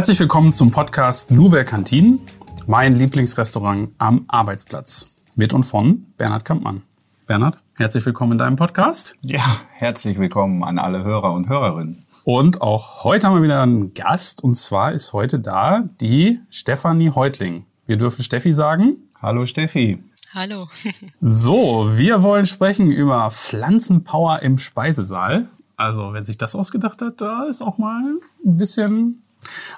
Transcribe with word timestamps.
Herzlich 0.00 0.20
willkommen 0.20 0.50
zum 0.54 0.70
Podcast 0.70 1.30
Louver 1.30 1.62
Cantin, 1.62 2.22
mein 2.66 2.96
Lieblingsrestaurant 2.96 3.90
am 3.98 4.24
Arbeitsplatz. 4.28 5.14
Mit 5.34 5.52
und 5.52 5.64
von 5.64 6.06
Bernhard 6.16 6.46
Kampmann. 6.46 6.80
Bernhard, 7.26 7.58
herzlich 7.76 8.06
willkommen 8.06 8.32
in 8.32 8.38
deinem 8.38 8.56
Podcast. 8.56 9.14
Ja, 9.20 9.44
herzlich 9.74 10.18
willkommen 10.18 10.64
an 10.64 10.78
alle 10.78 11.04
Hörer 11.04 11.34
und 11.34 11.50
Hörerinnen. 11.50 12.06
Und 12.24 12.62
auch 12.62 13.04
heute 13.04 13.26
haben 13.26 13.34
wir 13.34 13.42
wieder 13.42 13.60
einen 13.60 13.92
Gast 13.92 14.42
und 14.42 14.54
zwar 14.54 14.92
ist 14.92 15.12
heute 15.12 15.38
da 15.38 15.82
die 16.00 16.40
Stefanie 16.48 17.10
Heutling. 17.10 17.66
Wir 17.84 17.98
dürfen 17.98 18.24
Steffi 18.24 18.54
sagen. 18.54 18.96
Hallo 19.20 19.44
Steffi. 19.44 20.02
Hallo. 20.34 20.68
so, 21.20 21.90
wir 21.92 22.22
wollen 22.22 22.46
sprechen 22.46 22.90
über 22.90 23.30
Pflanzenpower 23.30 24.40
im 24.40 24.56
Speisesaal. 24.56 25.50
Also, 25.76 26.14
wenn 26.14 26.24
sich 26.24 26.38
das 26.38 26.54
ausgedacht 26.54 27.02
hat, 27.02 27.20
da 27.20 27.44
ist 27.44 27.60
auch 27.60 27.76
mal 27.76 28.14
ein 28.46 28.56
bisschen 28.56 29.22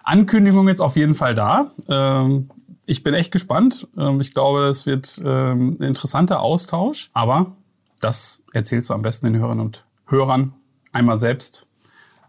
Ankündigung 0.02 0.68
jetzt 0.68 0.80
auf 0.80 0.96
jeden 0.96 1.14
Fall 1.14 1.34
da. 1.34 1.70
Ähm, 1.88 2.50
ich 2.86 3.02
bin 3.04 3.14
echt 3.14 3.32
gespannt. 3.32 3.88
Ähm, 3.96 4.20
ich 4.20 4.34
glaube, 4.34 4.64
es 4.64 4.86
wird 4.86 5.20
ähm, 5.24 5.76
ein 5.80 5.84
interessanter 5.84 6.40
Austausch. 6.40 7.10
Aber 7.12 7.52
das 8.00 8.42
erzählst 8.52 8.90
du 8.90 8.94
am 8.94 9.02
besten 9.02 9.26
den 9.32 9.40
Hörern 9.40 9.60
und 9.60 9.84
Hörern 10.06 10.54
einmal 10.92 11.16
selbst. 11.16 11.66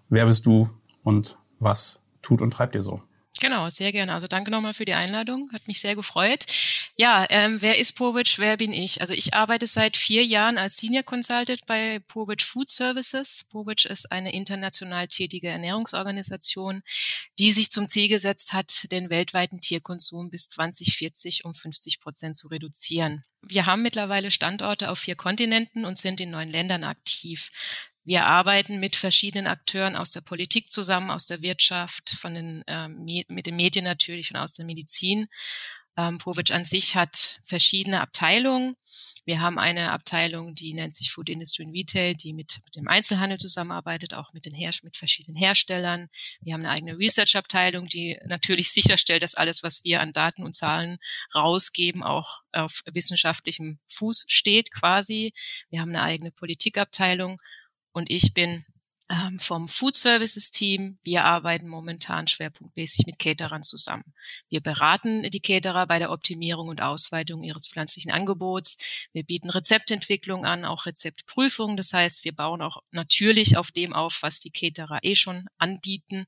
Wer 0.10 0.26
bist 0.26 0.46
du 0.46 0.70
und 1.04 1.38
was 1.60 2.02
tut 2.22 2.42
und 2.42 2.52
treibt 2.52 2.76
dir 2.76 2.82
so? 2.82 3.02
Genau, 3.44 3.70
sehr 3.70 3.92
gerne. 3.92 4.14
Also 4.14 4.26
danke 4.26 4.52
nochmal 4.52 4.74
für 4.74 4.86
die 4.86 4.94
Einladung. 4.94 5.50
Hat 5.52 5.68
mich 5.68 5.82
sehr 5.82 5.98
gefreut. 5.98 6.46
Ja, 6.96 7.28
ähm, 7.30 7.62
wer 7.62 7.78
ist 7.78 7.92
Povic? 7.92 8.40
Wer 8.40 8.56
bin 8.56 8.72
ich? 8.72 9.02
Also 9.02 9.14
ich 9.14 9.34
arbeite 9.34 9.68
seit 9.68 9.98
vier 9.98 10.24
Jahren 10.24 10.58
als 10.58 10.78
Senior 10.78 11.04
Consultant 11.04 11.66
bei 11.66 12.00
Povic 12.08 12.42
Food 12.42 12.70
Services. 12.70 13.46
Povic 13.52 13.84
ist 13.84 14.14
eine 14.14 14.32
international 14.32 15.10
tätige 15.10 15.50
Ernährungsorganisation, 15.50 16.84
die 17.38 17.52
sich 17.52 17.70
zum 17.70 17.90
Ziel 17.90 18.08
gesetzt 18.08 18.54
hat, 18.54 18.90
den 18.94 19.10
weltweiten 19.10 19.60
Tierkonsum 19.60 20.30
bis 20.30 20.48
2040 20.48 21.44
um 21.44 21.54
50 21.54 22.00
Prozent 22.00 22.38
zu 22.38 22.48
reduzieren. 22.48 23.26
Wir 23.42 23.66
haben 23.66 23.82
mittlerweile 23.82 24.32
Standorte 24.32 24.90
auf 24.90 25.00
vier 25.00 25.16
Kontinenten 25.16 25.84
und 25.84 25.98
sind 25.98 26.22
in 26.22 26.30
neun 26.30 26.50
Ländern 26.50 26.86
aktiv. 26.86 27.52
Wir 28.06 28.26
arbeiten 28.26 28.80
mit 28.80 28.96
verschiedenen 28.96 29.48
Akteuren 29.48 29.96
aus 29.96 30.12
der 30.12 30.22
Politik 30.22 30.72
zusammen, 30.72 31.10
aus 31.10 31.26
der 31.28 31.42
Wirtschaft, 31.42 32.10
von 32.10 32.34
den, 32.34 32.64
äh, 32.68 32.88
mit 32.88 33.46
den 33.46 33.56
Medien 33.56 33.86
natürlich 33.86 34.32
und 34.32 34.38
aus 34.38 34.54
der 34.54 34.66
Medizin. 34.66 35.28
Ähm, 35.96 36.18
Povic 36.18 36.52
an 36.52 36.64
sich 36.64 36.96
hat 36.96 37.40
verschiedene 37.44 38.02
Abteilungen. 38.02 38.76
Wir 39.26 39.40
haben 39.40 39.58
eine 39.58 39.92
Abteilung, 39.92 40.54
die 40.54 40.74
nennt 40.74 40.94
sich 40.94 41.12
Food 41.12 41.30
Industry 41.30 41.64
and 41.64 41.74
Retail, 41.74 42.14
die 42.14 42.34
mit, 42.34 42.60
mit 42.66 42.76
dem 42.76 42.90
Einzelhandel 42.90 43.38
zusammenarbeitet, 43.38 44.14
auch 44.14 44.34
mit 44.34 44.46
den 44.46 44.54
Her 44.54 44.72
mit 44.82 44.98
verschiedenen 44.98 45.38
Herstellern. 45.38 46.10
Wir 46.42 46.54
haben 46.54 46.62
eine 46.62 46.72
eigene 46.72 46.98
Research-Abteilung, 46.98 47.88
die 47.88 48.20
natürlich 48.26 48.72
sicherstellt, 48.72 49.24
dass 49.24 49.36
alles, 49.36 49.64
was 49.64 49.84
wir 49.86 50.02
an 50.02 50.12
Daten 50.12 50.44
und 50.44 50.56
Zahlen 50.56 50.98
rausgeben, 51.34 52.04
auch 52.04 52.42
auf 52.52 52.82
wissenschaftlichem 52.86 53.80
Fuß 53.88 54.26
steht 54.28 54.72
quasi. 54.74 55.34
Wir 55.70 55.80
haben 55.80 55.90
eine 55.90 56.02
eigene 56.02 56.32
Politikabteilung 56.32 57.40
und 57.94 58.10
ich 58.10 58.34
bin 58.34 58.66
ähm, 59.10 59.40
vom 59.40 59.68
Food 59.68 59.96
Services 59.96 60.50
Team. 60.50 60.98
Wir 61.04 61.26
arbeiten 61.26 61.68
momentan 61.68 62.28
schwerpunktmäßig 62.28 63.06
mit 63.06 63.20
Caterern 63.20 63.62
zusammen. 63.62 64.14
Wir 64.50 64.62
beraten 64.62 65.30
die 65.30 65.42
Caterer 65.42 65.86
bei 65.88 66.00
der 66.00 66.12
Optimierung 66.12 66.70
und 66.70 66.82
Ausweitung 66.82 67.44
ihres 67.44 67.68
pflanzlichen 67.68 68.12
Angebots. 68.12 68.78
Wir 69.12 69.24
bieten 69.24 69.50
Rezeptentwicklung 69.50 70.46
an, 70.46 70.66
auch 70.66 70.86
Rezeptprüfung. 70.86 71.76
Das 71.78 71.94
heißt, 71.94 72.24
wir 72.24 72.34
bauen 72.34 72.62
auch 72.62 72.78
natürlich 72.92 73.58
auf 73.58 73.72
dem 73.72 73.94
auf, 73.94 74.20
was 74.22 74.40
die 74.40 74.52
Caterer 74.52 75.00
eh 75.04 75.16
schon 75.16 75.48
anbieten. 75.58 76.26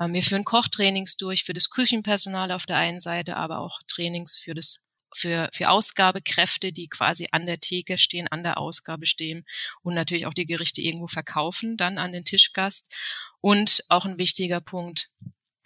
Ähm, 0.00 0.14
wir 0.14 0.22
führen 0.22 0.44
Kochtrainings 0.44 1.16
durch 1.16 1.44
für 1.44 1.52
das 1.52 1.70
Küchenpersonal 1.70 2.50
auf 2.50 2.66
der 2.66 2.76
einen 2.76 3.00
Seite, 3.00 3.36
aber 3.36 3.58
auch 3.58 3.80
Trainings 3.86 4.38
für 4.38 4.54
das 4.54 4.85
für, 5.14 5.48
für 5.52 5.70
Ausgabekräfte, 5.70 6.72
die 6.72 6.88
quasi 6.88 7.28
an 7.32 7.46
der 7.46 7.60
Theke 7.60 7.98
stehen, 7.98 8.28
an 8.28 8.42
der 8.42 8.58
Ausgabe 8.58 9.06
stehen 9.06 9.44
und 9.82 9.94
natürlich 9.94 10.26
auch 10.26 10.34
die 10.34 10.46
Gerichte 10.46 10.82
irgendwo 10.82 11.06
verkaufen, 11.06 11.76
dann 11.76 11.98
an 11.98 12.12
den 12.12 12.24
Tischgast. 12.24 12.94
Und 13.40 13.84
auch 13.88 14.04
ein 14.04 14.18
wichtiger 14.18 14.60
Punkt, 14.60 15.10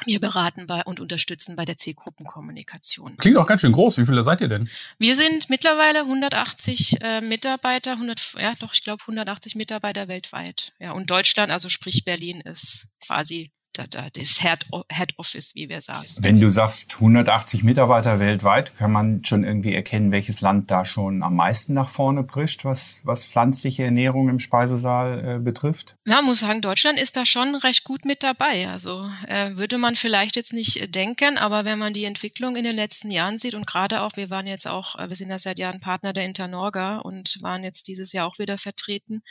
wir 0.06 0.21
beraten 0.21 0.67
bei 0.67 0.83
und 0.84 1.01
unterstützen 1.01 1.56
bei 1.56 1.65
der 1.65 1.77
Zielgruppenkommunikation. 1.77 3.17
Klingt 3.19 3.37
auch 3.37 3.47
ganz 3.47 3.61
schön 3.61 3.73
groß. 3.73 3.99
Wie 3.99 4.06
viele 4.06 4.23
seid 4.23 4.41
ihr 4.41 4.49
denn? 4.49 4.71
Wir 4.99 5.15
sind 5.15 5.51
mittlerweile 5.51 6.01
180 6.01 7.03
äh, 7.03 7.21
Mitarbeiter, 7.21 7.93
100, 7.93 8.34
ja 8.39 8.55
doch, 8.59 8.72
ich 8.72 8.83
glaube 8.83 9.03
180 9.03 9.57
Mitarbeiter 9.57 10.09
weltweit. 10.09 10.72
Ja, 10.78 10.93
und 10.93 11.11
Deutschland, 11.11 11.53
also 11.53 11.69
sprich 11.69 12.05
Berlin, 12.05 12.41
ist 12.41 12.89
quasi 13.05 13.53
das 13.72 14.41
Head, 14.41 14.66
Head 14.91 15.14
Office, 15.16 15.54
wie 15.54 15.69
wir 15.69 15.81
sagen. 15.81 16.06
Wenn 16.20 16.41
du 16.41 16.48
sagst 16.48 16.94
180 16.94 17.62
Mitarbeiter 17.62 18.20
weltweit, 18.20 18.76
kann 18.76 18.92
man 18.92 19.25
schon 19.25 19.44
irgendwie 19.44 19.75
erkennen, 19.75 20.12
welches 20.12 20.41
Land 20.41 20.70
da 20.70 20.84
schon 20.84 21.22
am 21.22 21.36
meisten 21.36 21.75
nach 21.75 21.88
vorne 21.88 22.25
prischt, 22.25 22.64
was, 22.64 23.00
was 23.04 23.25
pflanzliche 23.25 23.84
Ernährung 23.84 24.28
im 24.28 24.38
Speisesaal 24.38 25.36
äh, 25.36 25.38
betrifft? 25.38 25.97
Ja, 26.06 26.22
muss 26.22 26.41
sagen, 26.41 26.60
Deutschland 26.60 26.98
ist 26.98 27.16
da 27.16 27.25
schon 27.25 27.54
recht 27.54 27.84
gut 27.84 28.04
mit 28.04 28.22
dabei. 28.22 28.69
Also 28.69 29.09
äh, 29.26 29.56
würde 29.56 29.78
man 29.78 29.97
vielleicht 29.97 30.36
jetzt 30.36 30.53
nicht 30.53 30.94
denken, 30.94 31.38
aber 31.38 31.64
wenn 31.64 31.78
man 31.78 31.94
die 31.94 32.04
Entwicklung 32.04 32.56
in 32.56 32.64
den 32.64 32.76
letzten 32.76 33.10
Jahren 33.10 33.38
sieht 33.38 33.54
und 33.54 33.66
gerade 33.66 34.03
auch, 34.03 34.16
wir 34.16 34.30
waren 34.30 34.47
jetzt 34.47 34.66
auch, 34.66 34.97
äh, 34.98 35.09
wir 35.09 35.16
sind 35.16 35.30
ja 35.30 35.38
seit 35.38 35.59
Jahren 35.59 35.80
Partner 35.80 36.12
der 36.12 36.25
Internorga 36.25 36.98
und 36.98 37.38
waren 37.41 37.64
jetzt 37.64 37.88
dieses 37.88 38.12
Jahr 38.12 38.26
auch 38.26 38.38
wieder 38.38 38.59
vertreten. 38.59 39.22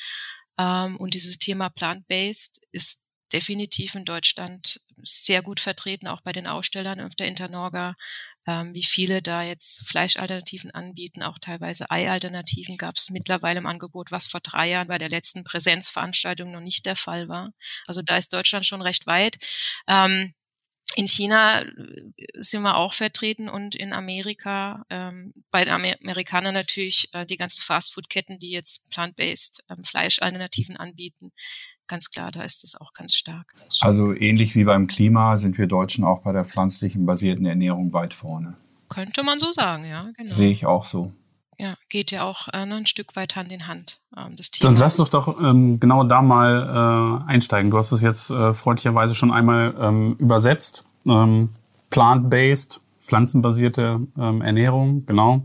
Ähm, 0.59 0.97
und 0.97 1.13
dieses 1.13 1.39
Thema 1.39 1.69
Plant-Based 1.69 2.61
ist 2.71 3.01
definitiv 3.33 3.95
in 3.95 4.05
Deutschland 4.05 4.81
sehr 5.03 5.41
gut 5.41 5.59
vertreten, 5.59 6.07
auch 6.07 6.21
bei 6.21 6.31
den 6.31 6.47
Ausstellern 6.47 6.99
auf 6.99 7.15
der 7.15 7.27
Internorga, 7.27 7.95
ähm, 8.47 8.73
wie 8.73 8.83
viele 8.83 9.21
da 9.21 9.43
jetzt 9.43 9.87
Fleischalternativen 9.87 10.71
anbieten, 10.71 11.23
auch 11.23 11.39
teilweise 11.39 11.89
Eialternativen 11.89 12.77
gab 12.77 12.95
es 12.95 13.09
mittlerweile 13.09 13.59
im 13.59 13.65
Angebot, 13.65 14.11
was 14.11 14.27
vor 14.27 14.39
drei 14.41 14.69
Jahren 14.69 14.87
bei 14.87 14.97
der 14.97 15.09
letzten 15.09 15.43
Präsenzveranstaltung 15.43 16.51
noch 16.51 16.61
nicht 16.61 16.85
der 16.85 16.95
Fall 16.95 17.27
war. 17.29 17.53
Also 17.87 18.01
da 18.01 18.17
ist 18.17 18.33
Deutschland 18.33 18.65
schon 18.65 18.81
recht 18.81 19.07
weit. 19.07 19.37
Ähm, 19.87 20.33
in 20.95 21.07
China 21.07 21.61
äh, 21.61 22.11
sind 22.33 22.63
wir 22.63 22.75
auch 22.75 22.93
vertreten 22.93 23.49
und 23.49 23.75
in 23.75 23.93
Amerika, 23.93 24.85
ähm, 24.89 25.33
bei 25.51 25.63
den 25.63 25.73
Amerikanern 25.73 26.53
natürlich 26.53 27.13
äh, 27.13 27.25
die 27.25 27.37
ganzen 27.37 27.61
Fastfood-Ketten, 27.61 28.39
die 28.39 28.51
jetzt 28.51 28.89
plant-based 28.89 29.63
ähm, 29.69 29.83
Fleischalternativen 29.83 30.77
anbieten, 30.77 31.31
ganz 31.89 32.11
klar, 32.11 32.31
da 32.31 32.43
ist 32.43 32.63
es 32.63 32.79
auch 32.79 32.93
ganz 32.93 33.13
stark. 33.13 33.53
Also 33.81 34.13
ähnlich 34.13 34.55
wie 34.55 34.63
beim 34.63 34.87
Klima 34.87 35.35
sind 35.35 35.57
wir 35.57 35.67
Deutschen 35.67 36.05
auch 36.05 36.21
bei 36.21 36.31
der 36.31 36.45
pflanzlichen 36.45 37.05
basierten 37.05 37.45
Ernährung 37.45 37.91
weit 37.91 38.13
vorne. 38.13 38.55
Könnte 38.87 39.23
man 39.23 39.37
so 39.37 39.51
sagen, 39.51 39.85
ja, 39.85 40.09
genau. 40.15 40.33
Sehe 40.33 40.51
ich 40.51 40.65
auch 40.65 40.85
so. 40.85 41.11
Ja, 41.57 41.75
geht 41.89 42.11
ja 42.11 42.23
auch 42.23 42.47
äh, 42.47 42.57
ein 42.57 42.85
Stück 42.85 43.17
weit 43.17 43.35
Hand 43.35 43.51
in 43.51 43.67
Hand. 43.67 43.99
Ähm, 44.15 44.37
das 44.37 44.49
Thema. 44.49 44.71
Dann 44.71 44.79
lass 44.79 44.95
doch 44.95 45.09
doch 45.09 45.41
ähm, 45.41 45.79
genau 45.79 46.05
da 46.05 46.21
mal 46.21 47.19
äh, 47.27 47.29
einsteigen. 47.29 47.69
Du 47.69 47.77
hast 47.77 47.91
es 47.91 48.01
jetzt 48.01 48.29
äh, 48.29 48.53
freundlicherweise 48.53 49.13
schon 49.13 49.31
einmal 49.31 49.75
ähm, 49.77 50.15
übersetzt. 50.19 50.85
Ähm, 51.05 51.49
Plant-based, 51.89 52.79
pflanzenbasierte 52.99 53.99
ähm, 54.17 54.41
Ernährung, 54.41 55.05
genau. 55.05 55.43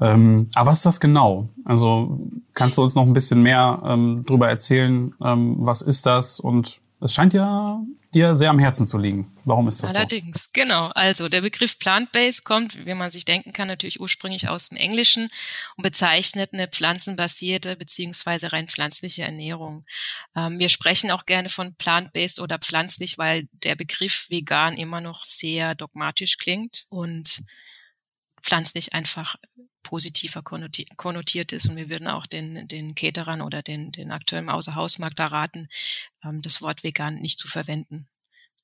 Ähm, 0.00 0.48
aber 0.54 0.70
was 0.70 0.78
ist 0.78 0.86
das 0.86 1.00
genau? 1.00 1.48
Also 1.64 2.20
kannst 2.52 2.76
du 2.76 2.82
uns 2.82 2.94
noch 2.94 3.04
ein 3.04 3.12
bisschen 3.12 3.42
mehr 3.42 3.80
ähm, 3.86 4.24
darüber 4.26 4.48
erzählen? 4.48 5.14
Ähm, 5.22 5.56
was 5.58 5.82
ist 5.82 6.06
das? 6.06 6.40
Und 6.40 6.80
es 7.00 7.12
scheint 7.12 7.34
ja 7.34 7.80
dir 8.14 8.36
sehr 8.36 8.50
am 8.50 8.58
Herzen 8.58 8.86
zu 8.86 8.96
liegen. 8.96 9.36
Warum 9.44 9.68
ist 9.68 9.82
das 9.82 9.94
Allerdings, 9.94 10.44
so? 10.44 10.50
genau. 10.52 10.86
Also 10.94 11.28
der 11.28 11.40
Begriff 11.40 11.78
Plant-Based 11.78 12.44
kommt, 12.44 12.86
wie 12.86 12.94
man 12.94 13.10
sich 13.10 13.24
denken 13.24 13.52
kann, 13.52 13.68
natürlich 13.68 14.00
ursprünglich 14.00 14.48
aus 14.48 14.68
dem 14.68 14.78
Englischen 14.78 15.28
und 15.76 15.82
bezeichnet 15.82 16.50
eine 16.52 16.68
pflanzenbasierte 16.68 17.76
beziehungsweise 17.76 18.52
rein 18.52 18.68
pflanzliche 18.68 19.24
Ernährung. 19.24 19.84
Ähm, 20.36 20.58
wir 20.58 20.68
sprechen 20.68 21.10
auch 21.10 21.26
gerne 21.26 21.48
von 21.48 21.74
Plant-Based 21.74 22.40
oder 22.40 22.58
pflanzlich, 22.58 23.18
weil 23.18 23.48
der 23.52 23.74
Begriff 23.74 24.26
vegan 24.30 24.76
immer 24.76 25.00
noch 25.00 25.24
sehr 25.24 25.74
dogmatisch 25.74 26.38
klingt 26.38 26.86
und 26.88 27.42
pflanzlich 28.42 28.92
einfach 28.94 29.36
positiver 29.84 30.42
konnotiert 30.42 31.52
ist. 31.52 31.68
Und 31.68 31.76
wir 31.76 31.88
würden 31.88 32.08
auch 32.08 32.26
den, 32.26 32.66
den 32.66 32.96
Caterern 32.96 33.40
oder 33.40 33.62
den, 33.62 33.92
den 33.92 34.10
Akteuren 34.10 34.46
im 34.46 34.50
Außerhausmarkt 34.50 35.20
da 35.20 35.26
raten, 35.26 35.68
ähm, 36.24 36.42
das 36.42 36.60
Wort 36.60 36.82
vegan 36.82 37.16
nicht 37.16 37.38
zu 37.38 37.46
verwenden 37.46 38.08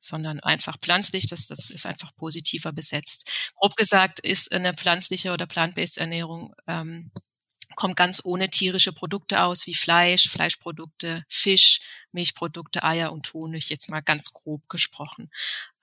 sondern 0.02 0.40
einfach 0.40 0.78
pflanzlich, 0.78 1.26
das, 1.28 1.46
das 1.46 1.68
ist 1.68 1.84
einfach 1.84 2.16
positiver 2.16 2.72
besetzt. 2.72 3.30
Grob 3.54 3.76
gesagt 3.76 4.18
ist 4.18 4.50
eine 4.50 4.72
pflanzliche 4.72 5.32
oder 5.32 5.46
plant-based 5.46 5.98
Ernährung 5.98 6.54
ähm, 6.66 7.10
kommt 7.80 7.96
ganz 7.96 8.20
ohne 8.22 8.50
tierische 8.50 8.92
Produkte 8.92 9.42
aus, 9.42 9.66
wie 9.66 9.74
Fleisch, 9.74 10.28
Fleischprodukte, 10.28 11.24
Fisch, 11.30 11.80
Milchprodukte, 12.12 12.84
Eier 12.84 13.10
und 13.10 13.32
Honig, 13.32 13.70
jetzt 13.70 13.90
mal 13.90 14.02
ganz 14.02 14.34
grob 14.34 14.68
gesprochen. 14.68 15.30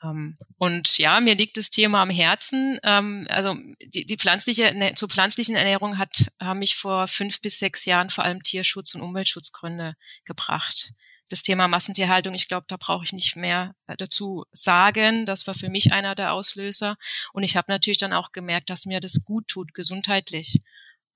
Ähm, 0.03 0.37
und 0.59 0.99
ja, 0.99 1.19
mir 1.19 1.33
liegt 1.33 1.57
das 1.57 1.71
Thema 1.71 2.03
am 2.03 2.11
Herzen. 2.11 2.79
Ähm, 2.83 3.25
also 3.29 3.55
die, 3.81 4.05
die 4.05 4.17
pflanzliche, 4.17 4.93
zur 4.93 5.09
pflanzlichen 5.09 5.55
Ernährung 5.55 5.97
hat, 5.97 6.27
haben 6.39 6.59
mich 6.59 6.75
vor 6.75 7.07
fünf 7.07 7.41
bis 7.41 7.57
sechs 7.57 7.85
Jahren 7.85 8.11
vor 8.11 8.23
allem 8.23 8.43
Tierschutz 8.43 8.93
und 8.93 9.01
Umweltschutzgründe 9.01 9.95
gebracht. 10.23 10.91
das 11.29 11.41
Thema 11.41 11.67
Massentierhaltung, 11.67 12.35
ich 12.35 12.47
glaube, 12.47 12.67
da 12.69 12.77
brauche 12.77 13.05
ich 13.05 13.11
nicht 13.11 13.35
mehr 13.35 13.73
äh, 13.87 13.97
dazu 13.97 14.45
sagen. 14.51 15.25
Das 15.25 15.47
war 15.47 15.55
für 15.55 15.69
mich 15.69 15.91
einer 15.93 16.13
der 16.13 16.31
Auslöser. 16.33 16.95
Und 17.33 17.41
ich 17.41 17.57
habe 17.57 17.71
natürlich 17.71 17.97
dann 17.97 18.13
auch 18.13 18.31
gemerkt, 18.33 18.69
dass 18.69 18.85
mir 18.85 18.99
das 18.99 19.25
gut 19.25 19.47
tut, 19.47 19.73
gesundheitlich. 19.73 20.61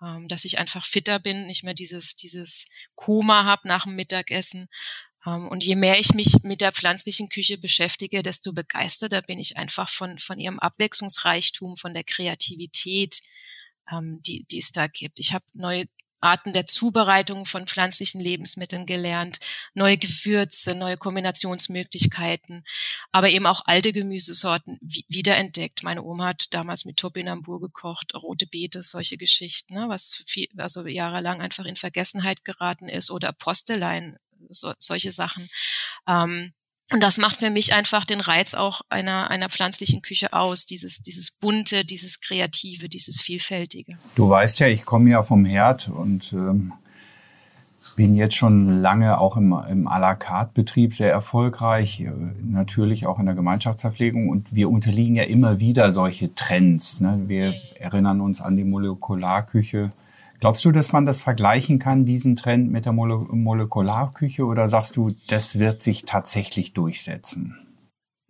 Ähm, 0.02 0.28
dass 0.28 0.46
ich 0.46 0.58
einfach 0.58 0.86
fitter 0.86 1.20
bin, 1.20 1.46
nicht 1.46 1.64
mehr 1.64 1.76
dieses, 1.76 2.16
dieses 2.16 2.66
Koma 2.96 3.46
habe 3.46 3.68
nach 3.68 3.84
dem 3.84 3.96
Mittagessen. 3.96 4.68
Ähm, 5.26 5.48
und 5.48 5.64
je 5.64 5.76
mehr 5.76 6.00
ich 6.00 6.14
mich 6.14 6.44
mit 6.44 6.62
der 6.62 6.72
pflanzlichen 6.72 7.30
Küche 7.30 7.58
beschäftige, 7.58 8.24
desto 8.24 8.54
begeisterter 8.54 9.22
bin 9.22 9.40
ich 9.40 9.58
einfach 9.58 9.90
von, 9.90 10.18
von 10.18 10.40
ihrem 10.40 10.60
Abwechslungsreichtum, 10.60 11.78
von 11.78 11.94
der 11.94 12.04
Kreativität, 12.04 13.22
ähm, 13.92 14.22
die, 14.24 14.46
die 14.46 14.60
es 14.60 14.72
da 14.72 14.88
gibt. 14.88 15.20
Ich 15.20 15.34
habe 15.34 15.46
neue 15.54 15.86
Arten 16.22 16.54
der 16.54 16.66
Zubereitung 16.66 17.46
von 17.46 17.68
pflanzlichen 17.68 18.22
Lebensmitteln 18.22 18.86
gelernt, 18.86 19.40
neue 19.74 19.98
Gewürze, 19.98 20.76
neue 20.76 20.98
Kombinationsmöglichkeiten, 20.98 22.64
aber 23.12 23.30
eben 23.30 23.46
auch 23.46 23.64
alte 23.66 23.94
Gemüsesorten 23.94 24.80
wiederentdeckt. 24.82 25.84
Meine 25.84 26.04
Oma 26.04 26.28
hat 26.28 26.54
damals 26.54 26.86
mit 26.86 26.98
Topinambur 26.98 27.60
gekocht, 27.60 28.14
rote 28.16 28.48
Beete, 28.48 28.84
solche 28.84 29.18
Geschichten, 29.18 29.74
ne, 29.74 29.90
was 29.90 30.24
viel, 30.28 30.48
also 30.58 30.86
jahrelang 30.88 31.42
einfach 31.42 31.66
in 31.66 31.76
Vergessenheit 31.76 32.46
geraten 32.46 32.88
ist 32.90 33.12
oder 33.12 33.34
Postelein, 33.34 34.18
so, 34.50 34.74
solche 34.78 35.12
Sachen. 35.12 35.48
Ähm, 36.08 36.54
und 36.92 37.02
das 37.02 37.18
macht 37.18 37.38
für 37.38 37.50
mich 37.50 37.74
einfach 37.74 38.06
den 38.06 38.22
Reiz 38.22 38.54
auch 38.54 38.82
einer, 38.90 39.30
einer 39.32 39.50
pflanzlichen 39.50 40.02
Küche 40.02 40.34
aus, 40.34 40.66
dieses, 40.66 41.04
dieses 41.04 41.32
bunte, 41.32 41.86
dieses 41.86 42.22
kreative, 42.22 42.90
dieses 42.90 43.22
vielfältige. 43.22 43.98
Du 44.16 44.30
weißt 44.30 44.60
ja, 44.60 44.68
ich 44.68 44.86
komme 44.86 45.10
ja 45.10 45.24
vom 45.24 45.46
Herd 45.46 45.90
und 45.90 46.34
ähm, 46.34 46.74
bin 47.96 48.16
jetzt 48.16 48.36
schon 48.36 48.82
lange 48.82 49.20
auch 49.20 49.38
im, 49.38 49.54
im 49.70 49.88
à 49.88 50.00
la 50.00 50.16
carte 50.16 50.52
Betrieb 50.54 50.94
sehr 50.94 51.12
erfolgreich, 51.12 52.02
äh, 52.02 52.12
natürlich 52.44 53.06
auch 53.06 53.20
in 53.20 53.26
der 53.26 53.36
Gemeinschaftsverpflegung 53.36 54.30
und 54.30 54.54
wir 54.54 54.70
unterliegen 54.70 55.16
ja 55.16 55.24
immer 55.24 55.60
wieder 55.60 55.92
solche 55.92 56.34
Trends. 56.36 57.00
Ne? 57.00 57.24
Wir 57.28 57.54
erinnern 57.80 58.22
uns 58.22 58.42
an 58.42 58.58
die 58.58 58.64
Molekularküche 58.64 59.92
Glaubst 60.42 60.66
du, 60.66 60.72
dass 60.72 60.92
man 60.92 61.06
das 61.06 61.22
vergleichen 61.22 61.78
kann, 61.78 62.04
diesen 62.04 62.36
Trend 62.36 62.72
mit 62.72 62.86
der 62.86 62.94
Mole 62.94 63.18
Molekularküche, 63.18 64.44
oder 64.44 64.68
sagst 64.68 64.98
du, 64.98 65.16
das 65.28 65.60
wird 65.60 65.84
sich 65.84 66.04
tatsächlich 66.04 66.74
durchsetzen? 66.74 67.60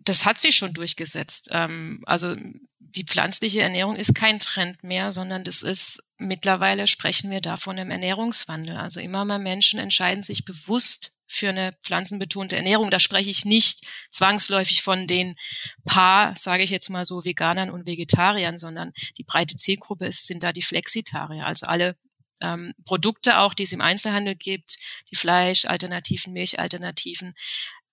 Das 0.04 0.26
hat 0.26 0.38
sich 0.38 0.54
schon 0.54 0.74
durchgesetzt. 0.74 1.48
Ähm, 1.52 2.02
also 2.04 2.36
die 2.78 3.04
pflanzliche 3.04 3.62
Ernährung 3.62 3.96
ist 3.96 4.14
kein 4.14 4.40
Trend 4.40 4.84
mehr, 4.84 5.10
sondern 5.10 5.42
das 5.42 5.62
ist 5.62 6.02
mittlerweile 6.18 6.86
sprechen 6.86 7.30
wir 7.30 7.40
davon 7.40 7.78
im 7.78 7.90
Ernährungswandel. 7.90 8.76
Also 8.76 9.00
immer 9.00 9.24
mehr 9.24 9.38
Menschen 9.38 9.78
entscheiden 9.78 10.22
sich 10.22 10.44
bewusst 10.44 11.12
für 11.32 11.48
eine 11.48 11.76
pflanzenbetonte 11.82 12.56
Ernährung. 12.56 12.90
Da 12.90 13.00
spreche 13.00 13.30
ich 13.30 13.44
nicht 13.44 13.86
zwangsläufig 14.10 14.82
von 14.82 15.06
den 15.06 15.36
paar, 15.84 16.36
sage 16.36 16.62
ich 16.62 16.70
jetzt 16.70 16.90
mal 16.90 17.04
so, 17.04 17.24
Veganern 17.24 17.70
und 17.70 17.86
Vegetariern, 17.86 18.58
sondern 18.58 18.92
die 19.16 19.24
breite 19.24 19.56
Zielgruppe 19.56 20.06
ist, 20.06 20.26
sind 20.26 20.42
da 20.42 20.52
die 20.52 20.62
Flexitarier, 20.62 21.46
also 21.46 21.66
alle 21.66 21.96
ähm, 22.40 22.74
Produkte 22.84 23.38
auch, 23.38 23.54
die 23.54 23.62
es 23.62 23.72
im 23.72 23.80
Einzelhandel 23.80 24.34
gibt, 24.34 24.76
die 25.10 25.16
Fleischalternativen, 25.16 26.32
Milchalternativen, 26.32 27.34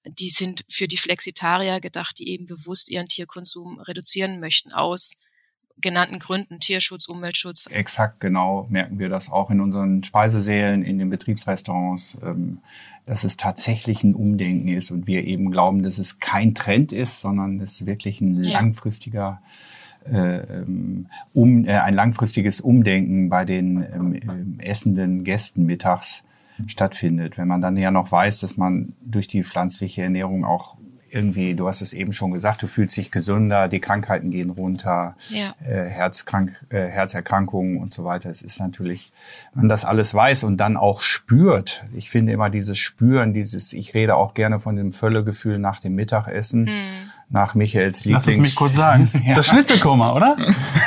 die 0.03 0.29
sind 0.29 0.65
für 0.69 0.87
die 0.87 0.97
Flexitarier 0.97 1.79
gedacht, 1.79 2.19
die 2.19 2.29
eben 2.29 2.45
bewusst 2.45 2.89
ihren 2.89 3.07
Tierkonsum 3.07 3.79
reduzieren 3.79 4.39
möchten 4.39 4.71
aus 4.71 5.19
genannten 5.81 6.19
Gründen, 6.19 6.59
Tierschutz, 6.59 7.07
Umweltschutz. 7.07 7.67
Exakt, 7.67 8.19
genau, 8.19 8.67
merken 8.69 8.99
wir 8.99 9.09
das 9.09 9.31
auch 9.31 9.49
in 9.49 9.61
unseren 9.61 10.03
Speisesälen, 10.03 10.83
in 10.83 10.97
den 10.97 11.09
Betriebsrestaurants. 11.09 12.17
Ähm, 12.23 12.59
dass 13.09 13.23
es 13.23 13.37
tatsächlich 13.37 14.03
ein 14.03 14.13
Umdenken 14.13 14.67
ist 14.67 14.91
und 14.91 15.07
wir 15.07 15.25
eben 15.25 15.49
glauben, 15.49 15.81
dass 15.81 15.97
es 15.97 16.19
kein 16.19 16.53
Trend 16.53 16.91
ist, 16.91 17.21
sondern 17.21 17.59
es 17.59 17.87
wirklich 17.87 18.21
ein 18.21 18.35
langfristiger 18.35 19.41
äh, 20.05 20.37
ähm, 20.37 21.07
um, 21.33 21.65
äh, 21.65 21.73
ein 21.79 21.95
langfristiges 21.95 22.61
Umdenken 22.61 23.29
bei 23.29 23.45
den 23.45 23.83
ähm, 23.83 24.59
äh, 24.59 24.63
essenden 24.63 25.23
Gästen 25.23 25.65
mittags 25.65 26.23
stattfindet. 26.67 27.37
Wenn 27.37 27.47
man 27.47 27.61
dann 27.61 27.77
ja 27.77 27.89
noch 27.89 28.11
weiß, 28.11 28.41
dass 28.41 28.57
man 28.57 28.93
durch 29.01 29.27
die 29.27 29.43
pflanzliche 29.43 30.03
Ernährung 30.03 30.45
auch 30.45 30.77
irgendwie, 31.11 31.55
du 31.55 31.67
hast 31.67 31.81
es 31.81 31.93
eben 31.93 32.13
schon 32.13 32.31
gesagt, 32.31 32.61
du 32.61 32.67
fühlst 32.67 32.95
dich 32.97 33.11
gesünder, 33.11 33.67
die 33.67 33.79
Krankheiten 33.79 34.31
gehen 34.31 34.49
runter, 34.49 35.15
ja. 35.29 35.53
äh, 35.65 35.85
Herzkrank, 35.85 36.55
äh, 36.69 36.87
Herzerkrankungen 36.87 37.77
und 37.77 37.93
so 37.93 38.03
weiter. 38.05 38.29
Es 38.29 38.41
ist 38.41 38.59
natürlich, 38.59 39.11
wenn 39.53 39.63
man 39.63 39.69
das 39.69 39.85
alles 39.85 40.13
weiß 40.13 40.43
und 40.43 40.57
dann 40.57 40.77
auch 40.77 41.01
spürt. 41.01 41.83
Ich 41.93 42.09
finde 42.09 42.33
immer 42.33 42.49
dieses 42.49 42.77
Spüren, 42.77 43.33
dieses, 43.33 43.73
ich 43.73 43.93
rede 43.93 44.15
auch 44.15 44.33
gerne 44.33 44.59
von 44.59 44.75
dem 44.75 44.91
Völlegefühl 44.91 45.59
nach 45.59 45.79
dem 45.79 45.95
Mittagessen. 45.95 46.67
Hm 46.67 47.09
nach 47.29 47.53
Michaels 47.55 48.05
Lieblings... 48.05 48.25
Lass 48.25 48.35
es 48.35 48.41
mich 48.41 48.55
kurz 48.55 48.75
sagen. 48.75 49.09
ja. 49.25 49.35
Das 49.39 49.47
Schnitzelkoma, 49.47 50.13
oder? 50.13 50.35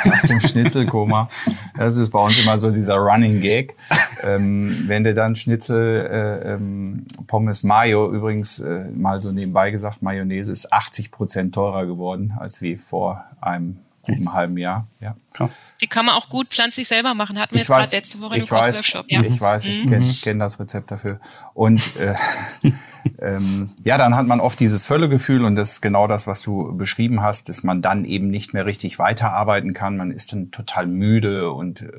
nach 0.05 0.21
dem 0.21 0.39
Schnitzelkoma. 0.39 1.29
Das 1.75 1.95
ist 1.95 2.09
bei 2.09 2.19
uns 2.19 2.39
immer 2.41 2.59
so 2.59 2.69
dieser 2.69 2.95
Running 2.95 3.41
Gag. 3.41 3.75
Ähm, 4.23 4.87
wenn 4.87 5.03
du 5.03 5.13
dann 5.13 5.35
Schnitzel, 5.35 6.05
äh, 6.05 6.53
ähm, 6.53 7.05
Pommes 7.27 7.63
Mayo, 7.63 8.11
übrigens 8.11 8.59
äh, 8.59 8.89
mal 8.91 9.19
so 9.19 9.31
nebenbei 9.31 9.71
gesagt, 9.71 10.01
Mayonnaise 10.01 10.51
ist 10.51 10.71
80 10.71 11.11
Prozent 11.11 11.53
teurer 11.53 11.85
geworden 11.85 12.33
als 12.37 12.61
wie 12.61 12.77
vor 12.77 13.25
einem 13.41 13.79
guten 14.03 14.33
halben 14.33 14.57
Jahr. 14.57 14.87
Ja. 14.99 15.15
Krass. 15.33 15.57
Die 15.81 15.87
kann 15.87 16.05
man 16.05 16.15
auch 16.15 16.29
gut 16.29 16.47
pflanzlich 16.47 16.87
selber 16.87 17.13
machen. 17.13 17.39
Hatten 17.39 17.55
wir 17.55 17.61
ich 17.61 17.67
jetzt 17.67 17.75
gerade 17.75 17.95
letzte 17.95 18.21
Woche 18.21 18.37
im 18.37 18.47
Kochworkshop. 18.47 19.05
Ja. 19.09 19.21
Ich 19.21 19.39
weiß, 19.39 19.65
ich 19.65 19.85
mhm. 19.85 19.89
kenne 19.89 20.13
kenn 20.21 20.39
das 20.39 20.59
Rezept 20.59 20.91
dafür. 20.91 21.19
Und 21.53 21.95
äh, 21.97 22.15
ähm, 23.19 23.69
ja, 23.83 23.97
dann 23.97 24.15
hat 24.15 24.27
man 24.27 24.39
oft 24.39 24.59
dieses 24.59 24.85
Völlegefühl 24.85 25.43
und 25.45 25.55
das 25.55 25.73
ist 25.73 25.81
genau 25.81 26.07
das, 26.07 26.27
was 26.27 26.41
du 26.41 26.75
beschrieben 26.75 27.21
hast, 27.21 27.49
dass 27.49 27.63
man 27.63 27.81
dann 27.81 28.05
eben 28.05 28.29
nicht 28.29 28.53
mehr 28.53 28.65
richtig 28.65 28.99
weiterarbeiten 28.99 29.73
kann. 29.73 29.97
Man 29.97 30.11
ist 30.11 30.33
dann 30.33 30.51
total 30.51 30.87
müde 30.87 31.51
und 31.51 31.81
äh, 31.81 31.91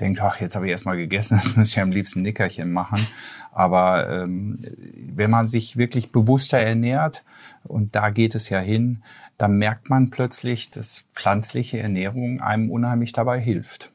denkt, 0.00 0.20
ach, 0.22 0.40
jetzt 0.40 0.56
habe 0.56 0.66
ich 0.66 0.72
erst 0.72 0.86
mal 0.86 0.96
gegessen, 0.96 1.38
das 1.42 1.56
müsste 1.56 1.78
ich 1.80 1.82
am 1.82 1.90
liebsten 1.90 2.22
Nickerchen 2.22 2.72
machen. 2.72 2.98
Aber 3.52 4.10
ähm, 4.10 4.58
wenn 5.14 5.30
man 5.30 5.48
sich 5.48 5.76
wirklich 5.76 6.10
bewusster 6.10 6.58
ernährt, 6.58 7.24
und 7.64 7.94
da 7.94 8.10
geht 8.10 8.34
es 8.34 8.48
ja 8.50 8.58
hin, 8.58 9.02
dann 9.38 9.56
merkt 9.56 9.90
man 9.90 10.10
plötzlich, 10.10 10.70
dass 10.70 11.06
pflanzliche 11.14 11.80
Ernährung 11.80 12.40
einem 12.40 12.70
unheimlich 12.70 13.12
dabei 13.12 13.40
hilft. 13.40 13.93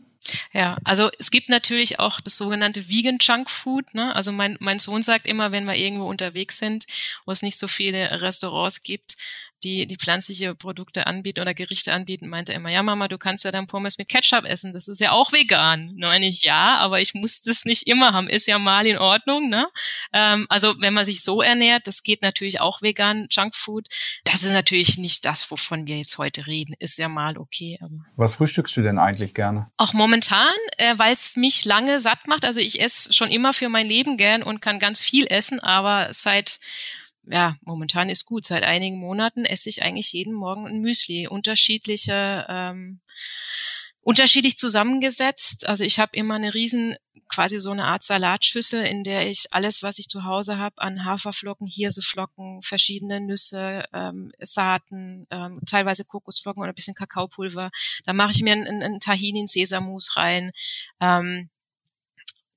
Ja, 0.53 0.77
also 0.83 1.09
es 1.17 1.31
gibt 1.31 1.49
natürlich 1.49 1.99
auch 1.99 2.21
das 2.21 2.37
sogenannte 2.37 2.89
Vegan 2.89 3.17
Junk 3.19 3.49
Food. 3.49 3.93
Ne? 3.93 4.15
Also 4.15 4.31
mein, 4.31 4.57
mein 4.59 4.79
Sohn 4.79 5.01
sagt 5.01 5.27
immer, 5.27 5.51
wenn 5.51 5.65
wir 5.65 5.75
irgendwo 5.75 6.07
unterwegs 6.07 6.57
sind, 6.57 6.85
wo 7.25 7.31
es 7.31 7.41
nicht 7.41 7.57
so 7.57 7.67
viele 7.67 8.21
Restaurants 8.21 8.81
gibt, 8.81 9.15
die, 9.63 9.87
die 9.87 9.97
pflanzliche 9.97 10.55
Produkte 10.55 11.07
anbieten 11.07 11.41
oder 11.41 11.53
Gerichte 11.53 11.93
anbieten, 11.93 12.27
meinte 12.27 12.53
immer, 12.53 12.69
ja 12.69 12.83
Mama, 12.83 13.07
du 13.07 13.17
kannst 13.17 13.45
ja 13.45 13.51
dann 13.51 13.67
Pommes 13.67 13.97
mit 13.97 14.09
Ketchup 14.09 14.45
essen, 14.45 14.71
das 14.71 14.87
ist 14.87 14.99
ja 14.99 15.11
auch 15.11 15.31
vegan. 15.31 15.95
Meine 15.97 16.27
ich, 16.27 16.43
ja, 16.43 16.77
aber 16.77 17.01
ich 17.01 17.13
muss 17.13 17.41
das 17.41 17.65
nicht 17.65 17.87
immer 17.87 18.13
haben, 18.13 18.29
ist 18.29 18.47
ja 18.47 18.59
mal 18.59 18.85
in 18.85 18.97
Ordnung. 18.97 19.49
Ne? 19.49 19.67
Ähm, 20.13 20.45
also 20.49 20.79
wenn 20.79 20.93
man 20.93 21.05
sich 21.05 21.23
so 21.23 21.41
ernährt, 21.41 21.87
das 21.87 22.03
geht 22.03 22.21
natürlich 22.21 22.61
auch 22.61 22.81
vegan, 22.81 23.27
Junkfood. 23.29 23.87
Das 24.23 24.43
ist 24.43 24.51
natürlich 24.51 24.97
nicht 24.97 25.25
das, 25.25 25.49
wovon 25.51 25.85
wir 25.87 25.97
jetzt 25.97 26.17
heute 26.17 26.47
reden, 26.47 26.75
ist 26.79 26.97
ja 26.97 27.09
mal 27.09 27.37
okay. 27.37 27.77
Aber 27.81 28.05
Was 28.15 28.35
frühstückst 28.35 28.75
du 28.77 28.81
denn 28.81 28.97
eigentlich 28.97 29.33
gerne? 29.33 29.69
Auch 29.77 29.93
momentan, 29.93 30.53
äh, 30.77 30.97
weil 30.97 31.13
es 31.13 31.35
mich 31.35 31.65
lange 31.65 31.99
satt 31.99 32.27
macht. 32.27 32.45
Also 32.45 32.59
ich 32.59 32.81
esse 32.81 33.13
schon 33.13 33.31
immer 33.31 33.53
für 33.53 33.69
mein 33.69 33.87
Leben 33.87 34.17
gern 34.17 34.43
und 34.43 34.61
kann 34.61 34.79
ganz 34.79 35.01
viel 35.01 35.27
essen, 35.27 35.59
aber 35.59 36.13
seit 36.13 36.59
ja, 37.29 37.55
momentan 37.61 38.09
ist 38.09 38.25
gut. 38.25 38.45
Seit 38.45 38.63
einigen 38.63 38.99
Monaten 38.99 39.45
esse 39.45 39.69
ich 39.69 39.83
eigentlich 39.83 40.11
jeden 40.11 40.33
Morgen 40.33 40.67
ein 40.67 40.79
Müsli. 40.79 41.27
Unterschiedliche, 41.27 42.45
ähm, 42.49 43.01
unterschiedlich 44.01 44.57
zusammengesetzt. 44.57 45.67
Also 45.67 45.83
ich 45.83 45.99
habe 45.99 46.15
immer 46.15 46.35
eine 46.35 46.53
riesen, 46.53 46.95
quasi 47.27 47.59
so 47.59 47.71
eine 47.71 47.85
Art 47.85 48.03
Salatschüssel, 48.03 48.83
in 48.83 49.03
der 49.03 49.27
ich 49.29 49.45
alles, 49.51 49.83
was 49.83 49.99
ich 49.99 50.07
zu 50.07 50.23
Hause 50.23 50.57
habe, 50.57 50.81
an 50.81 51.05
Haferflocken, 51.05 51.67
Hirseflocken, 51.67 52.61
verschiedene 52.63 53.21
Nüsse, 53.21 53.85
ähm, 53.93 54.31
Saaten, 54.39 55.27
ähm, 55.29 55.61
teilweise 55.69 56.05
Kokosflocken 56.05 56.63
oder 56.63 56.71
ein 56.71 56.75
bisschen 56.75 56.95
Kakaopulver. 56.95 57.69
Da 58.05 58.13
mache 58.13 58.31
ich 58.31 58.41
mir 58.41 58.53
einen, 58.53 58.81
einen 58.81 58.99
Tahini, 58.99 59.39
einen 59.39 59.47
Sesammus 59.47 60.15
rein. 60.17 60.51
Ähm, 60.99 61.49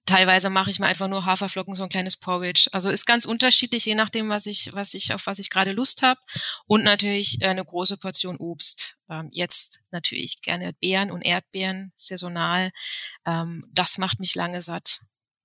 Teilweise 0.05 0.51
mache 0.51 0.71
ich 0.71 0.81
mir 0.81 0.87
einfach 0.87 1.07
nur 1.07 1.27
Haferflocken, 1.27 1.77
so 1.77 1.85
ein 1.85 1.89
kleines 1.89 2.17
Porridge. 2.17 2.69
Also 2.73 2.91
ist 2.91 3.07
ganz 3.07 3.25
unterschiedlich, 3.25 3.85
je 3.85 3.95
nachdem, 3.95 4.29
was 4.29 4.47
ich, 4.47 4.73
was 4.73 4.95
ich, 4.95 5.15
auf 5.15 5.27
was 5.27 5.39
ich 5.39 5.49
gerade 5.49 5.73
Lust 5.73 6.03
habe. 6.03 6.19
Und 6.67 6.83
natürlich 6.83 7.41
äh, 7.41 7.47
eine 7.47 7.65
große 7.65 7.99
Portion 7.99 8.37
Obst. 8.37 8.97
Ähm, 9.09 9.29
jetzt 9.31 9.81
natürlich 9.93 10.43
gerne 10.43 10.73
Beeren 10.81 11.13
und 11.13 11.23
Erdbeeren, 11.23 11.93
saisonal. 11.95 12.73
Ähm, 13.25 13.65
das 13.73 13.99
macht 13.99 14.19
mich 14.19 14.35
lange 14.35 14.61
satt. 14.61 15.03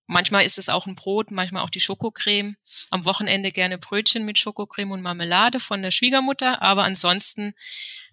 Manchmal 0.10 0.46
ist 0.46 0.58
es 0.58 0.70
auch 0.70 0.88
ein 0.88 0.96
Brot, 0.96 1.32
manchmal 1.32 1.64
auch 1.64 1.70
die 1.70 1.82
Schokocreme. 1.82 2.56
Am 2.92 3.04
Wochenende 3.04 3.52
gerne 3.52 3.78
Brötchen 3.78 4.26
mit 4.26 4.40
Schokocreme 4.40 4.92
und 4.92 5.02
Marmelade 5.02 5.60
von 5.60 5.82
der 5.82 5.92
Schwiegermutter, 5.92 6.62
aber 6.62 6.86
ansonsten. 6.86 7.54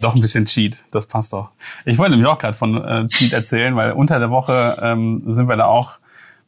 Doch 0.00 0.16
ein 0.16 0.20
bisschen 0.20 0.44
Cheat, 0.46 0.84
das 0.90 1.06
passt 1.06 1.32
doch. 1.32 1.52
Ich 1.84 1.96
wollte 1.96 2.10
nämlich 2.10 2.28
auch 2.28 2.38
gerade 2.38 2.56
von 2.56 2.84
äh, 2.84 3.06
Cheat 3.06 3.32
erzählen, 3.32 3.76
weil 3.76 3.92
unter 3.92 4.18
der 4.18 4.30
Woche 4.30 4.76
ähm, 4.82 5.22
sind 5.26 5.48
wir 5.48 5.56
da 5.56 5.66
auch 5.66 6.00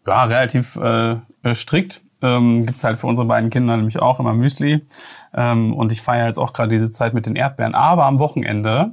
ja, 0.07 0.25
relativ 0.25 0.77
äh, 0.77 1.17
strikt. 1.53 2.01
ähm, 2.23 2.67
gibt 2.67 2.83
halt 2.83 2.99
für 2.99 3.07
unsere 3.07 3.27
beiden 3.27 3.51
Kinder 3.51 3.77
nämlich 3.77 3.99
auch 3.99 4.21
immer 4.21 4.33
Müsli. 4.35 4.87
Ähm, 5.35 5.75
und 5.75 5.93
ich 5.93 6.01
feiere 6.01 6.27
jetzt 6.27 6.39
auch 6.39 6.53
gerade 6.53 6.71
diese 6.71 6.91
Zeit 6.91 7.15
mit 7.15 7.27
den 7.27 7.37
Erdbeeren. 7.37 7.75
Aber 7.75 8.07
am 8.07 8.19
Wochenende 8.19 8.93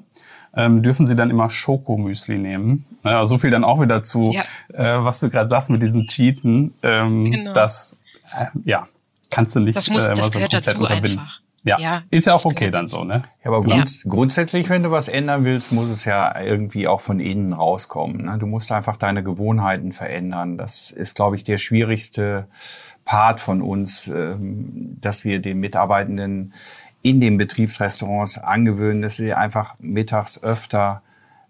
ähm, 0.56 0.84
dürfen 0.84 1.06
sie 1.06 1.16
dann 1.16 1.30
immer 1.30 1.50
Schokomüsli 1.50 2.38
nehmen. 2.38 2.86
Ja, 3.04 3.26
so 3.26 3.38
viel 3.38 3.52
dann 3.52 3.64
auch 3.64 3.82
wieder 3.82 4.02
zu, 4.02 4.24
ja. 4.32 4.44
äh, 4.74 5.04
was 5.04 5.20
du 5.20 5.30
gerade 5.30 5.50
sagst 5.50 5.70
mit 5.70 5.82
diesen 5.82 6.08
Cheaten. 6.08 6.74
Ähm, 6.84 7.32
genau. 7.32 7.54
Das, 7.54 7.98
äh, 8.38 8.46
ja, 8.66 8.88
kannst 9.30 9.56
du 9.56 9.60
nicht 9.60 9.76
das 9.76 9.90
muss, 9.90 10.08
äh, 10.08 10.16
das 10.16 10.28
so 10.28 10.32
gehört 10.34 10.54
dazu 10.54 10.86
einfach. 10.86 11.43
Ja. 11.66 11.80
ja, 11.80 12.04
ist 12.10 12.28
ja 12.28 12.34
auch 12.34 12.44
okay 12.44 12.72
dann 12.72 12.88
so, 12.88 13.06
ne? 13.06 13.24
Ja, 13.44 13.52
aber 13.52 13.62
grund, 13.62 14.04
ja. 14.04 14.10
grundsätzlich, 14.10 14.70
wenn 14.70 14.84
du 14.84 14.92
was 14.92 15.08
ändern 15.08 15.46
willst, 15.46 15.72
muss 15.72 15.90
es 15.90 16.04
ja 16.04 16.40
irgendwie 16.42 16.90
auch 16.90 17.00
von 17.00 17.22
innen 17.22 17.54
rauskommen. 17.54 18.26
Ne? 18.26 18.38
Du 18.38 18.48
musst 18.48 18.72
einfach 18.74 18.98
deine 18.98 19.24
Gewohnheiten 19.24 19.94
verändern. 19.94 20.58
Das 20.58 20.92
ist, 20.92 21.16
glaube 21.16 21.38
ich, 21.38 21.46
der 21.46 21.58
schwierigste 21.58 22.48
Part 23.06 23.40
von 23.40 23.62
uns, 23.62 24.10
ähm, 24.10 24.98
dass 25.00 25.24
wir 25.24 25.40
den 25.40 25.60
Mitarbeitenden 25.60 26.54
in 27.02 27.22
den 27.22 27.38
Betriebsrestaurants 27.38 28.38
angewöhnen, 28.38 29.02
dass 29.02 29.16
sie 29.16 29.34
einfach 29.34 29.76
mittags 29.80 30.42
öfter 30.44 31.02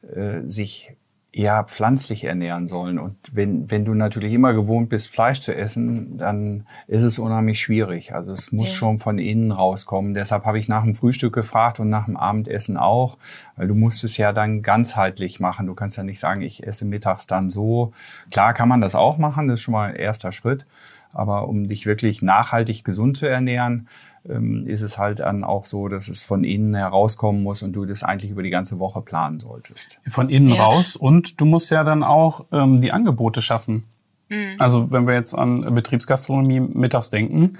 äh, 0.03 0.41
sich 0.45 0.95
ja 1.35 1.63
pflanzlich 1.63 2.25
ernähren 2.25 2.67
sollen. 2.67 2.99
Und 2.99 3.15
wenn, 3.31 3.69
wenn 3.71 3.85
du 3.85 3.95
natürlich 3.95 4.33
immer 4.33 4.53
gewohnt 4.53 4.89
bist, 4.89 5.09
Fleisch 5.09 5.41
zu 5.41 5.55
essen, 5.55 6.17
dann 6.17 6.67
ist 6.87 7.01
es 7.01 7.17
unheimlich 7.17 7.59
schwierig. 7.59 8.13
Also 8.13 8.31
es 8.31 8.51
muss 8.51 8.69
ja. 8.69 8.75
schon 8.75 8.99
von 8.99 9.17
innen 9.17 9.51
rauskommen. 9.51 10.13
Deshalb 10.13 10.45
habe 10.45 10.59
ich 10.59 10.67
nach 10.67 10.83
dem 10.83 10.93
Frühstück 10.93 11.33
gefragt 11.33 11.79
und 11.79 11.89
nach 11.89 12.05
dem 12.05 12.17
Abendessen 12.17 12.77
auch, 12.77 13.17
weil 13.55 13.67
du 13.67 13.73
musst 13.73 14.03
es 14.03 14.17
ja 14.17 14.31
dann 14.31 14.61
ganzheitlich 14.61 15.39
machen. 15.39 15.65
Du 15.65 15.73
kannst 15.73 15.97
ja 15.97 16.03
nicht 16.03 16.19
sagen, 16.19 16.41
ich 16.41 16.67
esse 16.67 16.85
mittags 16.85 17.25
dann 17.25 17.49
so. 17.49 17.93
Klar 18.29 18.53
kann 18.53 18.69
man 18.69 18.81
das 18.81 18.93
auch 18.93 19.17
machen, 19.17 19.47
das 19.47 19.59
ist 19.59 19.63
schon 19.63 19.73
mal 19.73 19.89
ein 19.89 19.95
erster 19.95 20.31
Schritt. 20.31 20.67
Aber 21.13 21.47
um 21.47 21.67
dich 21.67 21.85
wirklich 21.85 22.21
nachhaltig 22.21 22.83
gesund 22.83 23.17
zu 23.17 23.27
ernähren, 23.27 23.87
ähm, 24.29 24.65
ist 24.65 24.81
es 24.81 24.97
halt 24.97 25.19
dann 25.19 25.43
auch 25.43 25.65
so, 25.65 25.87
dass 25.87 26.07
es 26.07 26.23
von 26.23 26.43
innen 26.43 26.75
herauskommen 26.75 27.43
muss 27.43 27.61
und 27.61 27.73
du 27.73 27.85
das 27.85 28.03
eigentlich 28.03 28.31
über 28.31 28.43
die 28.43 28.49
ganze 28.49 28.79
Woche 28.79 29.01
planen 29.01 29.39
solltest. 29.39 29.99
Von 30.07 30.29
innen 30.29 30.49
ja. 30.49 30.63
raus 30.63 30.95
und 30.95 31.41
du 31.41 31.45
musst 31.45 31.69
ja 31.71 31.83
dann 31.83 32.03
auch 32.03 32.45
ähm, 32.51 32.81
die 32.81 32.91
Angebote 32.91 33.41
schaffen. 33.41 33.85
Mhm. 34.29 34.55
Also 34.59 34.91
wenn 34.91 35.07
wir 35.07 35.13
jetzt 35.13 35.33
an 35.33 35.73
Betriebsgastronomie 35.75 36.61
mittags 36.61 37.09
denken, 37.09 37.57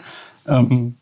ähm, 0.47 0.95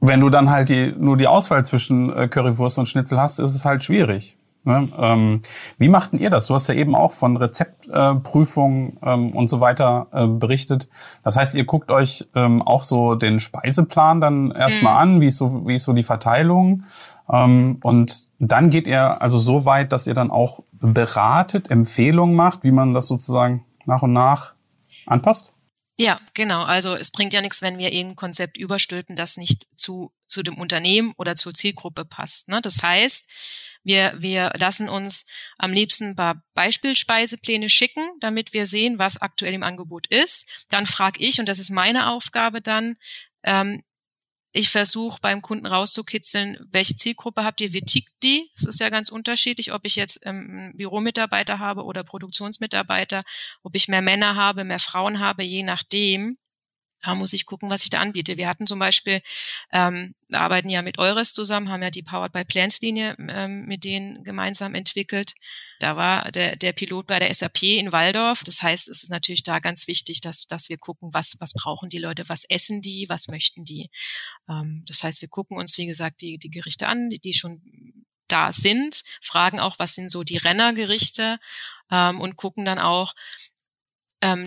wenn 0.00 0.20
du 0.20 0.30
dann 0.30 0.50
halt 0.50 0.68
die, 0.68 0.92
nur 0.98 1.16
die 1.16 1.28
Auswahl 1.28 1.64
zwischen 1.64 2.12
äh, 2.12 2.26
Currywurst 2.28 2.78
und 2.78 2.86
Schnitzel 2.86 3.20
hast, 3.20 3.38
ist 3.38 3.54
es 3.54 3.64
halt 3.64 3.84
schwierig. 3.84 4.36
Ne? 4.64 4.88
Ähm, 4.96 5.40
wie 5.78 5.88
machten 5.88 6.18
ihr 6.18 6.30
das? 6.30 6.46
Du 6.46 6.54
hast 6.54 6.68
ja 6.68 6.74
eben 6.74 6.94
auch 6.94 7.12
von 7.12 7.36
Rezeptprüfungen 7.36 8.98
äh, 9.02 9.12
ähm, 9.12 9.30
und 9.30 9.50
so 9.50 9.60
weiter 9.60 10.06
äh, 10.12 10.26
berichtet. 10.26 10.88
Das 11.24 11.36
heißt, 11.36 11.54
ihr 11.56 11.64
guckt 11.64 11.90
euch 11.90 12.28
ähm, 12.34 12.62
auch 12.62 12.84
so 12.84 13.16
den 13.16 13.40
Speiseplan 13.40 14.20
dann 14.20 14.52
erstmal 14.52 14.94
mhm. 14.94 15.14
an, 15.14 15.20
wie 15.20 15.26
ist 15.26 15.38
so, 15.38 15.66
wie 15.66 15.74
ist 15.74 15.84
so 15.84 15.92
die 15.92 16.04
Verteilung. 16.04 16.84
Ähm, 17.28 17.78
und 17.82 18.28
dann 18.38 18.70
geht 18.70 18.86
ihr 18.86 19.20
also 19.20 19.38
so 19.38 19.64
weit, 19.64 19.92
dass 19.92 20.06
ihr 20.06 20.14
dann 20.14 20.30
auch 20.30 20.60
beratet, 20.72 21.70
Empfehlungen 21.70 22.36
macht, 22.36 22.62
wie 22.62 22.72
man 22.72 22.94
das 22.94 23.08
sozusagen 23.08 23.64
nach 23.84 24.02
und 24.02 24.12
nach 24.12 24.54
anpasst? 25.06 25.52
Ja, 26.02 26.20
genau. 26.34 26.64
Also 26.64 26.96
es 26.96 27.12
bringt 27.12 27.32
ja 27.32 27.40
nichts, 27.40 27.62
wenn 27.62 27.78
wir 27.78 27.92
irgendein 27.92 28.16
Konzept 28.16 28.56
überstülpen, 28.56 29.14
das 29.14 29.36
nicht 29.36 29.68
zu, 29.78 30.12
zu 30.26 30.42
dem 30.42 30.58
Unternehmen 30.58 31.14
oder 31.16 31.36
zur 31.36 31.54
Zielgruppe 31.54 32.04
passt. 32.04 32.48
Ne? 32.48 32.60
Das 32.60 32.82
heißt, 32.82 33.30
wir, 33.84 34.12
wir 34.18 34.50
lassen 34.56 34.88
uns 34.88 35.26
am 35.58 35.72
liebsten 35.72 36.10
ein 36.10 36.16
paar 36.16 36.42
Beispielspeisepläne 36.54 37.68
schicken, 37.68 38.02
damit 38.18 38.52
wir 38.52 38.66
sehen, 38.66 38.98
was 38.98 39.22
aktuell 39.22 39.54
im 39.54 39.62
Angebot 39.62 40.08
ist. 40.08 40.66
Dann 40.70 40.86
frage 40.86 41.20
ich, 41.20 41.38
und 41.38 41.48
das 41.48 41.60
ist 41.60 41.70
meine 41.70 42.10
Aufgabe 42.10 42.60
dann, 42.60 42.96
ähm, 43.44 43.84
ich 44.52 44.68
versuche 44.68 45.18
beim 45.22 45.40
Kunden 45.40 45.66
rauszukitzeln, 45.66 46.58
welche 46.70 46.94
Zielgruppe 46.94 47.42
habt 47.42 47.60
ihr, 47.62 47.72
wie 47.72 47.80
tickt 47.80 48.12
die? 48.22 48.50
Das 48.56 48.66
ist 48.66 48.80
ja 48.80 48.90
ganz 48.90 49.08
unterschiedlich, 49.08 49.72
ob 49.72 49.84
ich 49.84 49.96
jetzt 49.96 50.20
ähm, 50.24 50.72
Büromitarbeiter 50.76 51.58
habe 51.58 51.84
oder 51.84 52.04
Produktionsmitarbeiter, 52.04 53.22
ob 53.62 53.74
ich 53.74 53.88
mehr 53.88 54.02
Männer 54.02 54.36
habe, 54.36 54.64
mehr 54.64 54.78
Frauen 54.78 55.20
habe, 55.20 55.42
je 55.42 55.62
nachdem 55.62 56.36
da 57.02 57.14
muss 57.14 57.32
ich 57.32 57.46
gucken, 57.46 57.68
was 57.68 57.84
ich 57.84 57.90
da 57.90 58.00
anbiete. 58.00 58.36
Wir 58.36 58.48
hatten 58.48 58.66
zum 58.66 58.78
Beispiel, 58.78 59.22
ähm, 59.72 60.14
arbeiten 60.30 60.68
ja 60.68 60.82
mit 60.82 60.98
Eures 60.98 61.34
zusammen, 61.34 61.68
haben 61.68 61.82
ja 61.82 61.90
die 61.90 62.02
Powered 62.02 62.32
by 62.32 62.44
Plants 62.44 62.80
Linie 62.80 63.16
ähm, 63.18 63.66
mit 63.66 63.84
denen 63.84 64.22
gemeinsam 64.24 64.74
entwickelt. 64.74 65.34
Da 65.80 65.96
war 65.96 66.30
der, 66.30 66.56
der 66.56 66.72
Pilot 66.72 67.06
bei 67.08 67.18
der 67.18 67.34
SAP 67.34 67.62
in 67.64 67.92
Waldorf. 67.92 68.44
Das 68.44 68.62
heißt, 68.62 68.88
es 68.88 69.02
ist 69.02 69.10
natürlich 69.10 69.42
da 69.42 69.58
ganz 69.58 69.88
wichtig, 69.88 70.20
dass, 70.20 70.46
dass 70.46 70.68
wir 70.68 70.78
gucken, 70.78 71.10
was, 71.12 71.36
was 71.40 71.52
brauchen 71.52 71.88
die 71.88 71.98
Leute, 71.98 72.28
was 72.28 72.44
essen 72.48 72.80
die, 72.82 73.06
was 73.08 73.28
möchten 73.28 73.64
die. 73.64 73.90
Ähm, 74.48 74.84
das 74.86 75.02
heißt, 75.02 75.20
wir 75.20 75.28
gucken 75.28 75.58
uns, 75.58 75.76
wie 75.78 75.86
gesagt, 75.86 76.20
die, 76.20 76.38
die 76.38 76.50
Gerichte 76.50 76.86
an, 76.86 77.10
die, 77.10 77.18
die 77.18 77.34
schon 77.34 77.60
da 78.28 78.52
sind, 78.52 79.02
fragen 79.20 79.60
auch, 79.60 79.78
was 79.78 79.94
sind 79.94 80.10
so 80.10 80.22
die 80.22 80.38
Rennergerichte 80.38 81.38
ähm, 81.90 82.20
und 82.20 82.36
gucken 82.36 82.64
dann 82.64 82.78
auch, 82.78 83.12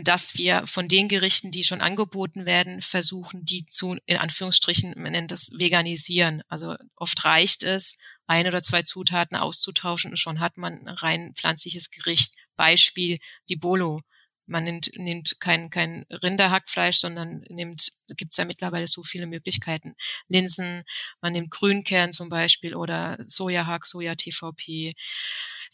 dass 0.03 0.37
wir 0.37 0.65
von 0.67 0.87
den 0.87 1.09
Gerichten, 1.09 1.51
die 1.51 1.65
schon 1.65 1.81
angeboten 1.81 2.45
werden, 2.45 2.79
versuchen, 2.79 3.43
die 3.43 3.65
zu, 3.65 3.97
in 4.05 4.15
Anführungsstrichen, 4.15 4.93
man 4.95 5.11
nennt 5.11 5.31
das 5.31 5.51
veganisieren. 5.51 6.43
Also 6.47 6.75
oft 6.95 7.25
reicht 7.25 7.63
es, 7.63 7.97
ein 8.25 8.47
oder 8.47 8.61
zwei 8.61 8.83
Zutaten 8.83 9.35
auszutauschen 9.35 10.11
und 10.11 10.17
schon 10.17 10.39
hat 10.39 10.55
man 10.55 10.87
ein 10.87 10.95
rein 10.95 11.33
pflanzliches 11.35 11.91
Gericht. 11.91 12.33
Beispiel 12.55 13.19
die 13.49 13.57
Bolo. 13.57 13.99
Man 14.47 14.63
nimmt, 14.63 14.91
nimmt 14.95 15.41
kein, 15.41 15.69
kein 15.69 16.05
Rinderhackfleisch, 16.09 16.97
sondern 16.97 17.43
nimmt, 17.49 17.91
gibt's 18.15 18.37
ja 18.37 18.45
mittlerweile 18.45 18.87
so 18.87 19.03
viele 19.03 19.25
Möglichkeiten. 19.25 19.95
Linsen, 20.29 20.83
man 21.19 21.33
nimmt 21.33 21.51
Grünkern 21.51 22.13
zum 22.13 22.29
Beispiel 22.29 22.75
oder 22.75 23.17
Sojahack, 23.21 23.85
Soja-TVP. 23.85 24.93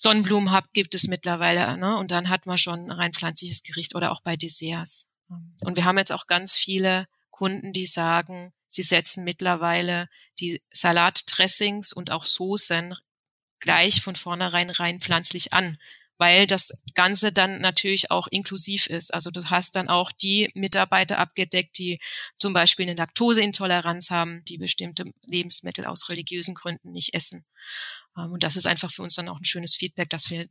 Sonnenblumenhub 0.01 0.74
gibt 0.74 0.96
es 0.96 1.08
mittlerweile, 1.08 1.77
ne? 1.77 1.96
Und 1.96 2.10
dann 2.10 2.29
hat 2.29 2.48
man 2.48 2.58
schon 2.58 2.88
ein 2.88 2.91
rein 2.91 3.13
pflanzliches 3.13 3.62
Gericht 3.62 3.93
oder 3.93 4.12
auch 4.12 4.22
bei 4.22 4.36
Desserts. 4.36 5.08
Und 5.63 5.75
wir 5.75 5.86
haben 5.86 6.00
jetzt 6.00 6.12
auch 6.12 6.25
ganz 6.25 6.55
viele 6.55 7.08
Kunden, 7.29 7.72
die 7.72 7.86
sagen, 7.86 8.51
sie 8.67 8.81
setzen 8.81 9.24
mittlerweile 9.24 10.10
die 10.39 10.60
Salatdressings 10.72 11.93
und 11.93 12.10
auch 12.10 12.25
Soßen 12.25 12.96
gleich 13.60 14.01
von 14.01 14.15
vornherein 14.15 14.72
rein 14.72 15.01
pflanzlich 15.01 15.53
an 15.53 15.77
weil 16.22 16.46
das 16.46 16.72
Ganze 16.93 17.31
dann 17.31 17.62
natürlich 17.62 18.12
auch 18.12 18.27
inklusiv 18.27 18.86
ist. 18.86 19.12
Also 19.12 19.31
du 19.31 19.43
hast 19.50 19.75
dann 19.75 19.89
auch 19.89 20.12
die 20.12 20.51
Mitarbeiter 20.53 21.17
abgedeckt, 21.17 21.79
die 21.79 22.00
zum 22.38 22.53
Beispiel 22.53 22.88
eine 22.88 22.93
Laktoseintoleranz 22.93 24.12
haben, 24.12 24.46
die 24.46 24.60
bestimmte 24.60 25.05
Lebensmittel 25.25 25.84
aus 25.84 26.10
religiösen 26.10 26.53
Gründen 26.53 26.91
nicht 26.91 27.15
essen. 27.15 27.43
Ähm, 28.18 28.34
und 28.34 28.44
das 28.44 28.56
ist 28.56 28.68
einfach 28.68 28.91
für 28.91 29.03
uns 29.03 29.15
dann 29.15 29.30
auch 29.30 29.39
ein 29.39 29.46
schönes 29.46 29.75
Feedback, 29.75 30.10
dass 30.10 30.30
wir 30.30 30.48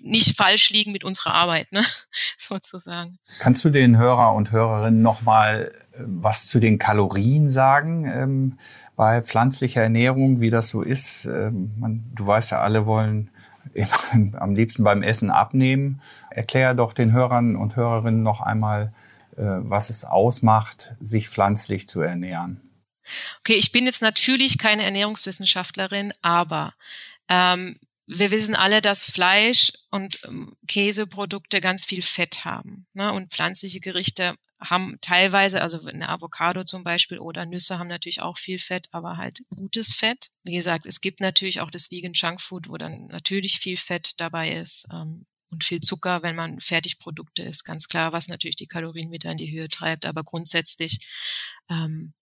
nicht 0.00 0.36
falsch 0.36 0.70
liegen 0.70 0.92
mit 0.92 1.04
unserer 1.04 1.34
Arbeit, 1.34 1.70
ne? 1.72 1.82
sozusagen. 2.38 3.18
Kannst 3.38 3.64
du 3.64 3.70
den 3.70 3.96
Hörer 3.96 4.32
und 4.34 4.50
Hörerinnen 4.50 5.02
nochmal 5.02 5.72
äh, 5.92 6.02
was 6.06 6.46
zu 6.46 6.60
den 6.60 6.78
Kalorien 6.78 7.50
sagen 7.50 8.06
ähm, 8.06 8.58
bei 8.96 9.22
pflanzlicher 9.22 9.82
Ernährung, 9.82 10.40
wie 10.40 10.50
das 10.50 10.68
so 10.68 10.82
ist? 10.82 11.26
Ähm, 11.26 11.74
man, 11.78 12.04
du 12.14 12.26
weißt 12.26 12.52
ja, 12.52 12.60
alle 12.60 12.86
wollen 12.86 13.30
am 14.38 14.54
liebsten 14.54 14.84
beim 14.84 15.02
Essen 15.02 15.30
abnehmen. 15.30 16.00
Erklär 16.30 16.74
doch 16.74 16.92
den 16.92 17.12
Hörern 17.12 17.56
und 17.56 17.76
Hörerinnen 17.76 18.22
noch 18.22 18.40
einmal, 18.40 18.92
äh, 19.36 19.42
was 19.42 19.90
es 19.90 20.04
ausmacht, 20.04 20.94
sich 21.00 21.28
pflanzlich 21.28 21.88
zu 21.88 22.00
ernähren. 22.00 22.60
Okay, 23.40 23.54
ich 23.54 23.72
bin 23.72 23.86
jetzt 23.86 24.02
natürlich 24.02 24.58
keine 24.58 24.84
Ernährungswissenschaftlerin, 24.84 26.12
aber 26.22 26.74
ähm, 27.28 27.78
wir 28.06 28.30
wissen 28.30 28.54
alle, 28.54 28.80
dass 28.80 29.04
Fleisch 29.04 29.72
und 29.90 30.18
ähm, 30.24 30.56
Käseprodukte 30.68 31.60
ganz 31.60 31.84
viel 31.84 32.02
Fett 32.02 32.44
haben. 32.44 32.86
Ne? 32.94 33.12
Und 33.12 33.32
pflanzliche 33.32 33.80
Gerichte 33.80 34.36
haben 34.60 34.98
teilweise, 35.00 35.60
also 35.60 35.84
eine 35.84 36.08
Avocado 36.08 36.64
zum 36.64 36.82
Beispiel 36.82 37.18
oder 37.18 37.44
Nüsse 37.44 37.78
haben 37.78 37.88
natürlich 37.88 38.22
auch 38.22 38.38
viel 38.38 38.58
Fett, 38.58 38.88
aber 38.92 39.16
halt 39.16 39.40
gutes 39.54 39.92
Fett. 39.92 40.30
Wie 40.44 40.54
gesagt, 40.54 40.86
es 40.86 41.00
gibt 41.00 41.20
natürlich 41.20 41.60
auch 41.60 41.70
das 41.70 41.90
Vegan 41.90 42.12
Junk 42.14 42.40
Food, 42.40 42.68
wo 42.68 42.76
dann 42.76 43.06
natürlich 43.08 43.58
viel 43.58 43.76
Fett 43.76 44.12
dabei 44.18 44.52
ist 44.52 44.86
ähm, 44.92 45.26
und 45.50 45.64
viel 45.64 45.80
Zucker, 45.80 46.22
wenn 46.22 46.36
man 46.36 46.60
Fertigprodukte 46.60 47.42
isst. 47.42 47.64
Ganz 47.64 47.88
klar, 47.88 48.12
was 48.12 48.28
natürlich 48.28 48.56
die 48.56 48.66
Kalorien 48.66 49.10
wieder 49.10 49.30
in 49.30 49.36
die 49.36 49.52
Höhe 49.52 49.68
treibt, 49.68 50.06
aber 50.06 50.24
grundsätzlich 50.24 51.06
ähm, 51.68 52.14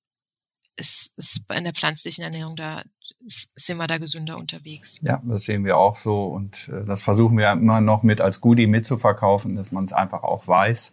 ist, 0.76 1.16
ist 1.18 1.46
bei 1.46 1.54
einer 1.54 1.72
pflanzlichen 1.72 2.24
Ernährung 2.24 2.56
da 2.56 2.82
ist, 3.24 3.52
sind 3.58 3.76
wir 3.76 3.86
da 3.86 3.98
gesünder 3.98 4.36
unterwegs. 4.38 4.98
Ja, 5.02 5.22
das 5.24 5.42
sehen 5.42 5.64
wir 5.64 5.76
auch 5.76 5.96
so 5.96 6.26
und 6.26 6.68
äh, 6.68 6.84
das 6.84 7.02
versuchen 7.02 7.38
wir 7.38 7.50
immer 7.52 7.80
noch 7.80 8.02
mit 8.02 8.20
als 8.20 8.40
Goodie 8.40 8.66
mitzuverkaufen, 8.66 9.56
dass 9.56 9.72
man 9.72 9.84
es 9.84 9.92
einfach 9.92 10.22
auch 10.22 10.46
weiß 10.48 10.92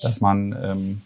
dass 0.00 0.20
man 0.20 0.56
ähm, 0.62 1.02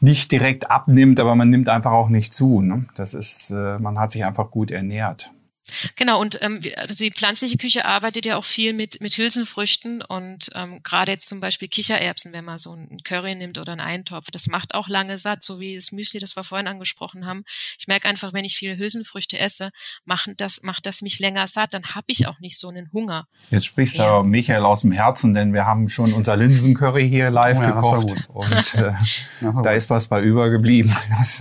nicht 0.00 0.32
direkt 0.32 0.70
abnimmt, 0.70 1.20
aber 1.20 1.34
man 1.34 1.50
nimmt 1.50 1.68
einfach 1.68 1.92
auch 1.92 2.08
nicht 2.08 2.34
zu. 2.34 2.60
Ne? 2.60 2.86
Das 2.94 3.14
ist, 3.14 3.50
äh, 3.50 3.78
man 3.78 3.98
hat 3.98 4.10
sich 4.12 4.24
einfach 4.24 4.50
gut 4.50 4.70
ernährt. 4.70 5.30
Genau, 5.96 6.20
und 6.20 6.40
ähm, 6.42 6.60
also 6.76 7.04
die 7.04 7.12
pflanzliche 7.12 7.56
Küche 7.56 7.84
arbeitet 7.84 8.26
ja 8.26 8.36
auch 8.36 8.44
viel 8.44 8.72
mit, 8.72 9.00
mit 9.00 9.16
Hülsenfrüchten 9.16 10.02
und 10.02 10.50
ähm, 10.54 10.80
gerade 10.82 11.12
jetzt 11.12 11.28
zum 11.28 11.40
Beispiel 11.40 11.68
Kichererbsen, 11.68 12.32
wenn 12.32 12.44
man 12.44 12.58
so 12.58 12.72
einen 12.72 13.02
Curry 13.04 13.34
nimmt 13.34 13.58
oder 13.58 13.72
einen 13.72 13.80
Eintopf, 13.80 14.30
das 14.32 14.48
macht 14.48 14.74
auch 14.74 14.88
lange 14.88 15.18
satt, 15.18 15.42
so 15.42 15.60
wie 15.60 15.76
das 15.76 15.92
Müsli, 15.92 16.18
das 16.18 16.36
wir 16.36 16.44
vorhin 16.44 16.66
angesprochen 16.66 17.26
haben. 17.26 17.44
Ich 17.78 17.86
merke 17.86 18.08
einfach, 18.08 18.32
wenn 18.32 18.44
ich 18.44 18.56
viele 18.56 18.76
Hülsenfrüchte 18.76 19.38
esse, 19.38 19.70
macht 20.04 20.30
das, 20.38 20.62
macht 20.62 20.84
das 20.86 21.00
mich 21.00 21.18
länger 21.20 21.46
satt, 21.46 21.74
dann 21.74 21.94
habe 21.94 22.06
ich 22.08 22.26
auch 22.26 22.40
nicht 22.40 22.58
so 22.58 22.68
einen 22.68 22.90
Hunger. 22.92 23.26
Jetzt 23.50 23.66
sprichst 23.66 23.98
du 23.98 24.02
ja. 24.02 24.22
Michael 24.22 24.64
aus 24.64 24.80
dem 24.80 24.92
Herzen, 24.92 25.32
denn 25.32 25.54
wir 25.54 25.64
haben 25.64 25.88
schon 25.88 26.12
unser 26.12 26.36
Linsencurry 26.36 27.08
hier 27.08 27.30
live 27.30 27.58
oh 27.58 27.62
ja, 27.62 27.70
gekocht 27.70 28.28
und 28.28 28.74
äh, 28.74 28.92
da 29.62 29.72
ist 29.72 29.90
was 29.90 30.08
bei 30.08 30.20
übergeblieben. 30.20 30.92
Das 31.22 31.40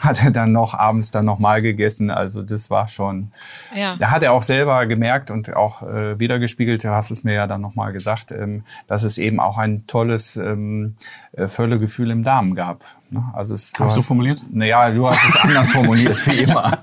hat 0.00 0.22
er 0.22 0.30
dann 0.30 0.52
noch 0.52 0.74
abends 0.74 1.10
dann 1.10 1.24
nochmal 1.24 1.62
gegessen, 1.62 2.10
also 2.10 2.42
das 2.42 2.68
war 2.68 2.88
schon 2.88 3.32
ja. 3.74 3.96
Da 3.96 4.10
hat 4.10 4.22
er 4.22 4.32
auch 4.32 4.42
selber 4.42 4.86
gemerkt 4.86 5.30
und 5.30 5.54
auch 5.54 5.82
äh, 5.82 6.18
wiedergespiegelt, 6.18 6.84
du 6.84 6.90
hast 6.90 7.10
es 7.10 7.24
mir 7.24 7.34
ja 7.34 7.46
dann 7.46 7.60
nochmal 7.60 7.92
gesagt, 7.92 8.32
ähm, 8.32 8.64
dass 8.86 9.02
es 9.02 9.18
eben 9.18 9.40
auch 9.40 9.58
ein 9.58 9.86
tolles 9.86 10.36
ähm, 10.36 10.96
äh, 11.32 11.48
Völlegefühl 11.48 12.10
im 12.10 12.22
Darm 12.22 12.54
gab. 12.54 12.84
Ne? 13.10 13.30
Also 13.34 13.54
es, 13.54 13.72
du 13.72 13.84
hast 13.84 13.96
du 13.96 14.00
formuliert? 14.00 14.42
Naja, 14.50 14.90
du 14.90 15.06
hast 15.06 15.22
es 15.28 15.36
anders 15.36 15.70
formuliert, 15.70 16.26
wie 16.26 16.44
immer. 16.44 16.82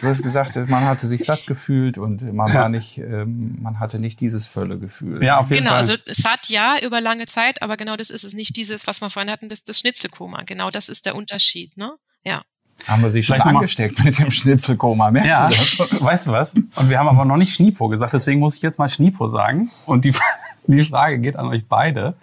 Du 0.00 0.08
hast 0.08 0.22
gesagt, 0.22 0.56
man 0.68 0.84
hatte 0.84 1.06
sich 1.06 1.24
satt 1.24 1.46
gefühlt 1.46 1.98
und 1.98 2.32
man 2.32 2.54
war 2.54 2.68
nicht, 2.70 2.98
ähm, 2.98 3.58
man 3.60 3.78
hatte 3.78 3.98
nicht 3.98 4.20
dieses 4.20 4.48
Völlegefühl. 4.48 5.22
Ja, 5.22 5.38
auf 5.38 5.50
jeden 5.50 5.64
genau, 5.64 5.76
Fall. 5.76 5.84
Genau, 5.84 5.92
also 5.92 6.12
satt 6.12 6.48
ja 6.48 6.78
über 6.82 7.00
lange 7.00 7.26
Zeit, 7.26 7.60
aber 7.62 7.76
genau 7.76 7.96
das 7.96 8.10
ist 8.10 8.24
es 8.24 8.32
nicht 8.32 8.56
dieses, 8.56 8.86
was 8.86 9.00
wir 9.02 9.10
vorhin 9.10 9.30
hatten, 9.30 9.48
das, 9.48 9.64
das 9.64 9.78
Schnitzelkoma. 9.78 10.42
Genau 10.44 10.70
das 10.70 10.88
ist 10.88 11.04
der 11.04 11.14
Unterschied, 11.14 11.76
ne? 11.76 11.92
Ja. 12.24 12.42
Haben 12.86 13.02
wir 13.02 13.10
sie 13.10 13.22
schon 13.22 13.40
angesteckt 13.40 14.02
mit 14.04 14.18
dem 14.18 14.30
Schnitzelkoma, 14.30 15.10
merkst 15.10 15.28
ja, 15.28 15.48
du 15.48 15.54
das? 15.54 16.00
Weißt 16.02 16.26
du 16.26 16.32
was? 16.32 16.54
Und 16.54 16.90
wir 16.90 16.98
haben 16.98 17.08
aber 17.08 17.24
noch 17.24 17.36
nicht 17.36 17.54
Schnipo 17.54 17.88
gesagt, 17.88 18.12
deswegen 18.12 18.40
muss 18.40 18.56
ich 18.56 18.62
jetzt 18.62 18.78
mal 18.78 18.88
Schnipo 18.88 19.28
sagen. 19.28 19.70
Und 19.86 20.04
die, 20.04 20.14
die 20.66 20.84
Frage 20.84 21.18
geht 21.18 21.36
an 21.36 21.46
euch 21.46 21.66
beide. 21.66 22.14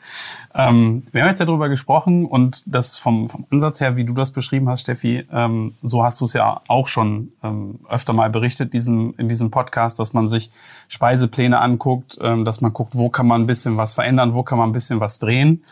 Ähm, 0.54 1.04
wir 1.12 1.22
haben 1.22 1.30
jetzt 1.30 1.40
ja 1.40 1.46
darüber 1.46 1.70
gesprochen 1.70 2.26
und 2.26 2.64
das 2.66 2.98
vom, 2.98 3.30
vom 3.30 3.46
Ansatz 3.52 3.80
her, 3.80 3.96
wie 3.96 4.06
du 4.06 4.14
das 4.14 4.32
beschrieben 4.32 4.68
hast, 4.70 4.82
Steffi, 4.82 5.26
ähm, 5.32 5.76
so 5.82 6.04
hast 6.04 6.20
du 6.22 6.26
es 6.26 6.34
ja 6.34 6.62
auch 6.68 6.88
schon 6.88 7.32
ähm, 7.44 7.80
öfter 7.90 8.14
mal 8.14 8.30
berichtet 8.30 8.74
diesen, 8.74 9.14
in 9.16 9.30
diesem 9.30 9.52
Podcast, 9.52 10.00
dass 10.00 10.14
man 10.14 10.28
sich 10.28 10.50
Speisepläne 10.88 11.60
anguckt, 11.60 12.18
ähm, 12.22 12.44
dass 12.44 12.62
man 12.62 12.74
guckt, 12.74 12.96
wo 12.96 13.10
kann 13.10 13.28
man 13.28 13.42
ein 13.42 13.48
bisschen 13.48 13.78
was 13.78 13.94
verändern, 13.94 14.34
wo 14.34 14.44
kann 14.44 14.58
man 14.58 14.70
ein 14.70 14.74
bisschen 14.74 15.00
was 15.00 15.20
drehen. 15.20 15.64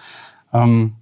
Ähm, 0.54 0.94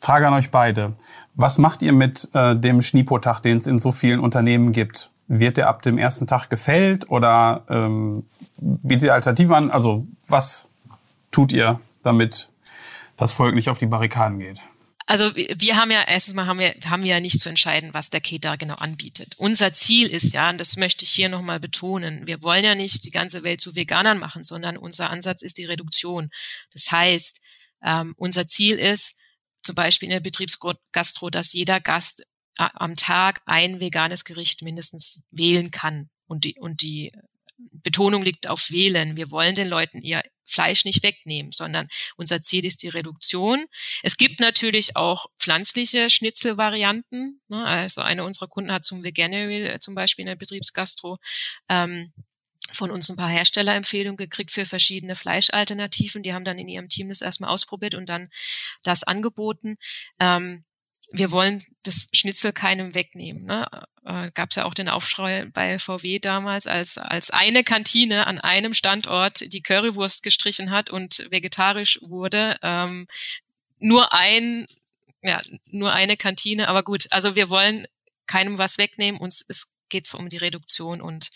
Frage 0.00 0.26
an 0.26 0.34
euch 0.34 0.50
beide. 0.50 0.94
Was 1.34 1.58
macht 1.58 1.82
ihr 1.82 1.92
mit 1.92 2.28
äh, 2.34 2.56
dem 2.56 2.82
Schnipo-Tag, 2.82 3.40
den 3.40 3.58
es 3.58 3.66
in 3.66 3.78
so 3.78 3.92
vielen 3.92 4.20
Unternehmen 4.20 4.72
gibt? 4.72 5.10
Wird 5.26 5.56
der 5.56 5.68
ab 5.68 5.82
dem 5.82 5.98
ersten 5.98 6.26
Tag 6.26 6.48
gefällt 6.48 7.10
oder 7.10 7.64
ähm, 7.68 8.24
bietet 8.56 9.04
ihr 9.04 9.14
Alternativen 9.14 9.54
an? 9.54 9.70
Also 9.70 10.06
was 10.26 10.70
tut 11.30 11.52
ihr, 11.52 11.80
damit 12.02 12.48
das 13.16 13.32
Volk 13.32 13.54
nicht 13.54 13.68
auf 13.68 13.78
die 13.78 13.86
Barrikaden 13.86 14.38
geht? 14.38 14.60
Also 15.06 15.34
wir 15.34 15.76
haben 15.76 15.90
ja 15.90 16.02
erstens 16.06 16.34
mal 16.34 16.46
haben 16.46 16.58
wir 16.58 16.74
haben 16.84 17.04
ja 17.04 17.18
nicht 17.18 17.40
zu 17.40 17.48
entscheiden, 17.48 17.94
was 17.94 18.10
der 18.10 18.20
Caterer 18.20 18.58
genau 18.58 18.74
anbietet. 18.74 19.34
Unser 19.38 19.72
Ziel 19.72 20.08
ist 20.08 20.34
ja, 20.34 20.50
und 20.50 20.58
das 20.58 20.76
möchte 20.76 21.04
ich 21.04 21.10
hier 21.10 21.30
nochmal 21.30 21.60
betonen, 21.60 22.26
wir 22.26 22.42
wollen 22.42 22.64
ja 22.64 22.74
nicht 22.74 23.04
die 23.04 23.10
ganze 23.10 23.42
Welt 23.42 23.60
zu 23.60 23.74
Veganern 23.74 24.18
machen, 24.18 24.42
sondern 24.42 24.76
unser 24.76 25.08
Ansatz 25.08 25.40
ist 25.40 25.56
die 25.56 25.64
Reduktion. 25.64 26.30
Das 26.74 26.90
heißt, 26.90 27.40
ähm, 27.82 28.14
unser 28.18 28.46
Ziel 28.46 28.78
ist, 28.78 29.17
zum 29.62 29.74
Beispiel 29.74 30.06
in 30.06 30.12
der 30.12 30.20
Betriebsgastro, 30.20 31.30
dass 31.30 31.52
jeder 31.52 31.80
Gast 31.80 32.22
äh, 32.58 32.68
am 32.74 32.94
Tag 32.94 33.40
ein 33.46 33.80
veganes 33.80 34.24
Gericht 34.24 34.62
mindestens 34.62 35.22
wählen 35.30 35.70
kann. 35.70 36.10
Und 36.26 36.44
die, 36.44 36.58
und 36.58 36.82
die 36.82 37.12
Betonung 37.58 38.22
liegt 38.22 38.48
auf 38.48 38.70
wählen. 38.70 39.16
Wir 39.16 39.30
wollen 39.30 39.54
den 39.54 39.68
Leuten 39.68 40.00
ihr 40.00 40.22
Fleisch 40.44 40.84
nicht 40.84 41.02
wegnehmen, 41.02 41.52
sondern 41.52 41.88
unser 42.16 42.40
Ziel 42.40 42.64
ist 42.64 42.82
die 42.82 42.88
Reduktion. 42.88 43.66
Es 44.02 44.16
gibt 44.16 44.40
natürlich 44.40 44.96
auch 44.96 45.26
pflanzliche 45.38 46.08
Schnitzelvarianten. 46.08 47.40
Ne? 47.48 47.64
Also 47.64 48.00
eine 48.00 48.24
unserer 48.24 48.48
Kunden 48.48 48.72
hat 48.72 48.84
zum 48.84 49.04
Veganery 49.04 49.66
äh, 49.66 49.78
zum 49.78 49.94
Beispiel 49.94 50.22
in 50.22 50.28
der 50.28 50.36
Betriebsgastro 50.36 51.18
ähm, 51.68 52.12
von 52.72 52.90
uns 52.90 53.10
ein 53.10 53.16
paar 53.16 53.28
Herstellerempfehlungen 53.28 54.16
gekriegt 54.16 54.50
für 54.50 54.66
verschiedene 54.66 55.16
Fleischalternativen. 55.16 56.22
Die 56.22 56.34
haben 56.34 56.44
dann 56.44 56.58
in 56.58 56.68
ihrem 56.68 56.88
Team 56.88 57.08
das 57.08 57.22
erstmal 57.22 57.50
ausprobiert 57.50 57.94
und 57.94 58.08
dann 58.08 58.30
das 58.82 59.04
angeboten. 59.04 59.76
Ähm, 60.20 60.64
wir 61.10 61.30
wollen 61.32 61.62
das 61.82 62.08
Schnitzel 62.12 62.52
keinem 62.52 62.94
wegnehmen. 62.94 63.44
Ne? 63.44 63.66
Äh, 64.04 64.30
Gab 64.32 64.50
es 64.50 64.56
ja 64.56 64.64
auch 64.64 64.74
den 64.74 64.88
Aufschrei 64.88 65.48
bei 65.52 65.78
VW 65.78 66.18
damals, 66.18 66.66
als, 66.66 66.98
als 66.98 67.30
eine 67.30 67.64
Kantine 67.64 68.26
an 68.26 68.38
einem 68.38 68.74
Standort 68.74 69.52
die 69.52 69.62
Currywurst 69.62 70.22
gestrichen 70.22 70.70
hat 70.70 70.90
und 70.90 71.26
vegetarisch 71.30 71.98
wurde. 72.02 72.58
Ähm, 72.62 73.06
nur 73.78 74.12
ein, 74.12 74.66
ja, 75.22 75.42
nur 75.70 75.92
eine 75.92 76.16
Kantine, 76.16 76.68
aber 76.68 76.82
gut, 76.82 77.06
also 77.10 77.36
wir 77.36 77.48
wollen 77.48 77.86
keinem 78.26 78.58
was 78.58 78.76
wegnehmen, 78.76 79.20
uns 79.20 79.44
es 79.48 79.72
geht 79.88 80.12
um 80.14 80.28
die 80.28 80.36
Reduktion 80.36 81.00
und 81.00 81.30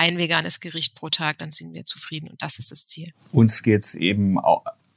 ein 0.00 0.16
veganes 0.16 0.60
Gericht 0.60 0.94
pro 0.94 1.10
Tag, 1.10 1.38
dann 1.38 1.50
sind 1.50 1.74
wir 1.74 1.84
zufrieden 1.84 2.28
und 2.28 2.40
das 2.40 2.58
ist 2.58 2.70
das 2.70 2.86
Ziel. 2.86 3.12
Uns 3.32 3.62
geht 3.62 3.82
es 3.82 3.94
eben 3.94 4.38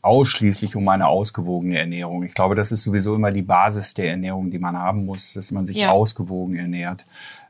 ausschließlich 0.02 0.78
um 0.78 0.88
eine 0.88 1.08
ausgewogene 1.08 1.78
Ernährung. 1.78 2.24
Ich 2.24 2.34
glaube, 2.34 2.56
das 2.56 2.72
ist 2.72 2.84
sowieso 2.84 3.14
immer 3.14 3.32
die 3.32 3.42
Basis 3.42 3.94
der 3.94 4.12
Ernährung, 4.12 4.50
die 4.50 4.60
man 4.60 4.78
haben 4.78 5.06
muss, 5.06 5.34
dass 5.34 5.52
man 5.52 5.66
sich 5.66 5.78
ja. 5.78 5.92
ausgewogen 5.92 6.56
ernährt. 6.56 7.06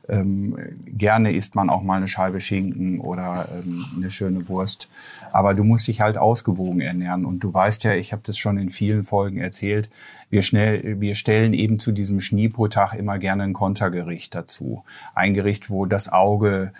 Ähm, 0.08 0.56
gerne 0.84 1.32
isst 1.32 1.54
man 1.54 1.70
auch 1.70 1.82
mal 1.82 1.96
eine 1.96 2.08
Scheibe 2.08 2.40
Schinken 2.40 2.98
oder 2.98 3.48
ähm, 3.52 3.84
eine 3.96 4.10
schöne 4.10 4.48
Wurst. 4.48 4.88
Aber 5.34 5.52
du 5.52 5.64
musst 5.64 5.88
dich 5.88 6.00
halt 6.00 6.16
ausgewogen 6.16 6.80
ernähren. 6.80 7.24
Und 7.24 7.40
du 7.40 7.52
weißt 7.52 7.82
ja, 7.82 7.94
ich 7.94 8.12
habe 8.12 8.22
das 8.24 8.38
schon 8.38 8.56
in 8.56 8.70
vielen 8.70 9.02
Folgen 9.02 9.38
erzählt, 9.38 9.90
wir, 10.30 10.42
schnell, 10.42 11.00
wir 11.00 11.16
stellen 11.16 11.54
eben 11.54 11.80
zu 11.80 11.90
diesem 11.90 12.20
Schneepo-Tag 12.20 12.94
immer 12.94 13.18
gerne 13.18 13.42
ein 13.42 13.52
Kontergericht 13.52 14.32
dazu. 14.32 14.84
Ein 15.12 15.34
Gericht, 15.34 15.70
wo 15.70 15.86
das 15.86 16.08
Auge 16.08 16.72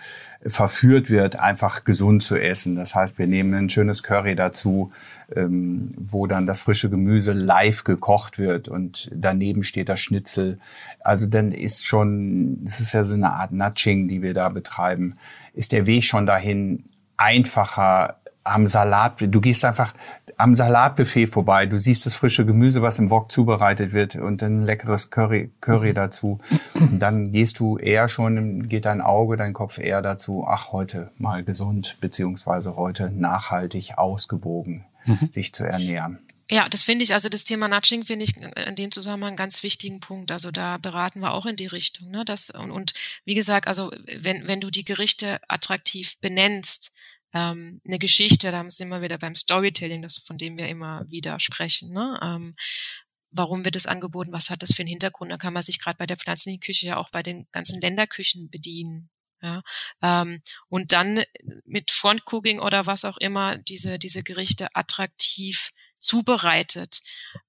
verführt 0.45 1.09
wird, 1.09 1.37
einfach 1.37 1.83
gesund 1.83 2.23
zu 2.23 2.37
essen. 2.37 2.77
Das 2.77 2.95
heißt, 2.95 3.19
wir 3.19 3.27
nehmen 3.27 3.53
ein 3.55 3.69
schönes 3.69 4.03
Curry 4.03 4.37
dazu, 4.37 4.89
ähm, 5.35 5.93
wo 5.97 6.25
dann 6.25 6.47
das 6.47 6.61
frische 6.61 6.89
Gemüse 6.89 7.33
live 7.33 7.83
gekocht 7.83 8.39
wird 8.39 8.69
und 8.69 9.11
daneben 9.13 9.63
steht 9.63 9.89
das 9.89 9.99
Schnitzel. 9.99 10.59
Also 11.01 11.25
dann 11.25 11.51
ist 11.51 11.85
schon, 11.85 12.63
das 12.63 12.79
ist 12.79 12.93
ja 12.93 13.03
so 13.03 13.15
eine 13.15 13.33
Art 13.33 13.51
Nudging, 13.51 14.07
die 14.07 14.21
wir 14.21 14.33
da 14.33 14.47
betreiben, 14.47 15.17
ist 15.53 15.73
der 15.73 15.87
Weg 15.87 16.05
schon 16.05 16.25
dahin 16.25 16.85
einfacher 17.17 18.17
am 18.45 18.67
Salat. 18.67 19.15
Du 19.19 19.41
gehst 19.41 19.65
einfach 19.65 19.93
am 20.37 20.55
Salatbuffet 20.55 21.27
vorbei. 21.27 21.65
Du 21.65 21.77
siehst 21.77 22.05
das 22.05 22.13
frische 22.13 22.45
Gemüse, 22.45 22.81
was 22.81 22.99
im 22.99 23.09
Wok 23.09 23.31
zubereitet 23.31 23.91
wird 23.91 24.15
und 24.15 24.41
ein 24.41 24.61
leckeres 24.61 25.09
Curry, 25.09 25.51
Curry 25.59 25.89
mhm. 25.89 25.95
dazu. 25.95 26.39
Und 26.75 26.99
dann 26.99 27.31
gehst 27.31 27.59
du 27.59 27.77
eher 27.77 28.07
schon, 28.07 28.69
geht 28.69 28.85
dein 28.85 29.01
Auge, 29.01 29.35
dein 29.35 29.53
Kopf 29.53 29.77
eher 29.79 30.01
dazu, 30.01 30.45
ach, 30.47 30.71
heute 30.71 31.11
mal 31.17 31.43
gesund, 31.43 31.97
beziehungsweise 31.99 32.75
heute 32.75 33.11
nachhaltig 33.11 33.97
ausgewogen 33.97 34.85
mhm. 35.05 35.29
sich 35.31 35.51
zu 35.51 35.63
ernähren. 35.63 36.19
Ja, 36.49 36.69
das 36.69 36.83
finde 36.83 37.03
ich, 37.03 37.13
also 37.13 37.27
das 37.27 37.43
Thema 37.43 37.67
Nudging 37.67 38.05
finde 38.05 38.23
ich 38.23 38.37
in 38.37 38.75
dem 38.75 38.91
Zusammenhang 38.91 39.29
einen 39.29 39.37
ganz 39.37 39.63
wichtigen 39.63 39.99
Punkt. 39.99 40.31
Also 40.31 40.51
da 40.51 40.77
beraten 40.77 41.21
wir 41.21 41.33
auch 41.33 41.47
in 41.47 41.55
die 41.55 41.65
Richtung. 41.65 42.11
Ne? 42.11 42.23
Das, 42.23 42.51
und, 42.51 42.69
und 42.69 42.93
wie 43.23 43.33
gesagt, 43.33 43.67
also 43.67 43.91
wenn, 44.05 44.47
wenn 44.47 44.61
du 44.61 44.69
die 44.69 44.85
Gerichte 44.85 45.39
attraktiv 45.47 46.19
benennst, 46.19 46.91
ähm, 47.35 47.81
eine 47.85 47.99
Geschichte, 47.99 48.49
da 48.49 48.67
sind 48.69 48.89
wir 48.89 49.01
wieder 49.01 49.17
beim 49.17 49.35
Storytelling, 49.35 50.01
das 50.01 50.17
von 50.17 50.37
dem 50.37 50.57
wir 50.57 50.67
immer 50.67 51.05
wieder 51.09 51.39
sprechen. 51.39 51.91
Ne? 51.91 52.17
Ähm, 52.23 52.55
warum 53.29 53.65
wird 53.65 53.75
es 53.75 53.85
angeboten? 53.85 54.31
Was 54.31 54.49
hat 54.49 54.63
das 54.63 54.73
für 54.73 54.81
einen 54.81 54.89
Hintergrund? 54.89 55.31
Da 55.31 55.37
kann 55.37 55.53
man 55.53 55.61
sich 55.61 55.79
gerade 55.79 55.97
bei 55.97 56.05
der 56.05 56.17
pflanzlichen 56.17 56.61
Küche 56.61 56.87
ja 56.87 56.97
auch 56.97 57.11
bei 57.11 57.21
den 57.21 57.47
ganzen 57.51 57.81
Länderküchen 57.81 58.49
bedienen. 58.49 59.09
Ja, 59.41 59.61
ähm, 60.01 60.41
und 60.69 60.93
dann 60.93 61.23
mit 61.65 61.91
Frontcooking 61.91 62.59
oder 62.59 62.85
was 62.87 63.05
auch 63.05 63.17
immer 63.17 63.57
diese, 63.57 63.99
diese 63.99 64.23
Gerichte 64.23 64.73
attraktiv 64.73 65.71
zubereitet, 66.05 67.01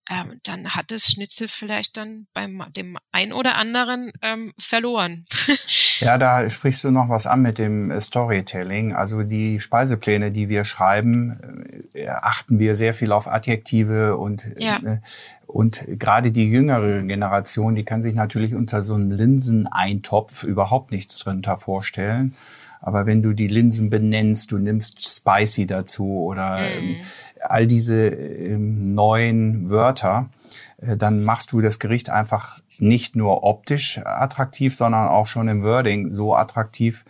ähm, 0.09 0.41
dann 0.45 0.71
hat 0.71 0.91
das 0.91 1.07
Schnitzel 1.07 1.49
vielleicht 1.49 1.97
dann 1.97 2.27
beim 2.33 2.63
dem 2.77 2.97
ein 3.11 3.33
oder 3.33 3.57
anderen 3.57 4.13
ähm, 4.23 4.53
verloren. 4.59 5.27
ja, 6.01 6.17
da 6.17 6.49
sprichst 6.49 6.85
du 6.85 6.91
noch 6.91 7.09
was 7.09 7.27
an 7.27 7.43
mit 7.43 7.59
dem 7.59 7.91
äh, 7.91 8.01
Storytelling. 8.01 8.95
Also 8.95 9.25
die 9.25 9.59
Speisepläne, 9.59 10.31
die 10.31 10.49
wir 10.49 10.65
schreiben, 10.65 11.89
äh, 11.93 12.09
achten 12.09 12.59
wir 12.59 12.77
sehr 12.77 12.95
viel 12.95 13.11
auf 13.11 13.27
Adjektive 13.27 14.17
und 14.17 14.49
ja. 14.59 14.79
äh, 14.79 14.99
und 15.47 15.85
gerade 15.87 16.33
die 16.33 16.51
jüngere 16.51 17.03
Generation, 17.03 17.77
die 17.77 17.85
kann 17.85 18.03
sich 18.03 18.15
natürlich 18.15 18.55
unter 18.55 18.83
so 18.83 18.95
einem 18.95 19.13
Linseneintopf 19.13 20.43
überhaupt 20.43 20.91
nichts 20.91 21.19
drunter 21.21 21.57
vorstellen. 21.57 22.35
Aber 22.81 23.07
wenn 23.07 23.23
du 23.23 23.33
die 23.33 23.49
Linsen 23.49 23.89
benennst, 23.89 24.53
du 24.53 24.59
nimmst 24.59 25.05
Spicy 25.05 25.67
dazu 25.67 26.25
oder 26.25 26.59
mm 26.59 26.97
all 27.51 27.67
diese 27.67 28.09
ähm, 28.09 28.95
neuen 28.95 29.71
Wörter, 29.71 30.31
äh, 30.79 30.97
dann 30.97 31.25
machst 31.25 31.53
du 31.53 31.61
das 31.61 31.79
Gericht 31.79 32.11
einfach 32.11 32.61
nicht 32.79 33.17
nur 33.17 33.45
optisch 33.45 34.01
attraktiv, 34.05 34.77
sondern 34.77 35.09
auch 35.09 35.27
schon 35.27 35.49
im 35.49 35.63
Wording 35.63 36.13
so 36.13 36.35
attraktiv, 36.35 37.05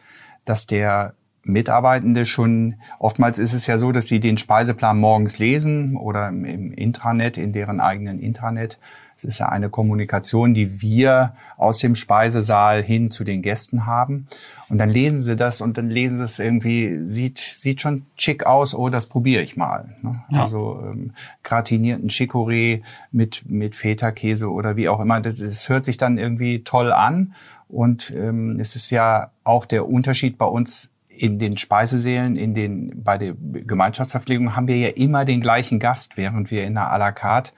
dass 0.45 0.67
der 0.67 1.15
Mitarbeitende 1.43 2.25
schon, 2.25 2.75
oftmals 2.99 3.39
ist 3.39 3.53
es 3.53 3.67
ja 3.67 3.79
so, 3.79 3.93
dass 3.93 4.07
sie 4.07 4.19
den 4.19 4.37
Speiseplan 4.37 4.99
morgens 4.99 5.39
lesen 5.39 5.97
oder 5.97 6.29
im 6.29 6.73
Intranet, 6.73 7.39
in 7.39 7.53
deren 7.53 7.81
eigenen 7.81 8.19
Intranet. 8.19 8.79
Es 9.17 9.25
ist 9.25 9.39
ja 9.39 9.49
eine 9.49 9.71
Kommunikation, 9.71 10.53
die 10.53 10.83
wir 10.83 11.33
aus 11.57 11.79
dem 11.79 11.95
Speisesaal 11.95 12.83
hin 12.83 13.11
zu 13.11 13.25
den 13.25 13.41
Gästen 13.41 13.87
haben. 13.87 14.27
Und 14.69 14.77
dann 14.77 14.91
lesen 14.91 15.21
sie 15.21 15.37
das 15.37 15.63
und 15.63 15.79
dann 15.79 15.89
lesen 15.89 16.17
sie 16.17 16.25
es 16.25 16.39
irgendwie, 16.39 16.99
sieht, 17.03 17.39
sieht 17.39 17.81
schon 17.81 18.05
schick 18.19 18.45
aus, 18.45 18.75
oh, 18.75 18.91
das 18.91 19.07
probiere 19.07 19.43
ich 19.43 19.57
mal. 19.57 19.97
Ne? 20.03 20.23
Ja. 20.29 20.43
Also 20.43 20.83
ähm, 20.85 21.13
gratinierten 21.45 22.11
Chicorée 22.11 22.83
mit, 23.11 23.49
mit 23.49 23.75
Feta-Käse 23.75 24.53
oder 24.53 24.77
wie 24.77 24.91
auch 24.91 25.01
immer. 25.01 25.19
Das, 25.23 25.39
das 25.39 25.71
hört 25.71 25.87
sich 25.87 25.97
dann 25.97 26.19
irgendwie 26.19 26.63
toll 26.63 26.93
an. 26.93 27.33
Und 27.69 28.11
ähm, 28.11 28.61
es 28.61 28.77
ist 28.77 28.91
ja 28.91 29.31
auch 29.45 29.65
der 29.65 29.89
Unterschied 29.89 30.37
bei 30.37 30.47
uns 30.47 30.93
in 31.09 31.39
den 31.39 31.57
Speisesälen, 31.57 32.37
in 32.37 32.55
den, 32.55 33.03
bei 33.03 33.17
der 33.17 33.33
Gemeinschaftsverpflegung 33.35 34.55
haben 34.55 34.69
wir 34.69 34.77
ja 34.77 34.91
immer 34.91 35.25
den 35.25 35.41
gleichen 35.41 35.79
Gast, 35.79 36.19
während 36.19 36.51
wir 36.51 36.65
in 36.65 36.75
der 36.75 36.93
à 36.93 36.99
la 36.99 37.13
carte 37.13 37.53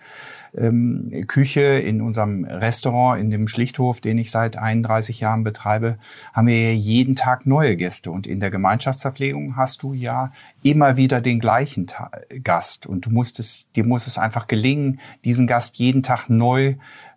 ähm, 0.59 1.25
Küche 1.27 1.61
in 1.61 2.01
unserem 2.01 2.45
Restaurant, 2.45 3.21
in 3.21 3.31
dem 3.31 3.49
Schlichthof, 3.49 4.01
den 4.01 4.19
ich 4.19 4.31
seit 4.31 4.57
31 4.57 5.21
Jahren 5.21 5.45
betreibe, 5.45 5.99
haben 6.33 6.49
wir 6.49 6.73
ja 6.73 6.77
jeden 6.77 7.17
Tag 7.17 7.47
neue 7.47 7.77
Gäste. 7.77 8.11
Und 8.11 8.27
in 8.27 8.41
der 8.41 8.51
Gemeinschaftsverpflegung 8.51 9.57
hast 9.57 9.83
du 9.83 9.93
ja 9.93 10.33
immer 10.63 10.97
wieder 10.97 11.21
den 11.21 11.41
gleichen 11.41 11.87
Ta 11.87 12.11
Gast. 12.43 12.87
Und 12.87 13.07
du 13.07 13.11
musst 13.11 13.39
es, 13.39 13.71
dir 13.77 13.85
muss 13.85 14.07
es 14.07 14.19
einfach 14.19 14.47
gelingen, 14.47 15.01
diesen 15.25 15.47
Gast 15.47 15.77
jeden 15.77 16.03
Tag 16.03 16.29
neu 16.29 16.75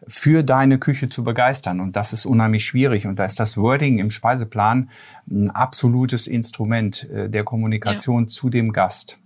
für 0.08 0.43
deine 0.43 0.80
Küche 0.80 1.10
zu 1.10 1.23
begeistern. 1.23 1.80
Und 1.80 1.95
das 1.95 2.13
ist 2.13 2.25
unheimlich 2.25 2.65
schwierig. 2.65 3.08
Und 3.08 3.19
da 3.19 3.25
ist 3.25 3.39
das 3.39 3.58
Wording 3.58 3.99
im 3.99 4.10
Speiseplan 4.10 4.89
ein 5.30 5.51
absolutes 5.51 6.27
Instrument 6.27 7.10
äh, 7.10 7.30
der 7.30 7.43
Kommunikation 7.43 8.23
ja. 8.23 8.27
zu 8.27 8.49
dem 8.49 8.73
Gast. 8.73 9.20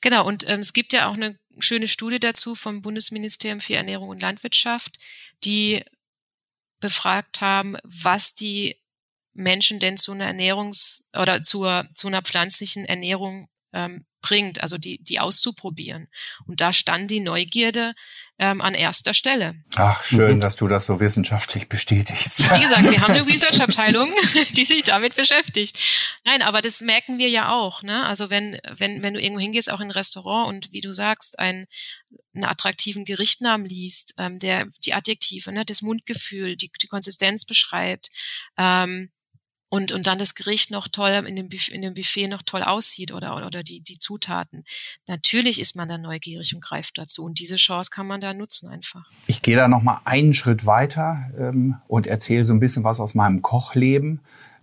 Genau, 0.00 0.26
und 0.26 0.48
ähm, 0.48 0.60
es 0.60 0.72
gibt 0.72 0.92
ja 0.92 1.08
auch 1.08 1.14
eine 1.14 1.38
schöne 1.58 1.88
Studie 1.88 2.20
dazu 2.20 2.54
vom 2.54 2.82
Bundesministerium 2.82 3.60
für 3.60 3.74
Ernährung 3.74 4.08
und 4.08 4.22
Landwirtschaft, 4.22 4.98
die 5.44 5.84
befragt 6.80 7.40
haben, 7.40 7.76
was 7.82 8.34
die 8.34 8.76
Menschen 9.32 9.78
denn 9.80 9.96
zu 9.96 10.12
einer 10.12 10.32
Ernährungs- 10.32 11.08
oder 11.16 11.42
zur, 11.42 11.88
zu 11.94 12.08
einer 12.08 12.22
pflanzlichen 12.22 12.84
Ernährung 12.84 13.48
ähm, 13.72 14.04
bringt, 14.20 14.62
also 14.62 14.78
die, 14.78 15.02
die 15.02 15.20
auszuprobieren. 15.20 16.08
Und 16.46 16.60
da 16.60 16.72
stand 16.72 17.10
die 17.10 17.20
Neugierde 17.20 17.94
ähm, 18.38 18.60
an 18.60 18.74
erster 18.74 19.14
Stelle. 19.14 19.54
Ach, 19.76 20.04
schön, 20.04 20.36
mhm. 20.36 20.40
dass 20.40 20.56
du 20.56 20.68
das 20.68 20.86
so 20.86 21.00
wissenschaftlich 21.00 21.68
bestätigst. 21.68 22.50
Wie 22.52 22.60
gesagt, 22.60 22.90
wir 22.90 23.00
haben 23.00 23.12
eine 23.12 23.26
Research-Abteilung, 23.26 24.12
die 24.56 24.64
sich 24.64 24.82
damit 24.84 25.14
beschäftigt. 25.14 25.78
Nein, 26.24 26.42
aber 26.42 26.62
das 26.62 26.80
merken 26.80 27.18
wir 27.18 27.28
ja 27.28 27.52
auch. 27.52 27.82
Ne? 27.82 28.06
Also 28.06 28.30
wenn, 28.30 28.60
wenn, 28.76 29.02
wenn 29.02 29.14
du 29.14 29.20
irgendwo 29.20 29.40
hingehst, 29.40 29.70
auch 29.70 29.80
in 29.80 29.88
ein 29.88 29.92
Restaurant 29.92 30.48
und 30.48 30.72
wie 30.72 30.80
du 30.80 30.92
sagst, 30.92 31.38
ein, 31.38 31.66
einen 32.34 32.44
attraktiven 32.44 33.04
Gerichtnamen 33.04 33.66
liest, 33.66 34.14
ähm, 34.18 34.38
der 34.38 34.66
die 34.84 34.94
Adjektive, 34.94 35.52
ne, 35.52 35.64
das 35.64 35.82
Mundgefühl, 35.82 36.56
die, 36.56 36.70
die 36.82 36.88
Konsistenz 36.88 37.44
beschreibt, 37.44 38.10
ähm, 38.56 39.10
und, 39.70 39.92
und 39.92 40.06
dann 40.06 40.18
das 40.18 40.34
Gericht 40.34 40.70
noch 40.70 40.88
toll 40.88 41.10
in 41.10 41.36
dem, 41.36 41.48
Buffet, 41.48 41.74
in 41.74 41.82
dem 41.82 41.94
Buffet 41.94 42.28
noch 42.28 42.42
toll 42.42 42.62
aussieht 42.62 43.12
oder, 43.12 43.46
oder 43.46 43.62
die, 43.62 43.80
die 43.80 43.98
Zutaten. 43.98 44.64
Natürlich 45.06 45.60
ist 45.60 45.76
man 45.76 45.88
da 45.88 45.98
neugierig 45.98 46.54
und 46.54 46.62
greift 46.62 46.96
dazu. 46.98 47.24
Und 47.24 47.38
diese 47.38 47.56
Chance 47.56 47.90
kann 47.90 48.06
man 48.06 48.20
da 48.20 48.32
nutzen 48.32 48.68
einfach. 48.68 49.10
Ich 49.26 49.42
gehe 49.42 49.56
da 49.56 49.68
noch 49.68 49.82
mal 49.82 50.00
einen 50.04 50.32
Schritt 50.32 50.64
weiter 50.64 51.30
ähm, 51.38 51.76
und 51.86 52.06
erzähle 52.06 52.44
so 52.44 52.54
ein 52.54 52.60
bisschen 52.60 52.84
was 52.84 53.00
aus 53.00 53.14
meinem 53.14 53.42
Kochleben. 53.42 54.20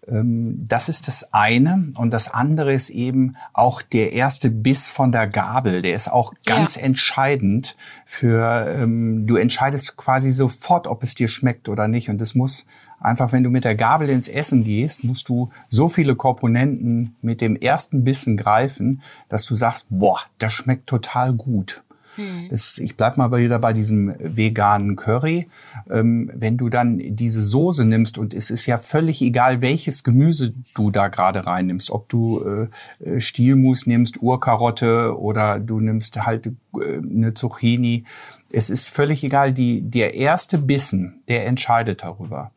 Ähm, 0.07 0.65
das 0.67 0.89
ist 0.89 1.07
das 1.07 1.33
eine. 1.33 1.91
Und 1.95 2.11
das 2.11 2.33
andere 2.33 2.73
ist 2.73 2.89
eben 2.89 3.35
auch 3.53 3.81
der 3.81 4.13
erste 4.13 4.49
Biss 4.49 4.87
von 4.87 5.11
der 5.11 5.27
Gabel. 5.27 5.81
Der 5.81 5.93
ist 5.93 6.11
auch 6.11 6.33
ganz 6.45 6.75
ja. 6.75 6.83
entscheidend 6.83 7.75
für, 8.05 8.67
ähm, 8.67 9.25
du 9.27 9.35
entscheidest 9.35 9.97
quasi 9.97 10.31
sofort, 10.31 10.87
ob 10.87 11.03
es 11.03 11.15
dir 11.15 11.27
schmeckt 11.27 11.69
oder 11.69 11.87
nicht. 11.87 12.09
Und 12.09 12.21
es 12.21 12.35
muss 12.35 12.65
einfach, 12.99 13.31
wenn 13.31 13.43
du 13.43 13.49
mit 13.49 13.63
der 13.63 13.75
Gabel 13.75 14.09
ins 14.09 14.27
Essen 14.27 14.63
gehst, 14.63 15.03
musst 15.03 15.29
du 15.29 15.49
so 15.69 15.89
viele 15.89 16.15
Komponenten 16.15 17.15
mit 17.21 17.41
dem 17.41 17.55
ersten 17.55 18.03
Bissen 18.03 18.37
greifen, 18.37 19.01
dass 19.29 19.45
du 19.45 19.55
sagst, 19.55 19.87
boah, 19.89 20.19
das 20.37 20.53
schmeckt 20.53 20.87
total 20.87 21.33
gut. 21.33 21.83
Hm. 22.15 22.47
Das, 22.49 22.77
ich 22.77 22.95
bleib 22.95 23.17
mal 23.17 23.31
wieder 23.31 23.59
bei 23.59 23.73
diesem 23.73 24.15
veganen 24.19 24.95
Curry. 24.95 25.47
Ähm, 25.89 26.31
wenn 26.33 26.57
du 26.57 26.69
dann 26.69 26.99
diese 26.99 27.41
Soße 27.41 27.85
nimmst 27.85 28.17
und 28.17 28.33
es 28.33 28.49
ist 28.49 28.65
ja 28.65 28.77
völlig 28.77 29.21
egal, 29.21 29.61
welches 29.61 30.03
Gemüse 30.03 30.53
du 30.73 30.91
da 30.91 31.07
gerade 31.07 31.45
reinnimmst, 31.45 31.91
ob 31.91 32.09
du 32.09 32.69
äh, 33.01 33.05
äh 33.05 33.19
Stielmus 33.19 33.85
nimmst, 33.85 34.21
Urkarotte 34.21 35.17
oder 35.19 35.59
du 35.59 35.79
nimmst 35.79 36.25
halt 36.25 36.47
äh, 36.47 36.51
eine 36.97 37.33
Zucchini. 37.33 38.05
Es 38.51 38.69
ist 38.69 38.89
völlig 38.89 39.23
egal. 39.23 39.53
Die, 39.53 39.81
der 39.81 40.13
erste 40.13 40.57
Bissen, 40.57 41.21
der 41.27 41.45
entscheidet 41.45 42.03
darüber. 42.03 42.51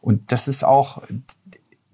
Und 0.00 0.32
das 0.32 0.48
ist 0.48 0.64
auch 0.64 1.02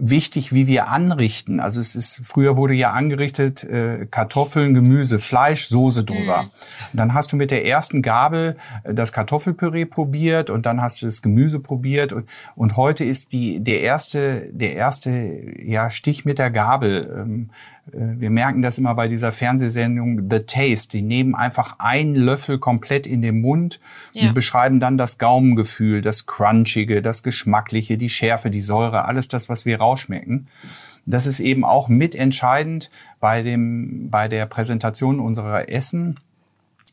wichtig, 0.01 0.53
wie 0.53 0.67
wir 0.67 0.89
anrichten. 0.89 1.61
Also 1.61 1.81
es 1.81 1.95
ist, 1.95 2.21
früher 2.25 2.57
wurde 2.57 2.75
ja 2.75 2.93
angerichtet, 2.93 3.65
äh, 3.65 4.07
Kartoffeln, 4.11 4.75
Gemüse, 4.75 5.19
Fleisch, 5.19 5.69
Soße 5.69 6.05
drüber. 6.05 6.43
Mhm. 6.43 6.49
Und 6.93 6.97
dann 6.99 7.15
hast 7.15 7.33
du 7.33 7.37
mit 7.37 7.51
der 7.51 7.67
ersten 7.67 8.03
Gabel 8.03 8.57
äh, 8.83 8.95
das 8.95 9.13
Kartoffelpüree 9.13 9.85
probiert 9.85 10.51
und 10.51 10.67
dann 10.67 10.81
hast 10.81 11.03
du 11.03 11.07
das 11.07 11.23
Gemüse 11.23 11.61
probiert 11.61 12.13
und, 12.13 12.29
und 12.57 12.77
heute 12.77 13.05
ist 13.05 13.33
die, 13.33 13.61
der 13.61 13.83
erste, 13.83 14.49
der 14.53 14.75
erste, 14.75 15.11
ja, 15.63 15.91
Stich 15.91 16.25
mit 16.25 16.39
der 16.39 16.51
Gabel. 16.51 17.17
Ähm, 17.19 17.51
äh, 17.51 17.80
wir 17.93 18.31
merken 18.31 18.63
das 18.63 18.79
immer 18.79 18.95
bei 18.95 19.09
dieser 19.09 19.33
Fernsehsendung 19.33 20.29
The 20.31 20.41
Taste. 20.41 20.97
Die 20.97 21.03
nehmen 21.03 21.35
einfach 21.35 21.77
einen 21.79 22.15
Löffel 22.15 22.59
komplett 22.59 23.07
in 23.07 23.23
den 23.23 23.41
Mund 23.41 23.81
ja. 24.15 24.29
und 24.29 24.35
beschreiben 24.35 24.81
dann 24.81 24.99
das 24.99 25.19
Gaumengefühl, 25.19 26.01
das 26.01 26.27
Crunchige, 26.27 27.03
das 27.03 27.23
Geschmackliche, 27.23 27.97
die 27.99 28.09
Schärfe, 28.09 28.51
die 28.51 28.61
Säure, 28.61 29.05
alles 29.05 29.29
das, 29.29 29.49
was 29.49 29.65
wir 29.65 29.79
rausschmecken. 29.79 30.49
Das 31.07 31.27
ist 31.27 31.41
eben 31.41 31.65
auch 31.65 31.89
mitentscheidend 31.89 32.91
bei 33.19 33.43
dem, 33.43 34.11
bei 34.11 34.29
der 34.29 34.47
Präsentation 34.47 35.19
unserer 35.19 35.69
Essen 35.69 36.21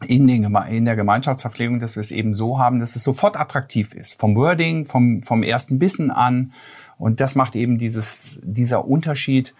in, 0.06 0.28
den, 0.28 0.56
in 0.70 0.86
der 0.86 0.96
Gemeinschaftsverpflegung, 0.96 1.80
dass 1.80 1.96
wir 1.96 2.02
es 2.02 2.12
eben 2.12 2.36
so 2.36 2.60
haben, 2.60 2.80
dass 2.80 2.96
es 2.96 3.04
sofort 3.04 3.38
attraktiv 3.38 3.94
ist. 3.94 4.20
Vom 4.20 4.36
Wording, 4.36 4.86
vom, 4.86 5.24
vom 5.24 5.42
ersten 5.42 5.80
Bissen 5.80 6.12
an. 6.12 6.54
Und 6.98 7.20
das 7.20 7.36
macht 7.36 7.56
eben 7.56 7.78
dieses, 7.78 8.40
dieser 8.44 8.86
Unterschied 8.86 9.54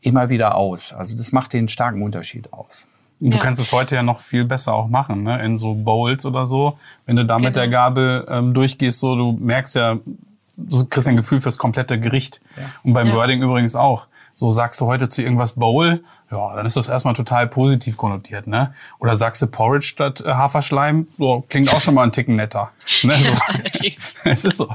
immer 0.00 0.28
wieder 0.28 0.56
aus. 0.56 0.92
Also 0.92 1.16
das 1.16 1.32
macht 1.32 1.52
den 1.52 1.68
starken 1.68 2.02
Unterschied 2.02 2.52
aus. 2.52 2.86
Du 3.20 3.28
ja. 3.28 3.38
kannst 3.38 3.60
es 3.60 3.70
heute 3.72 3.94
ja 3.94 4.02
noch 4.02 4.18
viel 4.18 4.44
besser 4.44 4.74
auch 4.74 4.88
machen, 4.88 5.22
ne? 5.22 5.44
in 5.44 5.56
so 5.56 5.74
Bowls 5.74 6.26
oder 6.26 6.44
so. 6.44 6.76
Wenn 7.06 7.16
du 7.16 7.24
da 7.24 7.36
genau. 7.36 7.48
mit 7.48 7.56
der 7.56 7.66
genau. 7.66 7.76
Gabel 7.76 8.26
ähm, 8.28 8.52
durchgehst, 8.52 8.98
so 8.98 9.14
du 9.14 9.32
merkst 9.38 9.76
ja, 9.76 9.98
du 10.56 10.86
kriegst 10.86 11.06
ein 11.06 11.16
Gefühl 11.16 11.40
fürs 11.40 11.56
komplette 11.56 12.00
Gericht. 12.00 12.40
Ja. 12.56 12.64
Und 12.82 12.94
beim 12.94 13.08
ja. 13.08 13.14
Wording 13.14 13.40
übrigens 13.40 13.76
auch. 13.76 14.08
So 14.34 14.50
sagst 14.50 14.80
du 14.80 14.86
heute 14.86 15.08
zu 15.08 15.22
irgendwas 15.22 15.52
Bowl, 15.52 16.02
ja, 16.30 16.56
dann 16.56 16.64
ist 16.64 16.76
das 16.76 16.88
erstmal 16.88 17.14
total 17.14 17.46
positiv 17.46 17.98
konnotiert, 17.98 18.46
ne? 18.46 18.74
Oder 18.98 19.16
sagst 19.16 19.42
du 19.42 19.46
Porridge 19.46 19.86
statt 19.86 20.22
äh, 20.22 20.32
Haferschleim, 20.32 21.06
so 21.18 21.44
klingt 21.48 21.72
auch 21.72 21.80
schon 21.80 21.94
mal 21.94 22.04
ein 22.04 22.12
Ticken 22.12 22.36
netter. 22.36 22.72
Ne? 23.02 23.16
So. 23.18 23.32
Ja, 23.82 23.90
es 24.24 24.44
ist 24.44 24.56
so. 24.56 24.74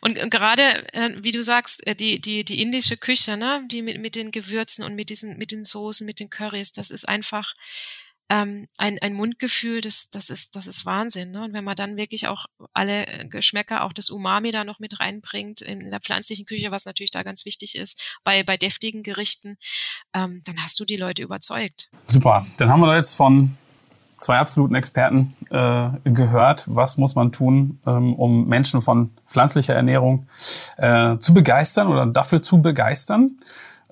Und 0.00 0.18
gerade, 0.30 0.62
äh, 0.94 1.10
wie 1.18 1.32
du 1.32 1.42
sagst, 1.42 1.86
äh, 1.86 1.94
die, 1.94 2.20
die, 2.20 2.44
die 2.44 2.62
indische 2.62 2.96
Küche, 2.96 3.36
ne, 3.36 3.62
die 3.70 3.82
mit, 3.82 4.00
mit 4.00 4.16
den 4.16 4.30
Gewürzen 4.30 4.84
und 4.84 4.94
mit 4.94 5.10
diesen, 5.10 5.36
mit 5.36 5.52
den 5.52 5.64
Soßen, 5.64 6.06
mit 6.06 6.20
den 6.20 6.30
Currys, 6.30 6.72
das 6.72 6.90
ist 6.90 7.08
einfach 7.08 7.54
ähm, 8.32 8.66
ein, 8.78 8.98
ein 9.02 9.12
Mundgefühl, 9.12 9.82
das, 9.82 10.08
das 10.08 10.30
ist, 10.30 10.56
das 10.56 10.66
ist 10.66 10.86
Wahnsinn. 10.86 11.32
Ne? 11.32 11.44
Und 11.44 11.52
wenn 11.52 11.64
man 11.64 11.76
dann 11.76 11.98
wirklich 11.98 12.28
auch 12.28 12.46
alle 12.72 13.06
äh, 13.06 13.28
Geschmäcker, 13.28 13.84
auch 13.84 13.92
das 13.92 14.08
Umami 14.08 14.52
da 14.52 14.64
noch 14.64 14.78
mit 14.78 15.00
reinbringt 15.00 15.60
in 15.60 15.90
der 15.90 16.00
pflanzlichen 16.00 16.46
Küche, 16.46 16.70
was 16.70 16.86
natürlich 16.86 17.10
da 17.10 17.24
ganz 17.24 17.44
wichtig 17.44 17.76
ist, 17.76 18.02
bei, 18.24 18.42
bei 18.42 18.56
deftigen 18.56 19.02
Gerichten, 19.02 19.58
ähm, 20.14 20.40
dann 20.46 20.62
hast 20.62 20.80
du 20.80 20.86
die 20.86 20.96
Leute 20.96 21.22
überzeugt. 21.22 21.90
Super. 22.06 22.46
Dann 22.56 22.70
haben 22.70 22.80
wir 22.80 22.86
da 22.86 22.96
jetzt 22.96 23.14
von 23.14 23.54
zwei 24.16 24.38
absoluten 24.38 24.76
Experten 24.76 25.36
äh, 25.50 25.90
gehört. 26.08 26.64
Was 26.68 26.96
muss 26.96 27.14
man 27.14 27.32
tun, 27.32 27.80
ähm, 27.86 28.14
um 28.14 28.48
Menschen 28.48 28.80
von 28.80 29.10
pflanzlicher 29.26 29.74
Ernährung 29.74 30.26
äh, 30.78 31.18
zu 31.18 31.34
begeistern 31.34 31.88
oder 31.88 32.06
dafür 32.06 32.40
zu 32.40 32.62
begeistern? 32.62 33.36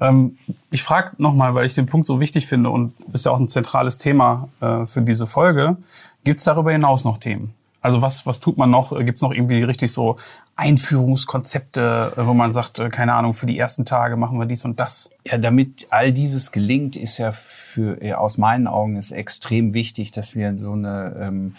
Ähm, 0.01 0.39
ich 0.71 0.83
frage 0.83 1.13
nochmal, 1.19 1.55
weil 1.55 1.67
ich 1.67 1.75
den 1.75 1.87
Punkt 1.87 2.07
so 2.07 2.21
wichtig 2.21 2.47
finde 2.47 2.71
und 2.71 2.95
ist 3.13 3.27
ja 3.27 3.33
auch 3.33 3.39
ein 3.39 3.49
zentrales 3.49 3.99
Thema 3.99 4.49
äh, 4.61 4.87
für 4.87 5.03
diese 5.03 5.27
Folge. 5.27 5.77
Gibt 6.25 6.39
es 6.39 6.45
darüber 6.45 6.73
hinaus 6.73 7.05
noch 7.05 7.19
Themen? 7.19 7.55
Also 7.83 8.03
was, 8.03 8.27
was 8.27 8.41
tut 8.41 8.59
man 8.59 8.71
noch? 8.71 8.95
Gibt 8.99 9.17
es 9.17 9.23
noch 9.23 9.33
irgendwie 9.33 9.63
richtig 9.63 9.91
so 9.93 10.19
Einführungskonzepte, 10.57 12.13
wo 12.17 12.35
man 12.35 12.51
sagt, 12.51 12.79
äh, 12.79 12.91
keine 12.91 13.15
Ahnung, 13.15 13.33
für 13.33 13.47
die 13.47 13.59
ersten 13.59 13.87
Tage 13.87 14.17
machen 14.17 14.39
wir 14.39 14.45
dies 14.45 14.67
und 14.67 14.79
das? 14.79 15.09
Ja, 15.27 15.39
damit 15.39 15.87
all 15.91 16.13
dieses 16.13 16.53
gelingt, 16.53 16.97
ist 16.97 17.17
ja 17.17 17.33
für 17.33 18.05
ja, 18.05 18.19
aus 18.19 18.37
meinen 18.37 18.67
Augen 18.67 18.97
ist 18.97 19.13
extrem 19.13 19.73
wichtig, 19.73 20.11
dass 20.11 20.35
wir 20.35 20.59
so 20.59 20.73
eine 20.73 21.17
ähm, 21.19 21.55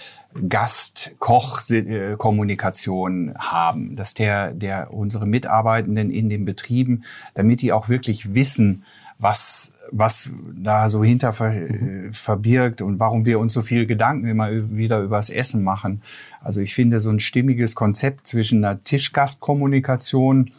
Gast-Koch-Kommunikation 0.47 3.34
haben, 3.39 3.95
dass 3.95 4.13
der, 4.13 4.53
der 4.53 4.93
unsere 4.93 5.25
Mitarbeitenden 5.25 6.12
in 6.12 6.29
den 6.29 6.45
Betrieben, 6.45 7.03
damit 7.34 7.62
die 7.62 7.73
auch 7.73 7.89
wirklich 7.89 8.36
wissen, 8.36 8.84
was, 9.21 9.73
was 9.91 10.29
da 10.55 10.89
so 10.89 11.03
hinter 11.03 11.31
ver, 11.31 11.53
äh, 11.53 12.12
verbirgt 12.12 12.81
und 12.81 12.99
warum 12.99 13.25
wir 13.25 13.39
uns 13.39 13.53
so 13.53 13.62
viel 13.62 13.86
Gedanken 13.86 14.27
immer 14.27 14.49
wieder 14.71 14.99
übers 14.99 15.29
Essen 15.29 15.63
machen. 15.63 16.01
Also 16.41 16.60
ich 16.60 16.73
finde, 16.73 16.99
so 16.99 17.12
ein 17.12 17.19
stimmiges 17.19 17.75
Konzept 17.75 18.25
zwischen 18.25 18.65
einer 18.65 18.84
Tischgastkommunikation 18.84 20.51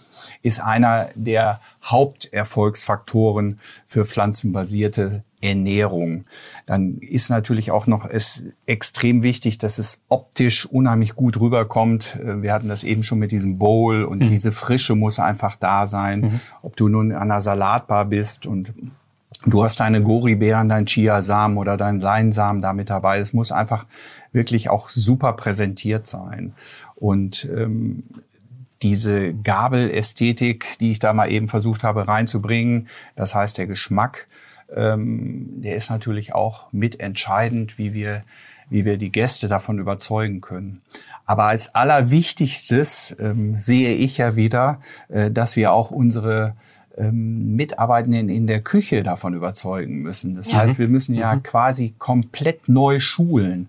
ist 0.42 0.60
einer 0.60 1.08
der 1.16 1.60
Haupterfolgsfaktoren 1.84 3.58
für 3.84 4.04
pflanzenbasierte 4.04 5.24
Ernährung. 5.40 6.24
Dann 6.66 6.98
ist 6.98 7.28
natürlich 7.28 7.72
auch 7.72 7.88
noch 7.88 8.08
es 8.08 8.44
extrem 8.66 9.22
wichtig, 9.24 9.58
dass 9.58 9.78
es 9.78 10.04
optisch 10.08 10.66
unheimlich 10.66 11.16
gut 11.16 11.40
rüberkommt. 11.40 12.16
Äh, 12.16 12.42
wir 12.42 12.52
hatten 12.52 12.68
das 12.68 12.84
eben 12.84 13.02
schon 13.02 13.18
mit 13.18 13.32
diesem 13.32 13.58
Bowl 13.58 14.04
und 14.04 14.20
mhm. 14.20 14.26
diese 14.26 14.52
Frische 14.52 14.94
muss 14.94 15.18
einfach 15.18 15.56
da 15.56 15.86
sein. 15.86 16.20
Mhm. 16.20 16.40
Ob 16.62 16.76
du 16.76 16.88
nun 16.88 17.12
an 17.12 17.22
einer 17.22 17.40
Salatbar 17.40 18.04
bist 18.04 18.46
und 18.46 18.72
du 19.46 19.64
hast 19.64 19.80
deine 19.80 20.00
Goribeeren, 20.02 20.68
dein 20.68 20.86
Chiasamen 20.86 21.58
oder 21.58 21.76
dein 21.76 22.00
Leinsamen 22.00 22.62
da 22.62 22.72
mit 22.72 22.88
dabei. 22.88 23.18
Es 23.18 23.32
muss 23.32 23.50
einfach 23.50 23.86
wirklich 24.30 24.70
auch 24.70 24.88
super 24.88 25.32
präsentiert 25.32 26.06
sein. 26.06 26.54
Und 26.94 27.48
ähm, 27.52 28.04
diese 28.82 29.32
Gabelästhetik, 29.32 30.78
die 30.80 30.92
ich 30.92 30.98
da 30.98 31.12
mal 31.12 31.30
eben 31.30 31.48
versucht 31.48 31.84
habe 31.84 32.08
reinzubringen, 32.08 32.88
das 33.16 33.34
heißt 33.34 33.58
der 33.58 33.66
Geschmack, 33.66 34.26
ähm, 34.74 35.60
der 35.62 35.76
ist 35.76 35.90
natürlich 35.90 36.34
auch 36.34 36.72
mitentscheidend, 36.72 37.78
wie 37.78 37.92
wir, 37.92 38.24
wie 38.68 38.84
wir 38.84 38.98
die 38.98 39.12
Gäste 39.12 39.48
davon 39.48 39.78
überzeugen 39.78 40.40
können. 40.40 40.82
Aber 41.24 41.44
als 41.44 41.74
allerwichtigstes 41.74 43.16
ähm, 43.20 43.58
sehe 43.58 43.94
ich 43.94 44.18
ja 44.18 44.34
wieder, 44.36 44.80
äh, 45.08 45.30
dass 45.30 45.56
wir 45.56 45.72
auch 45.72 45.90
unsere 45.90 46.56
ähm, 46.96 47.56
Mitarbeitenden 47.56 48.28
in 48.28 48.46
der 48.46 48.60
Küche 48.60 49.02
davon 49.02 49.34
überzeugen 49.34 50.02
müssen. 50.02 50.34
Das 50.34 50.50
ja. 50.50 50.58
heißt, 50.58 50.78
wir 50.78 50.88
müssen 50.88 51.14
ja 51.14 51.34
mhm. 51.34 51.42
quasi 51.42 51.94
komplett 51.98 52.68
neu 52.68 53.00
schulen. 53.00 53.68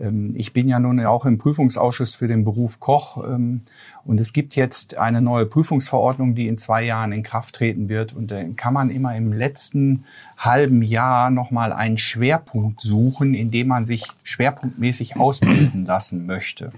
Ähm, 0.00 0.34
ich 0.36 0.52
bin 0.52 0.68
ja 0.68 0.78
nun 0.78 1.04
auch 1.06 1.24
im 1.26 1.38
Prüfungsausschuss 1.38 2.14
für 2.14 2.28
den 2.28 2.44
Beruf 2.44 2.80
Koch 2.80 3.24
ähm, 3.24 3.62
und 4.04 4.20
es 4.20 4.32
gibt 4.32 4.54
jetzt 4.54 4.98
eine 4.98 5.22
neue 5.22 5.46
Prüfungsverordnung, 5.46 6.34
die 6.34 6.46
in 6.46 6.58
zwei 6.58 6.82
Jahren 6.82 7.12
in 7.12 7.22
Kraft 7.22 7.54
treten 7.54 7.88
wird. 7.88 8.12
Und 8.12 8.30
da 8.30 8.42
kann 8.56 8.74
man 8.74 8.90
immer 8.90 9.16
im 9.16 9.32
letzten 9.32 10.04
halben 10.36 10.82
Jahr 10.82 11.30
nochmal 11.30 11.72
einen 11.72 11.96
Schwerpunkt 11.96 12.80
suchen, 12.80 13.34
in 13.34 13.50
dem 13.50 13.68
man 13.68 13.84
sich 13.84 14.04
schwerpunktmäßig 14.22 15.16
ausbilden 15.16 15.86
lassen 15.86 16.26
möchte. 16.26 16.72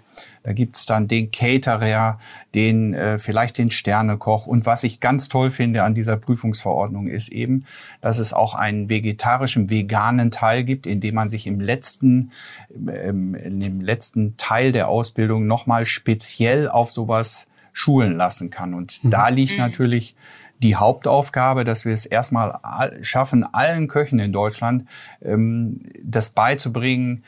Da 0.46 0.52
gibt's 0.52 0.87
dann 0.87 1.09
den 1.09 1.32
Caterer, 1.32 2.20
den 2.54 2.94
äh, 2.94 3.18
vielleicht 3.18 3.59
den 3.59 3.68
Sternekoch. 3.68 4.46
Und 4.46 4.64
was 4.64 4.85
ich 4.85 5.00
ganz 5.00 5.26
toll 5.26 5.50
finde 5.50 5.82
an 5.82 5.92
dieser 5.92 6.16
Prüfungsverordnung 6.16 7.09
ist 7.09 7.30
eben, 7.30 7.64
dass 8.00 8.18
es 8.18 8.32
auch 8.32 8.54
einen 8.54 8.88
vegetarischen, 8.88 9.70
veganen 9.70 10.30
Teil 10.30 10.62
gibt, 10.62 10.87
in 10.87 11.00
dem 11.00 11.16
man 11.16 11.28
sich 11.28 11.48
im 11.48 11.59
letzten, 11.59 12.30
ähm, 12.70 13.35
in 13.35 13.59
dem 13.59 13.80
letzten 13.80 14.37
Teil 14.37 14.70
der 14.70 14.87
Ausbildung 14.87 15.48
nochmal 15.48 15.85
speziell 15.85 16.68
auf 16.68 16.92
sowas 16.92 17.48
schulen 17.72 18.16
lassen 18.16 18.48
kann. 18.48 18.72
Und 18.72 19.02
mhm. 19.02 19.11
da 19.11 19.30
liegt 19.30 19.54
mhm. 19.54 19.59
natürlich 19.59 20.14
die 20.62 20.76
Hauptaufgabe, 20.76 21.64
dass 21.64 21.85
wir 21.85 21.92
es 21.92 22.06
erstmal 22.06 22.61
schaffen, 23.02 23.42
allen 23.42 23.88
Köchen 23.88 24.20
in 24.20 24.32
Deutschland 24.32 24.88
ähm, 25.22 25.80
das 26.04 26.30
beizubringen, 26.30 27.24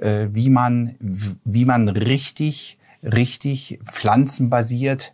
äh, 0.00 0.28
wie 0.32 0.50
man, 0.50 0.96
wie 1.00 1.64
man 1.64 1.88
richtig, 1.88 2.78
richtig 3.02 3.78
pflanzenbasiert 3.84 5.12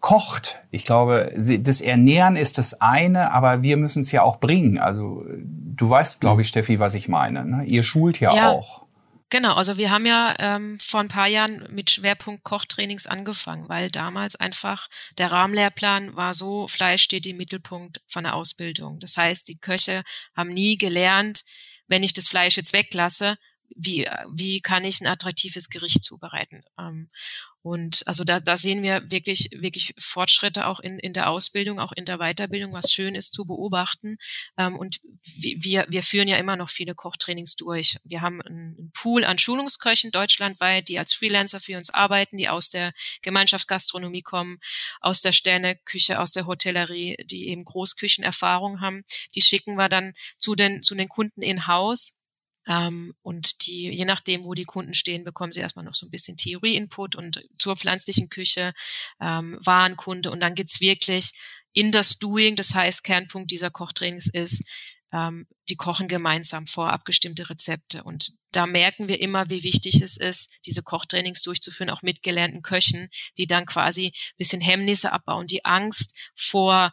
kocht. 0.00 0.62
Ich 0.70 0.84
glaube, 0.84 1.32
das 1.36 1.80
Ernähren 1.80 2.36
ist 2.36 2.58
das 2.58 2.80
eine, 2.80 3.32
aber 3.32 3.62
wir 3.62 3.76
müssen 3.76 4.00
es 4.00 4.12
ja 4.12 4.22
auch 4.22 4.40
bringen. 4.40 4.78
Also 4.78 5.24
du 5.26 5.88
weißt, 5.88 6.20
glaube 6.20 6.42
ich, 6.42 6.48
mhm. 6.48 6.50
Steffi, 6.50 6.80
was 6.80 6.94
ich 6.94 7.08
meine. 7.08 7.44
Ne? 7.44 7.64
Ihr 7.64 7.82
schult 7.82 8.18
ja, 8.18 8.34
ja, 8.34 8.50
auch. 8.50 8.86
Genau, 9.30 9.54
also 9.54 9.76
wir 9.76 9.90
haben 9.90 10.06
ja 10.06 10.34
ähm, 10.40 10.78
vor 10.80 10.98
ein 10.98 11.08
paar 11.08 11.28
Jahren 11.28 11.64
mit 11.70 11.90
Schwerpunkt 11.90 12.42
Kochtrainings 12.42 13.06
angefangen, 13.06 13.68
weil 13.68 13.88
damals 13.88 14.34
einfach 14.34 14.88
der 15.18 15.30
Rahmenlehrplan 15.30 16.16
war 16.16 16.34
so, 16.34 16.66
Fleisch 16.66 17.02
steht 17.02 17.26
im 17.26 17.36
Mittelpunkt 17.36 18.00
von 18.08 18.24
der 18.24 18.34
Ausbildung. 18.34 18.98
Das 18.98 19.16
heißt, 19.16 19.46
die 19.46 19.58
Köche 19.58 20.02
haben 20.34 20.50
nie 20.52 20.78
gelernt, 20.78 21.42
wenn 21.86 22.02
ich 22.02 22.12
das 22.12 22.26
Fleisch 22.26 22.56
jetzt 22.56 22.72
weglasse, 22.72 23.36
wie, 23.76 24.08
wie 24.32 24.60
kann 24.60 24.84
ich 24.84 25.00
ein 25.00 25.06
attraktives 25.06 25.68
Gericht 25.70 26.04
zubereiten. 26.04 26.62
Ähm, 26.78 27.10
und 27.62 28.06
also 28.06 28.24
da, 28.24 28.40
da 28.40 28.56
sehen 28.56 28.82
wir 28.82 29.10
wirklich, 29.10 29.50
wirklich 29.52 29.94
Fortschritte 29.98 30.66
auch 30.66 30.80
in, 30.80 30.98
in 30.98 31.12
der 31.12 31.28
Ausbildung, 31.28 31.78
auch 31.78 31.92
in 31.92 32.06
der 32.06 32.16
Weiterbildung, 32.16 32.72
was 32.72 32.90
schön 32.90 33.14
ist 33.14 33.34
zu 33.34 33.44
beobachten. 33.44 34.16
Ähm, 34.56 34.78
und 34.78 35.00
wir, 35.22 35.84
wir 35.88 36.02
führen 36.02 36.26
ja 36.26 36.38
immer 36.38 36.56
noch 36.56 36.70
viele 36.70 36.94
Kochtrainings 36.94 37.56
durch. 37.56 37.98
Wir 38.04 38.22
haben 38.22 38.40
einen 38.40 38.90
Pool 38.94 39.24
an 39.24 39.36
Schulungsköchen 39.36 40.10
deutschlandweit, 40.10 40.88
die 40.88 40.98
als 40.98 41.12
Freelancer 41.12 41.60
für 41.60 41.76
uns 41.76 41.90
arbeiten, 41.90 42.38
die 42.38 42.48
aus 42.48 42.70
der 42.70 42.94
Gemeinschaft 43.20 43.68
Gastronomie 43.68 44.22
kommen, 44.22 44.58
aus 45.02 45.20
der 45.20 45.32
Sterneküche, 45.32 46.18
aus 46.18 46.32
der 46.32 46.46
Hotellerie, 46.46 47.18
die 47.24 47.48
eben 47.48 47.64
Großküchenerfahrung 47.64 48.80
haben. 48.80 49.04
Die 49.34 49.42
schicken 49.42 49.74
wir 49.74 49.90
dann 49.90 50.14
zu 50.38 50.54
den, 50.54 50.82
zu 50.82 50.94
den 50.94 51.08
Kunden 51.08 51.42
in 51.42 51.66
Haus 51.66 52.19
ähm, 52.66 53.14
und 53.22 53.66
die, 53.66 53.90
je 53.90 54.04
nachdem, 54.04 54.44
wo 54.44 54.54
die 54.54 54.64
Kunden 54.64 54.94
stehen, 54.94 55.24
bekommen 55.24 55.52
sie 55.52 55.60
erstmal 55.60 55.84
noch 55.84 55.94
so 55.94 56.06
ein 56.06 56.10
bisschen 56.10 56.36
Theorie-Input 56.36 57.16
und 57.16 57.42
zur 57.58 57.76
pflanzlichen 57.76 58.28
Küche, 58.28 58.74
ähm, 59.20 59.58
Warenkunde. 59.62 60.30
Und 60.30 60.40
dann 60.40 60.54
geht's 60.54 60.80
wirklich 60.80 61.32
in 61.72 61.92
das 61.92 62.18
Doing. 62.18 62.56
Das 62.56 62.74
heißt, 62.74 63.02
Kernpunkt 63.04 63.50
dieser 63.50 63.70
Kochtrainings 63.70 64.26
ist, 64.26 64.64
ähm, 65.12 65.46
die 65.68 65.76
kochen 65.76 66.08
gemeinsam 66.08 66.66
vor 66.66 66.92
abgestimmte 66.92 67.48
Rezepte. 67.48 68.04
Und 68.04 68.32
da 68.52 68.66
merken 68.66 69.08
wir 69.08 69.20
immer, 69.20 69.50
wie 69.50 69.64
wichtig 69.64 70.02
es 70.02 70.16
ist, 70.16 70.52
diese 70.66 70.82
Kochtrainings 70.82 71.42
durchzuführen, 71.42 71.90
auch 71.90 72.02
mit 72.02 72.22
gelernten 72.22 72.62
Köchen, 72.62 73.08
die 73.38 73.46
dann 73.46 73.66
quasi 73.66 74.12
bisschen 74.36 74.60
Hemmnisse 74.60 75.12
abbauen, 75.12 75.46
die 75.46 75.64
Angst 75.64 76.16
vor 76.36 76.92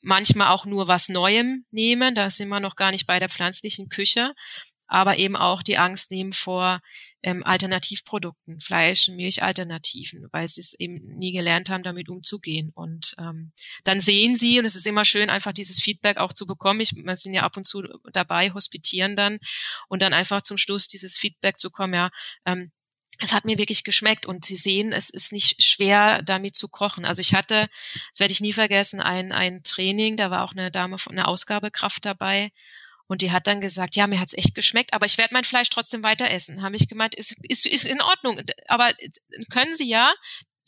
manchmal 0.00 0.48
auch 0.48 0.64
nur 0.64 0.88
was 0.88 1.08
Neuem 1.08 1.64
nehmen. 1.70 2.14
Da 2.14 2.30
sind 2.30 2.48
wir 2.48 2.60
noch 2.60 2.76
gar 2.76 2.90
nicht 2.90 3.06
bei 3.06 3.18
der 3.18 3.28
pflanzlichen 3.28 3.88
Küche 3.88 4.34
aber 4.92 5.16
eben 5.16 5.36
auch 5.36 5.62
die 5.62 5.78
Angst 5.78 6.10
nehmen 6.10 6.32
vor 6.32 6.82
ähm, 7.22 7.42
Alternativprodukten, 7.44 8.60
Fleisch- 8.60 9.08
und 9.08 9.16
Milchalternativen, 9.16 10.28
weil 10.32 10.46
sie 10.48 10.60
es 10.60 10.74
eben 10.74 11.16
nie 11.16 11.32
gelernt 11.32 11.70
haben, 11.70 11.82
damit 11.82 12.10
umzugehen. 12.10 12.72
Und 12.74 13.14
ähm, 13.18 13.52
dann 13.84 14.00
sehen 14.00 14.36
sie, 14.36 14.58
und 14.58 14.66
es 14.66 14.76
ist 14.76 14.86
immer 14.86 15.06
schön, 15.06 15.30
einfach 15.30 15.52
dieses 15.52 15.80
Feedback 15.80 16.18
auch 16.18 16.34
zu 16.34 16.46
bekommen. 16.46 16.80
Ich, 16.80 16.94
wir 16.94 17.16
sind 17.16 17.32
ja 17.32 17.40
ab 17.42 17.56
und 17.56 17.66
zu 17.66 17.84
dabei, 18.12 18.52
hospitieren 18.52 19.16
dann 19.16 19.38
und 19.88 20.02
dann 20.02 20.12
einfach 20.12 20.42
zum 20.42 20.58
Schluss 20.58 20.88
dieses 20.88 21.16
Feedback 21.16 21.58
zu 21.58 21.70
kommen, 21.70 21.94
ja, 21.94 22.10
ähm, 22.44 22.70
es 23.18 23.32
hat 23.32 23.46
mir 23.46 23.56
wirklich 23.56 23.84
geschmeckt 23.84 24.26
und 24.26 24.44
Sie 24.44 24.56
sehen, 24.56 24.92
es 24.92 25.08
ist 25.08 25.32
nicht 25.32 25.62
schwer, 25.62 26.22
damit 26.22 26.54
zu 26.54 26.68
kochen. 26.68 27.06
Also 27.06 27.20
ich 27.20 27.34
hatte, 27.34 27.68
das 28.10 28.20
werde 28.20 28.32
ich 28.32 28.40
nie 28.40 28.52
vergessen, 28.52 29.00
ein, 29.00 29.32
ein 29.32 29.62
Training, 29.62 30.18
da 30.18 30.30
war 30.30 30.44
auch 30.44 30.52
eine 30.52 30.70
Dame 30.70 30.98
von 30.98 31.12
einer 31.12 31.28
Ausgabekraft 31.28 32.04
dabei 32.04 32.50
und 33.12 33.20
die 33.20 33.30
hat 33.30 33.46
dann 33.46 33.60
gesagt, 33.60 33.94
ja, 33.94 34.06
mir 34.06 34.18
hat's 34.18 34.32
echt 34.32 34.54
geschmeckt, 34.54 34.94
aber 34.94 35.04
ich 35.04 35.18
werde 35.18 35.34
mein 35.34 35.44
Fleisch 35.44 35.68
trotzdem 35.68 36.02
weiter 36.02 36.30
essen. 36.30 36.62
Habe 36.62 36.76
ich 36.76 36.88
gemeint, 36.88 37.14
ist, 37.14 37.36
ist, 37.46 37.66
ist 37.66 37.84
in 37.84 38.00
Ordnung. 38.00 38.40
Aber 38.68 38.90
können 39.50 39.76
Sie 39.76 39.86
ja, 39.86 40.14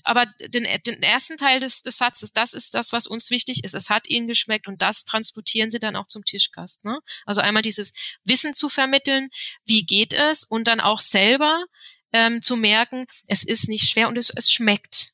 aber 0.03 0.27
den, 0.27 0.65
den 0.87 1.03
ersten 1.03 1.39
Teil 1.39 1.59
des, 1.61 1.81
des 1.81 1.97
Satzes, 1.97 2.35
das 2.35 2.53
ist 2.53 2.75
das, 2.75 2.93
was 2.93 3.07
uns 3.07 3.31
wichtig 3.31 3.65
ist. 3.65 3.75
Es 3.75 3.89
hat 3.89 4.09
ihnen 4.09 4.29
geschmeckt 4.29 4.69
und 4.69 4.83
das 4.83 5.07
transportieren 5.07 5.71
sie 5.71 5.79
dann 5.79 5.97
auch 5.97 6.07
zum 6.07 6.23
Tischgast. 6.23 6.85
Ne? 6.85 7.01
Also 7.25 7.41
einmal 7.41 7.63
dieses 7.63 7.95
Wissen 8.25 8.53
zu 8.53 8.69
vermitteln, 8.69 9.31
wie 9.65 9.87
geht 9.87 10.13
es 10.13 10.45
und 10.45 10.69
dann 10.69 10.81
auch 10.81 11.01
selber 11.01 11.65
ähm, 12.13 12.43
zu 12.43 12.57
merken, 12.57 13.07
es 13.27 13.43
ist 13.43 13.71
nicht 13.71 13.89
schwer 13.89 14.09
und 14.09 14.19
es, 14.19 14.29
es 14.29 14.53
schmeckt. 14.53 15.13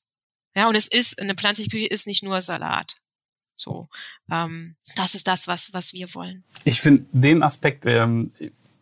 Ja, 0.56 0.66
und 0.66 0.74
es 0.74 0.88
ist, 0.88 1.20
eine 1.20 1.36
pflanzliche 1.36 1.70
Küche 1.70 1.86
ist 1.86 2.08
nicht 2.08 2.24
nur 2.24 2.42
Salat. 2.42 2.96
So, 3.60 3.88
ähm, 4.30 4.76
das 4.96 5.14
ist 5.14 5.26
das, 5.26 5.46
was, 5.48 5.72
was 5.72 5.92
wir 5.92 6.14
wollen. 6.14 6.44
Ich 6.64 6.80
finde 6.80 7.04
den 7.12 7.42
Aspekt, 7.42 7.84
ähm, 7.86 8.32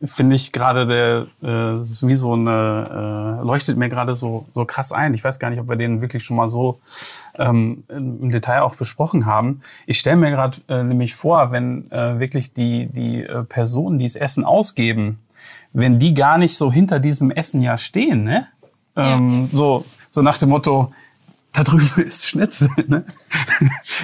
finde 0.03 0.37
ich 0.37 0.53
gerade 0.53 0.87
der 0.87 1.27
äh, 1.43 1.81
wie 2.07 2.15
so 2.15 2.33
eine 2.33 3.39
äh, 3.41 3.45
leuchtet 3.45 3.77
mir 3.77 3.89
gerade 3.89 4.15
so 4.15 4.47
so 4.53 4.65
krass 4.65 4.93
ein. 4.93 5.13
Ich 5.15 5.25
weiß 5.25 5.39
gar 5.39 5.51
nicht, 5.51 5.59
ob 5.59 5.69
wir 5.69 5.77
den 5.77 6.01
wirklich 6.01 6.23
schon 6.25 6.37
mal 6.37 6.47
so 6.47 6.81
ähm, 7.37 7.83
im 7.89 8.31
Detail 8.31 8.63
auch 8.63 8.77
besprochen 8.77 9.27
haben. 9.27 9.61
Ich 9.87 9.99
stelle 9.99 10.17
mir 10.17 10.31
gerade 10.31 10.59
äh, 10.69 10.85
nämlich 10.85 11.17
vor, 11.17 11.51
wenn 11.51 11.91
äh, 11.91 12.21
wirklich 12.21 12.53
die 12.53 12.87
die 12.87 13.25
äh, 13.25 13.43
Personen, 13.43 13.99
die 13.99 14.05
das 14.05 14.15
Essen 14.15 14.45
ausgeben, 14.45 15.19
wenn 15.73 15.99
die 15.99 16.15
gar 16.15 16.39
nicht 16.39 16.57
so 16.57 16.73
hinter 16.73 17.01
diesem 17.01 17.31
Essen 17.31 17.61
ja 17.61 17.77
stehen, 17.77 18.23
ne? 18.25 18.47
Ähm, 18.97 19.49
ja. 19.51 19.57
so, 19.57 19.85
so 20.11 20.23
nach 20.23 20.39
dem 20.39 20.49
Motto, 20.51 20.93
da 21.53 21.65
drüben 21.65 21.89
ist 22.05 22.27
Schnitzel. 22.27 22.69
Ne? 22.87 23.05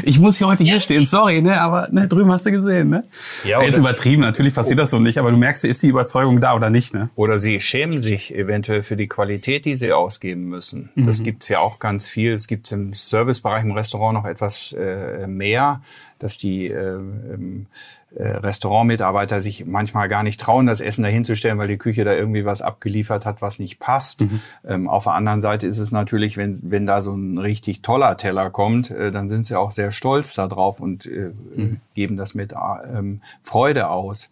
Ich 0.02 0.18
muss 0.18 0.38
hier 0.38 0.46
heute 0.46 0.64
hier 0.64 0.80
stehen, 0.80 1.06
sorry, 1.06 1.42
ne? 1.42 1.60
aber 1.60 1.88
ne, 1.90 2.08
drüben 2.08 2.30
hast 2.32 2.46
du 2.46 2.50
gesehen. 2.50 2.90
Ne? 2.90 3.04
Ja, 3.44 3.62
Jetzt 3.62 3.78
übertrieben, 3.78 4.22
natürlich 4.22 4.54
passiert 4.54 4.78
das 4.78 4.90
so 4.90 4.98
nicht, 4.98 5.18
aber 5.18 5.30
du 5.30 5.36
merkst, 5.36 5.64
ist 5.64 5.82
die 5.82 5.88
Überzeugung 5.88 6.40
da 6.40 6.54
oder 6.54 6.70
nicht. 6.70 6.94
Ne? 6.94 7.10
Oder 7.14 7.38
sie 7.38 7.60
schämen 7.60 8.00
sich 8.00 8.34
eventuell 8.34 8.82
für 8.82 8.96
die 8.96 9.08
Qualität, 9.08 9.64
die 9.64 9.76
sie 9.76 9.92
ausgeben 9.92 10.44
müssen. 10.44 10.90
Mhm. 10.94 11.06
Das 11.06 11.22
gibt's 11.22 11.48
ja 11.48 11.60
auch 11.60 11.78
ganz 11.78 12.08
viel. 12.08 12.32
Es 12.32 12.46
gibt 12.46 12.70
im 12.72 12.94
Servicebereich 12.94 13.64
im 13.64 13.72
Restaurant 13.72 14.14
noch 14.14 14.24
etwas 14.24 14.72
äh, 14.72 15.26
mehr, 15.26 15.82
dass 16.18 16.38
die 16.38 16.66
äh, 16.66 16.98
äh, 18.14 18.28
Restaurantmitarbeiter 18.28 19.40
sich 19.40 19.66
manchmal 19.66 20.08
gar 20.08 20.22
nicht 20.22 20.40
trauen, 20.40 20.66
das 20.66 20.80
Essen 20.80 21.02
dahinzustellen, 21.02 21.58
weil 21.58 21.68
die 21.68 21.78
Küche 21.78 22.04
da 22.04 22.12
irgendwie 22.12 22.44
was 22.44 22.62
abgeliefert 22.62 23.26
hat, 23.26 23.42
was 23.42 23.58
nicht 23.58 23.78
passt. 23.78 24.20
Mhm. 24.20 24.40
Ähm, 24.64 24.88
auf 24.88 25.04
der 25.04 25.14
anderen 25.14 25.40
Seite 25.40 25.66
ist 25.66 25.78
es 25.78 25.92
natürlich, 25.92 26.36
wenn, 26.36 26.58
wenn 26.62 26.86
da 26.86 27.02
so 27.02 27.14
ein 27.14 27.38
richtig 27.38 27.82
toller 27.82 28.16
Teller 28.16 28.50
kommt, 28.50 28.90
äh, 28.90 29.10
dann 29.10 29.28
sind 29.28 29.44
sie 29.44 29.58
auch 29.58 29.72
sehr 29.72 29.90
stolz 29.90 30.34
darauf 30.34 30.80
und 30.80 31.06
äh, 31.06 31.32
mhm. 31.54 31.80
geben 31.94 32.16
das 32.16 32.34
mit 32.34 32.52
äh, 32.52 32.56
ähm, 32.98 33.20
Freude 33.42 33.88
aus. 33.88 34.30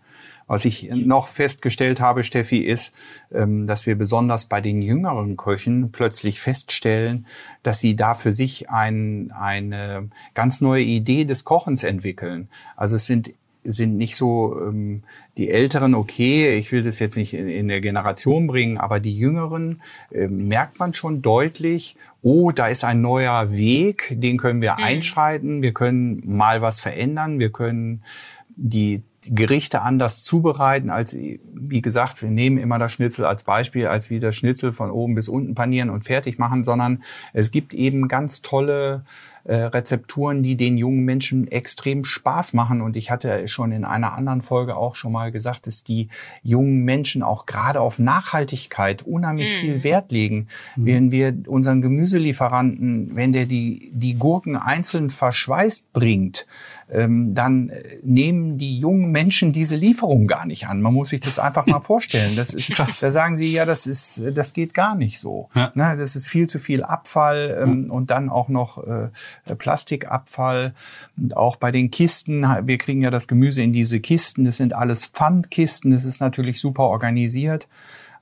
Was 0.53 0.67
ich 0.67 0.91
noch 0.91 1.29
festgestellt 1.29 1.99
habe, 1.99 2.25
Steffi, 2.25 2.59
ist, 2.59 2.93
ähm, 3.33 3.67
dass 3.67 3.87
wir 3.87 3.97
besonders 3.97 4.45
bei 4.45 4.61
den 4.61 4.83
jüngeren 4.83 5.39
Köchen 5.39 5.93
plötzlich 5.93 6.41
feststellen, 6.41 7.27
dass 7.63 7.79
sie 7.79 7.97
da 7.97 8.13
für 8.13 8.33
sich 8.33 8.69
ein, 8.69 9.33
eine 9.33 10.11
ganz 10.35 10.61
neue 10.61 10.83
Idee 10.83 11.25
des 11.25 11.47
Kochens 11.47 11.85
entwickeln. 11.85 12.49
Also 12.77 12.97
es 12.97 13.07
sind 13.07 13.33
sind 13.65 13.97
nicht 13.97 14.17
so 14.17 14.61
ähm, 14.61 15.05
die 15.39 15.49
Älteren, 15.49 15.95
okay, 15.95 16.55
ich 16.57 16.71
will 16.71 16.83
das 16.83 16.99
jetzt 16.99 17.17
nicht 17.17 17.33
in, 17.33 17.49
in 17.49 17.69
der 17.69 17.81
Generation 17.81 18.47
bringen, 18.47 18.77
aber 18.77 19.01
die 19.01 19.17
Jüngeren 19.17 19.81
äh, 20.11 20.29
merkt 20.29 20.79
man 20.79 20.93
schon 20.93 21.23
deutlich, 21.23 21.97
oh, 22.21 22.51
da 22.51 22.67
ist 22.67 22.85
ein 22.85 23.01
neuer 23.01 23.53
Weg, 23.53 24.17
den 24.21 24.37
können 24.37 24.61
wir 24.61 24.73
mhm. 24.73 24.83
einschreiten, 24.83 25.63
wir 25.63 25.73
können 25.73 26.23
mal 26.27 26.61
was 26.61 26.79
verändern, 26.79 27.39
wir 27.39 27.53
können 27.53 28.03
die 28.57 29.03
Gerichte 29.29 29.83
anders 29.83 30.23
zubereiten, 30.23 30.91
als, 30.91 31.15
wie 31.15 31.83
gesagt, 31.83 32.23
wir 32.23 32.31
nehmen 32.31 32.59
immer 32.59 32.79
das 32.79 32.93
Schnitzel 32.93 33.25
als 33.25 33.45
Beispiel, 33.45 33.87
als 33.87 34.11
wie 34.11 34.19
das 34.19 34.35
Schnitzel 34.35 34.73
von 34.73 34.91
oben 34.91 35.15
bis 35.15 35.29
unten 35.29 35.55
panieren 35.55 35.91
und 35.91 36.05
fertig 36.05 36.39
machen, 36.39 36.65
sondern 36.65 37.03
es 37.33 37.51
gibt 37.51 37.75
eben 37.75 38.09
ganz 38.09 38.43
tolle 38.43 39.05
äh, 39.45 39.55
Rezepturen, 39.57 40.45
die 40.45 40.57
den 40.57 40.79
jungen 40.79 41.05
Menschen 41.05 41.51
extrem 41.51 42.05
Spaß 42.05 42.53
machen. 42.53 42.81
Und 42.81 42.97
ich 42.97 43.11
hatte 43.11 43.49
schon 43.49 43.73
in 43.73 43.85
einer 43.85 44.13
anderen 44.13 44.41
Folge 44.41 44.77
auch 44.77 44.95
schon 44.95 45.11
mal 45.11 45.33
gesagt, 45.33 45.67
dass 45.67 45.83
die 45.83 46.09
jungen 46.45 46.85
Menschen 46.85 47.25
auch 47.25 47.47
gerade 47.47 47.81
auf 47.81 47.99
Nachhaltigkeit 47.99 49.03
unheimlich 49.03 49.51
mhm. 49.57 49.61
viel 49.61 49.83
Wert 49.83 50.13
legen. 50.13 50.47
Mhm. 50.77 50.87
Wenn 50.87 51.11
wir 51.11 51.35
unseren 51.49 51.83
Gemüselieferanten, 51.83 53.17
wenn 53.17 53.33
der 53.33 53.47
die, 53.47 53.91
die 53.93 54.15
Gurken 54.15 54.57
einzeln 54.57 55.11
verschweißt 55.11 55.93
bringt, 55.93 56.47
dann 56.93 57.71
äh, 57.71 57.99
nehmen 58.03 58.59
die 58.59 58.79
jungen 58.79 59.11
Menschen 59.11 59.53
diese 59.53 59.77
Lieferung 59.77 60.27
gar 60.27 60.45
nicht 60.45 60.67
an. 60.67 60.83
Man 60.83 60.93
muss 60.93 61.09
sich 61.09 61.21
das 61.21 61.39
einfach 61.39 61.67
mal 61.67 61.81
vorstellen. 61.83 62.37
Das 62.37 62.53
ist 62.53 62.73
krass. 62.73 63.01
Da 63.01 63.11
sagen 63.11 63.37
sie, 63.37 63.51
ja, 63.51 63.65
das 63.65 63.87
ist, 63.87 64.23
das 64.35 64.53
geht 64.53 64.75
gar 64.75 64.95
nicht 64.95 65.19
so. 65.19 65.49
Ja. 65.55 65.73
Ne, 65.75 65.97
das 65.97 66.17
ist 66.17 66.27
viel 66.27 66.49
zu 66.49 66.59
viel 66.59 66.83
Abfall 66.83 67.59
ähm, 67.63 67.87
ja. 67.87 67.93
und 67.93 68.11
dann 68.11 68.29
auch 68.29 68.49
noch 68.49 68.85
äh, 68.87 69.09
Plastikabfall. 69.57 70.75
Und 71.17 71.37
auch 71.37 71.57
bei 71.57 71.73
den 71.73 71.91
Kisten, 71.91 72.43
wir 72.43 72.79
kriegen 72.79 73.03
ja 73.03 73.11
das 73.11 73.27
Gemüse 73.27 73.63
in 73.63 73.73
diese 73.73 74.01
Kisten. 74.01 74.45
Das 74.45 74.59
sind 74.59 74.75
alles 74.75 75.07
Pfandkisten. 75.07 75.91
Das 75.93 76.05
ist 76.05 76.21
natürlich 76.21 76.61
super 76.61 76.85
organisiert. 76.85 77.69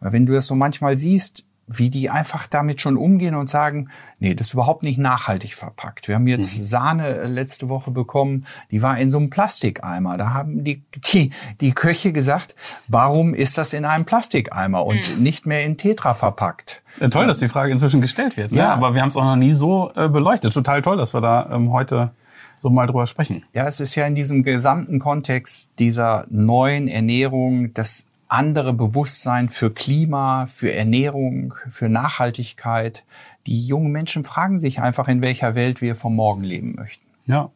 Wenn 0.01 0.27
du 0.27 0.33
das 0.33 0.47
so 0.47 0.55
manchmal 0.55 0.97
siehst, 0.97 1.45
wie 1.73 1.89
die 1.89 2.11
einfach 2.11 2.47
damit 2.47 2.81
schon 2.81 2.97
umgehen 2.97 3.35
und 3.37 3.49
sagen, 3.49 3.91
nee, 4.19 4.35
das 4.35 4.49
ist 4.49 4.55
überhaupt 4.55 4.83
nicht 4.83 4.99
nachhaltig 4.99 5.55
verpackt. 5.55 6.09
Wir 6.09 6.17
haben 6.17 6.27
jetzt 6.27 6.59
mhm. 6.59 6.65
Sahne 6.65 7.07
äh, 7.07 7.27
letzte 7.27 7.69
Woche 7.69 7.93
bekommen, 7.93 8.45
die 8.73 8.83
war 8.83 8.99
in 8.99 9.11
so 9.11 9.19
einem 9.19 9.31
Plastikeimer. 9.31 10.17
Da 10.17 10.35
haben 10.35 10.65
die, 10.65 10.83
die, 11.13 11.31
die 11.61 11.73
Köche 11.73 12.13
gesagt, 12.13 12.57
warum 12.89 13.35
ist 13.35 13.57
das 13.57 13.73
in 13.73 13.85
einem 13.85 14.05
Plastikeimer 14.05 14.85
und 14.85 15.17
mhm. 15.17 15.23
nicht 15.23 15.47
mehr 15.47 15.65
in 15.65 15.77
Tetra 15.77 16.15
verpackt? 16.15 16.83
Ja, 16.99 17.09
toll, 17.09 17.29
dass 17.29 17.39
die 17.39 17.49
Frage 17.49 17.71
inzwischen 17.71 18.01
gestellt 18.01 18.37
wird. 18.37 18.51
Ne? 18.51 18.59
Ja. 18.59 18.75
Aber 18.75 18.95
wir 18.95 19.03
haben 19.03 19.09
es 19.09 19.17
auch 19.17 19.25
noch 19.25 19.37
nie 19.37 19.53
so 19.53 19.93
äh, 19.95 20.09
beleuchtet. 20.09 20.53
Total 20.53 20.83
toll, 20.83 20.97
dass 20.97 21.15
wir 21.15 21.21
da 21.21 21.51
ähm, 21.53 21.71
heute 21.71 22.11
so 22.59 22.69
mal 22.69 22.87
drüber 22.87 23.07
sprechen. 23.07 23.45
Ja, 23.55 23.67
es 23.67 23.79
ist 23.79 23.95
ja 23.95 24.07
in 24.07 24.17
diesem 24.17 24.43
gesamten 24.43 24.99
Kontext 24.99 25.71
dieser 25.79 26.27
neuen 26.31 26.89
Ernährung, 26.89 27.73
das 27.75 28.07
andere 28.31 28.73
Bewusstsein 28.73 29.49
für 29.49 29.73
Klima, 29.73 30.47
für 30.47 30.73
Ernährung, 30.73 31.55
für 31.69 31.89
Nachhaltigkeit. 31.89 33.05
Die 33.47 33.67
jungen 33.67 33.91
Menschen 33.91 34.25
fragen 34.25 34.59
sich 34.59 34.81
einfach, 34.81 35.09
in 35.09 35.21
welcher 35.21 35.55
Welt 35.55 35.81
wir 35.81 35.97
vom 35.97 36.15
Morgen 36.15 36.45
leben 36.45 36.75
möchten. 36.77 37.05
Ja. 37.27 37.51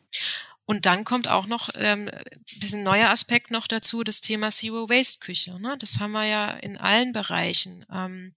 Und 0.67 0.87
dann 0.87 1.05
kommt 1.05 1.29
auch 1.29 1.47
noch 1.47 1.69
ähm, 1.75 2.09
ein 2.09 2.59
bisschen 2.59 2.83
neuer 2.83 3.11
Aspekt 3.11 3.51
noch 3.51 3.67
dazu, 3.67 4.03
das 4.03 4.21
Thema 4.21 4.51
Zero 4.51 4.89
Waste 4.89 5.21
Küche. 5.21 5.61
Ne? 5.61 5.77
Das 5.79 6.01
haben 6.01 6.13
wir 6.13 6.25
ja 6.25 6.51
in 6.51 6.77
allen 6.77 7.13
Bereichen. 7.13 7.85
Ähm, 7.93 8.35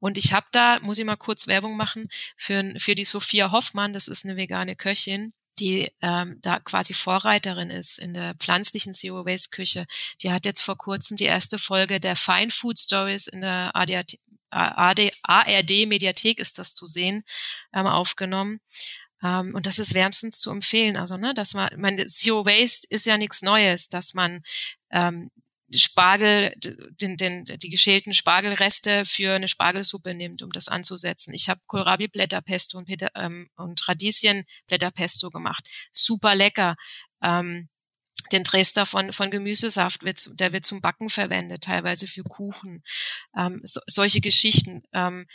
und 0.00 0.18
ich 0.18 0.32
habe 0.32 0.46
da, 0.52 0.78
muss 0.80 0.98
ich 0.98 1.04
mal 1.04 1.16
kurz 1.16 1.46
Werbung 1.46 1.76
machen, 1.76 2.08
für, 2.36 2.74
für 2.78 2.94
die 2.94 3.04
Sophia 3.04 3.52
Hoffmann, 3.52 3.92
das 3.92 4.08
ist 4.08 4.24
eine 4.24 4.36
vegane 4.36 4.74
Köchin, 4.74 5.34
die 5.58 5.90
ähm, 6.02 6.38
da 6.42 6.60
quasi 6.60 6.94
Vorreiterin 6.94 7.70
ist 7.70 7.98
in 7.98 8.14
der 8.14 8.34
pflanzlichen 8.34 8.94
Zero 8.94 9.24
Waste 9.24 9.50
Küche. 9.50 9.86
Die 10.22 10.32
hat 10.32 10.44
jetzt 10.44 10.62
vor 10.62 10.76
kurzem 10.76 11.16
die 11.16 11.24
erste 11.24 11.58
Folge 11.58 12.00
der 12.00 12.16
Fine 12.16 12.50
Food 12.50 12.78
Stories 12.78 13.26
in 13.26 13.40
der 13.40 13.74
ADAT, 13.74 14.18
AD, 14.50 15.12
ARD 15.22 15.86
Mediathek 15.86 16.38
ist 16.38 16.58
das 16.58 16.74
zu 16.74 16.86
sehen, 16.86 17.24
ähm, 17.72 17.86
aufgenommen. 17.86 18.60
Ähm, 19.22 19.54
und 19.54 19.66
das 19.66 19.78
ist 19.78 19.94
wärmstens 19.94 20.38
zu 20.38 20.50
empfehlen. 20.50 20.96
Also, 20.96 21.16
ne, 21.16 21.34
dass 21.34 21.54
man, 21.54 21.70
man 21.76 22.06
Zero 22.06 22.44
Waste 22.46 22.86
ist 22.90 23.06
ja 23.06 23.16
nichts 23.16 23.42
Neues, 23.42 23.88
dass 23.88 24.14
man 24.14 24.42
ähm, 24.90 25.30
Spargel, 25.74 26.54
den, 26.58 27.16
den, 27.16 27.44
die 27.44 27.68
geschälten 27.68 28.12
Spargelreste 28.12 29.04
für 29.04 29.34
eine 29.34 29.48
Spargelsuppe 29.48 30.14
nimmt, 30.14 30.42
um 30.42 30.52
das 30.52 30.68
anzusetzen. 30.68 31.34
Ich 31.34 31.48
habe 31.48 31.60
Kohlrabi-Blätterpesto 31.66 32.78
und, 32.78 32.88
ähm, 33.14 33.48
und 33.56 33.88
Radieschen-Blätterpesto 33.88 35.30
gemacht. 35.30 35.68
Super 35.92 36.34
lecker. 36.34 36.76
Ähm, 37.22 37.68
den 38.32 38.44
Dresdner 38.44 38.86
von, 38.86 39.12
von 39.12 39.30
Gemüsesaft 39.30 40.02
wird, 40.02 40.40
der 40.40 40.52
wird 40.52 40.64
zum 40.64 40.80
Backen 40.80 41.08
verwendet, 41.10 41.64
teilweise 41.64 42.06
für 42.06 42.22
Kuchen. 42.22 42.82
Ähm, 43.36 43.60
so, 43.62 43.80
solche 43.86 44.20
Geschichten. 44.20 44.82
Ähm, 44.92 45.26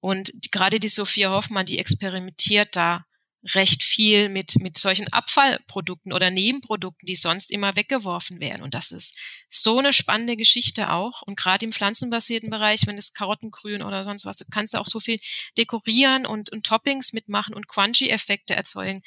und 0.00 0.32
gerade 0.52 0.78
die 0.78 0.88
Sophia 0.88 1.30
Hoffmann, 1.30 1.66
die 1.66 1.78
experimentiert 1.78 2.76
da 2.76 3.04
recht 3.54 3.82
viel 3.82 4.28
mit, 4.28 4.56
mit 4.60 4.76
solchen 4.76 5.12
Abfallprodukten 5.12 6.12
oder 6.12 6.30
Nebenprodukten, 6.30 7.06
die 7.06 7.14
sonst 7.14 7.50
immer 7.50 7.76
weggeworfen 7.76 8.40
werden. 8.40 8.62
Und 8.62 8.74
das 8.74 8.90
ist 8.90 9.16
so 9.48 9.78
eine 9.78 9.92
spannende 9.92 10.36
Geschichte 10.36 10.92
auch. 10.92 11.22
Und 11.22 11.38
gerade 11.38 11.64
im 11.64 11.72
pflanzenbasierten 11.72 12.50
Bereich, 12.50 12.86
wenn 12.86 12.98
es 12.98 13.12
Karottengrün 13.12 13.82
oder 13.82 14.04
sonst 14.04 14.26
was, 14.26 14.44
kannst 14.50 14.74
du 14.74 14.78
auch 14.78 14.86
so 14.86 15.00
viel 15.00 15.20
dekorieren 15.56 16.26
und, 16.26 16.50
und 16.52 16.66
Toppings 16.66 17.12
mitmachen 17.12 17.54
und 17.54 17.68
Crunchy-Effekte 17.68 18.54
erzeugen. 18.54 19.02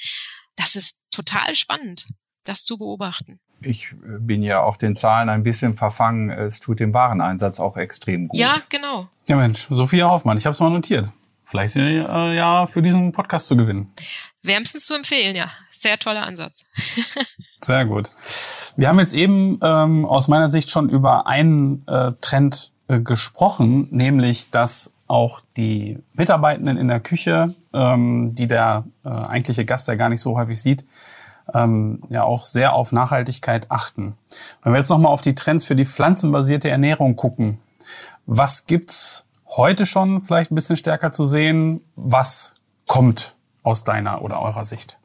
Das 0.56 0.76
ist 0.76 1.00
total 1.12 1.56
spannend, 1.56 2.08
das 2.44 2.66
zu 2.66 2.78
beobachten. 2.78 3.40
Ich 3.62 3.92
äh, 3.92 4.20
bin 4.20 4.42
ja 4.42 4.62
auch 4.62 4.78
den 4.78 4.96
Zahlen 4.96 5.30
ein 5.30 5.44
bisschen 5.44 5.76
verfangen. 5.76 6.30
Es 6.30 6.60
tut 6.60 6.80
dem 6.80 6.94
Wareneinsatz 6.94 7.60
auch 7.60 7.78
extrem 7.78 8.28
gut. 8.28 8.40
Ja, 8.40 8.56
genau. 8.70 9.10
Ja, 9.28 9.36
Mensch, 9.36 9.68
Sophia 9.70 10.10
Hoffmann, 10.10 10.38
ich 10.38 10.46
habe 10.46 10.54
es 10.54 10.60
mal 10.60 10.70
notiert. 10.70 11.10
Vielleicht 11.50 11.78
äh, 11.78 12.36
ja 12.36 12.68
für 12.68 12.84
diesen 12.84 13.12
Podcast 13.12 13.48
zu 13.48 13.58
gewinnen. 13.58 13.92
Wärmstens 14.44 14.86
zu 14.86 14.94
empfehlen, 14.94 15.36
ja. 15.36 15.50
Sehr 15.72 15.98
toller 15.98 16.22
Ansatz. 16.22 16.64
Sehr 17.62 17.86
gut. 17.86 18.12
Wir 18.78 18.88
haben 18.88 19.00
jetzt 19.00 19.16
eben 19.16 19.60
ähm, 19.64 20.06
aus 20.06 20.28
meiner 20.28 20.48
Sicht 20.48 20.70
schon 20.70 20.90
über 20.90 21.26
einen 21.26 21.88
äh, 21.88 22.12
Trend 22.22 22.72
äh, 22.88 23.00
gesprochen, 23.00 23.88
nämlich 23.90 24.52
dass 24.52 24.94
auch 25.08 25.42
die 25.58 25.98
Mitarbeitenden 26.14 26.78
in 26.78 26.88
der 26.88 27.00
Küche, 27.00 27.56
ähm, 27.74 28.36
die 28.36 28.46
der 28.46 28.84
äh, 29.04 29.10
eigentliche 29.10 29.66
Gast 29.66 29.88
ja 29.88 29.96
gar 29.96 30.10
nicht 30.10 30.22
so 30.22 30.38
häufig 30.38 30.62
sieht, 30.62 30.86
ähm, 31.52 32.04
ja 32.10 32.26
auch 32.26 32.46
sehr 32.46 32.74
auf 32.74 32.92
Nachhaltigkeit 32.92 33.72
achten. 33.72 34.16
Wenn 34.62 34.74
wir 34.74 34.78
jetzt 34.78 34.90
nochmal 34.90 35.12
auf 35.12 35.24
die 35.24 35.34
Trends 35.34 35.66
für 35.66 35.76
die 35.76 35.86
pflanzenbasierte 35.86 36.70
Ernährung 36.70 37.16
gucken, 37.16 37.60
was 38.28 38.68
gibt's 38.68 39.26
heute 39.60 39.86
schon 39.86 40.22
vielleicht 40.22 40.52
ein 40.52 40.56
bisschen 40.56 40.78
stärker 40.78 41.12
zu 41.12 41.26
sehen? 41.26 41.82
Was 41.96 42.56
kommt 42.88 43.36
aus 43.62 43.84
deiner 43.84 44.22
oder 44.22 44.42
eurer 44.42 44.66
Sicht? 44.66 44.98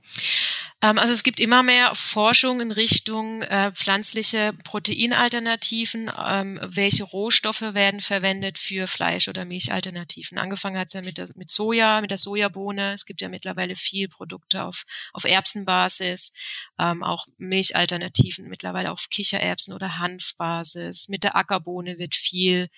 Ähm, 0.85 0.99
also 0.99 1.15
es 1.15 1.23
gibt 1.23 1.41
immer 1.41 1.63
mehr 1.63 1.95
Forschung 1.95 2.61
in 2.61 2.71
Richtung 2.71 3.41
äh, 3.43 3.73
pflanzliche 3.73 4.53
Proteinalternativen. 4.65 6.11
Ähm, 6.23 6.61
welche 6.63 7.05
Rohstoffe 7.05 7.63
werden 7.63 8.01
verwendet 8.01 8.59
für 8.59 8.87
Fleisch- 8.87 9.29
oder 9.29 9.47
Milchalternativen? 9.47 10.37
Angefangen 10.37 10.79
hat 10.79 10.89
es 10.89 10.93
ja 10.93 11.01
mit, 11.01 11.17
der, 11.17 11.29
mit 11.37 11.51
Soja, 11.51 12.03
mit 12.03 12.11
der 12.11 12.19
Sojabohne. 12.19 12.93
Es 12.93 13.07
gibt 13.07 13.23
ja 13.23 13.31
mittlerweile 13.31 13.77
viel 13.77 14.09
Produkte 14.09 14.63
auf, 14.63 14.85
auf 15.15 15.25
Erbsenbasis, 15.25 16.35
ähm, 16.79 17.03
auch 17.03 17.27
Milchalternativen, 17.39 18.49
mittlerweile 18.49 18.93
auf 18.93 19.07
Kichererbsen- 19.11 19.73
oder 19.73 19.99
Hanfbasis. 19.99 21.09
Mit 21.09 21.25
der 21.25 21.35
Ackerbohne 21.35 21.99
wird 21.99 22.15
viel 22.15 22.69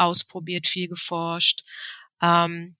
ausprobiert, 0.00 0.66
viel 0.66 0.88
geforscht. 0.88 1.64
Ähm, 2.22 2.76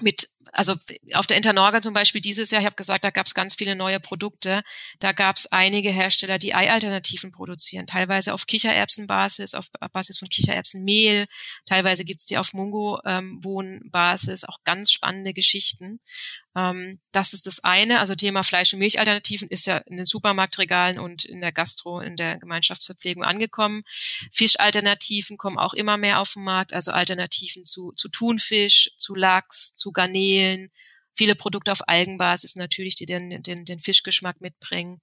mit 0.00 0.28
also 0.52 0.74
auf 1.14 1.26
der 1.26 1.36
Internorga 1.36 1.80
zum 1.80 1.94
Beispiel 1.94 2.20
dieses 2.20 2.50
Jahr, 2.50 2.60
ich 2.60 2.66
habe 2.66 2.76
gesagt, 2.76 3.04
da 3.04 3.10
gab 3.10 3.26
es 3.26 3.34
ganz 3.34 3.54
viele 3.54 3.76
neue 3.76 4.00
Produkte. 4.00 4.62
Da 4.98 5.12
gab 5.12 5.36
es 5.36 5.46
einige 5.46 5.90
Hersteller, 5.90 6.38
die 6.38 6.54
Ei-Alternativen 6.54 7.32
produzieren, 7.32 7.86
teilweise 7.86 8.34
auf 8.34 8.46
Kichererbsenbasis, 8.46 9.54
auf 9.54 9.66
Basis 9.92 10.18
von 10.18 10.28
Kichererbsenmehl, 10.28 11.26
teilweise 11.66 12.04
gibt's 12.04 12.26
die 12.26 12.38
auf 12.38 12.52
Mungo-Wohnbasis, 12.52 14.42
ähm, 14.42 14.48
auch 14.48 14.64
ganz 14.64 14.92
spannende 14.92 15.34
Geschichten. 15.34 16.00
Ähm, 16.56 17.00
das 17.12 17.32
ist 17.32 17.46
das 17.46 17.62
eine. 17.64 18.00
Also 18.00 18.14
Thema 18.14 18.42
Fleisch- 18.42 18.72
und 18.72 18.80
Milchalternativen 18.80 19.48
ist 19.48 19.66
ja 19.66 19.78
in 19.78 19.96
den 19.96 20.06
Supermarktregalen 20.06 20.98
und 20.98 21.24
in 21.24 21.40
der 21.40 21.52
Gastro, 21.52 22.00
in 22.00 22.16
der 22.16 22.38
Gemeinschaftsverpflegung 22.38 23.24
angekommen. 23.24 23.82
Fischalternativen 24.32 25.36
kommen 25.36 25.58
auch 25.58 25.74
immer 25.74 25.96
mehr 25.96 26.20
auf 26.20 26.32
den 26.32 26.44
Markt, 26.44 26.72
also 26.72 26.92
Alternativen 26.92 27.64
zu, 27.64 27.92
zu 27.92 28.08
Thunfisch, 28.08 28.90
zu 28.96 29.14
Lachs, 29.14 29.74
zu 29.74 29.92
Garnelen, 29.92 30.70
viele 31.14 31.34
Produkte 31.34 31.72
auf 31.72 31.88
Algenbasis 31.88 32.56
natürlich, 32.56 32.94
die 32.94 33.06
den, 33.06 33.42
den, 33.42 33.64
den 33.64 33.80
Fischgeschmack 33.80 34.40
mitbringen. 34.40 35.00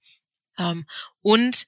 Ähm, 0.58 0.86
und 1.22 1.66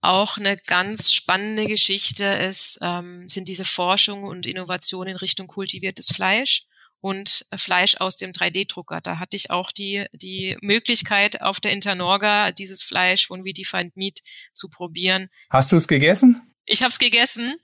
auch 0.00 0.36
eine 0.36 0.56
ganz 0.58 1.12
spannende 1.12 1.64
Geschichte 1.64 2.24
ist, 2.24 2.78
ähm, 2.82 3.28
sind 3.28 3.48
diese 3.48 3.64
Forschung 3.64 4.24
und 4.24 4.46
Innovation 4.46 5.06
in 5.06 5.16
Richtung 5.16 5.46
kultiviertes 5.46 6.08
Fleisch 6.10 6.66
und 7.04 7.44
Fleisch 7.54 7.96
aus 7.98 8.16
dem 8.16 8.32
3D-Drucker. 8.32 9.02
Da 9.02 9.18
hatte 9.18 9.36
ich 9.36 9.50
auch 9.50 9.72
die, 9.72 10.06
die 10.14 10.56
Möglichkeit, 10.62 11.42
auf 11.42 11.60
der 11.60 11.72
Internorga 11.72 12.50
dieses 12.50 12.82
Fleisch 12.82 13.26
von 13.26 13.44
We 13.44 13.52
Defined 13.52 13.94
Meat 13.94 14.20
zu 14.54 14.70
probieren. 14.70 15.28
Hast 15.50 15.70
du 15.70 15.76
es 15.76 15.86
gegessen? 15.86 16.50
Ich 16.64 16.80
habe 16.80 16.90
es 16.90 16.98
gegessen 16.98 17.56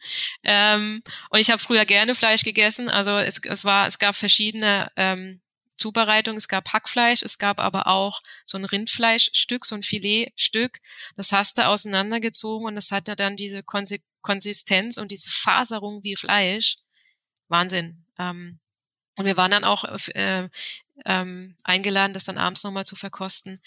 ähm, 0.43 1.03
und 1.30 1.38
ich 1.38 1.51
habe 1.51 1.59
früher 1.59 1.86
gerne 1.86 2.14
Fleisch 2.14 2.43
gegessen. 2.43 2.91
Also 2.91 3.12
es, 3.12 3.41
es 3.43 3.64
war, 3.64 3.86
es 3.86 3.99
gab 3.99 4.14
verschiedene 4.14 4.93
ähm, 4.97 5.41
Zubereitungen. 5.74 6.36
Es 6.36 6.49
gab 6.49 6.74
Hackfleisch, 6.74 7.22
es 7.22 7.38
gab 7.38 7.61
aber 7.61 7.86
auch 7.86 8.20
so 8.45 8.59
ein 8.59 8.66
Rindfleischstück, 8.66 9.64
so 9.64 9.74
ein 9.74 9.82
Filetstück. 9.82 10.80
Das 11.16 11.32
hast 11.32 11.57
du 11.57 11.66
auseinandergezogen 11.66 12.66
und 12.66 12.74
das 12.74 12.93
hatte 12.93 13.16
dann 13.16 13.36
diese 13.36 13.62
Konsistenz 13.62 14.99
und 14.99 15.11
diese 15.11 15.30
Faserung 15.30 16.03
wie 16.03 16.16
Fleisch. 16.16 16.76
Wahnsinn. 17.49 18.05
Ähm, 18.18 18.61
und 19.21 19.27
wir 19.27 19.37
waren 19.37 19.51
dann 19.51 19.64
auch 19.64 19.85
äh, 19.85 20.49
ähm, 21.05 21.55
eingeladen, 21.62 22.14
das 22.14 22.25
dann 22.25 22.39
abends 22.39 22.64
nochmal 22.64 22.87
zu 22.87 22.97
verkosten. 22.97 23.61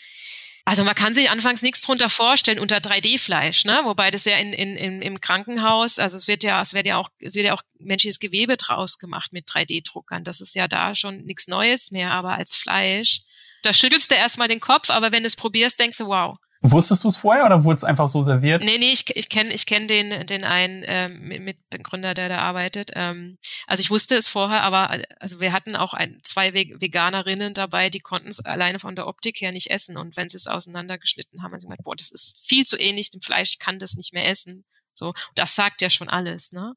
Also 0.66 0.84
man 0.84 0.96
kann 0.96 1.14
sich 1.14 1.30
anfangs 1.30 1.62
nichts 1.62 1.82
drunter 1.82 2.10
vorstellen 2.10 2.58
unter 2.58 2.78
3D-Fleisch, 2.78 3.66
ne? 3.66 3.82
Wobei 3.84 4.10
das 4.10 4.26
ja 4.26 4.38
in, 4.38 4.52
in, 4.52 4.76
in, 4.76 5.02
im 5.04 5.22
Krankenhaus, 5.22 6.00
also 6.00 6.18
es 6.18 6.28
wird 6.28 6.44
ja, 6.44 6.60
es 6.60 6.74
wird 6.74 6.88
ja 6.88 6.98
auch, 6.98 7.10
es 7.20 7.36
wird 7.36 7.46
ja 7.46 7.54
auch 7.54 7.62
menschliches 7.78 8.20
Gewebe 8.20 8.58
draus 8.58 8.98
gemacht 8.98 9.32
mit 9.32 9.48
3D-Druckern. 9.48 10.24
Das 10.24 10.42
ist 10.42 10.56
ja 10.56 10.68
da 10.68 10.96
schon 10.96 11.18
nichts 11.26 11.48
Neues 11.48 11.92
mehr, 11.92 12.12
aber 12.12 12.34
als 12.34 12.56
Fleisch, 12.56 13.22
da 13.62 13.74
schüttelst 13.74 14.10
du 14.10 14.16
erstmal 14.16 14.48
den 14.48 14.60
Kopf, 14.60 14.90
aber 14.90 15.12
wenn 15.12 15.22
du 15.22 15.28
es 15.28 15.36
probierst, 15.36 15.80
denkst 15.80 16.00
du, 16.00 16.08
wow, 16.08 16.38
Wusstest 16.66 17.04
du 17.04 17.10
es 17.10 17.18
vorher 17.18 17.46
oder 17.46 17.66
wurde 17.66 17.76
es 17.76 17.84
einfach 17.84 18.08
so 18.08 18.22
serviert? 18.22 18.64
Nee, 18.64 18.78
nee, 18.78 18.94
ich, 18.94 19.14
ich 19.18 19.28
kenne 19.28 19.54
ich 19.54 19.66
kenn 19.66 19.90
den, 19.90 20.26
den 20.26 20.46
einen 20.46 20.84
ähm, 20.86 21.44
Mitbegründer, 21.44 22.14
der 22.14 22.30
da 22.30 22.38
arbeitet. 22.38 22.92
Ähm, 22.96 23.38
also 23.68 23.82
ich 23.82 23.92
wusste 23.92 24.16
es 24.16 24.30
vorher, 24.30 24.64
aber 24.64 25.04
also 25.20 25.42
wir 25.42 25.52
hatten 25.52 25.76
auch 25.76 25.94
ein, 25.94 26.20
zwei 26.24 26.54
Veganerinnen 26.54 27.54
dabei, 27.54 27.90
die 27.90 28.00
konnten 28.00 28.30
es 28.30 28.40
alleine 28.40 28.80
von 28.80 28.96
der 28.96 29.08
Optik 29.08 29.42
her 29.42 29.52
nicht 29.52 29.72
essen. 29.72 29.98
Und 29.98 30.16
wenn 30.16 30.30
sie 30.30 30.38
es 30.38 30.48
auseinandergeschnitten 30.48 31.44
haben, 31.44 31.52
haben 31.52 31.60
sie 31.60 31.68
gesagt, 31.68 31.84
boah, 31.84 31.98
das 31.98 32.12
ist 32.12 32.38
viel 32.48 32.66
zu 32.66 32.80
ähnlich 32.80 33.12
dem 33.12 33.22
Fleisch, 33.22 33.52
ich 33.52 33.60
kann 33.60 33.78
das 33.78 33.96
nicht 33.96 34.14
mehr 34.14 34.30
essen. 34.30 34.64
So, 34.94 35.14
das 35.36 35.56
sagt 35.56 35.82
ja 35.82 35.90
schon 35.90 36.08
alles, 36.08 36.54
ne? 36.54 36.76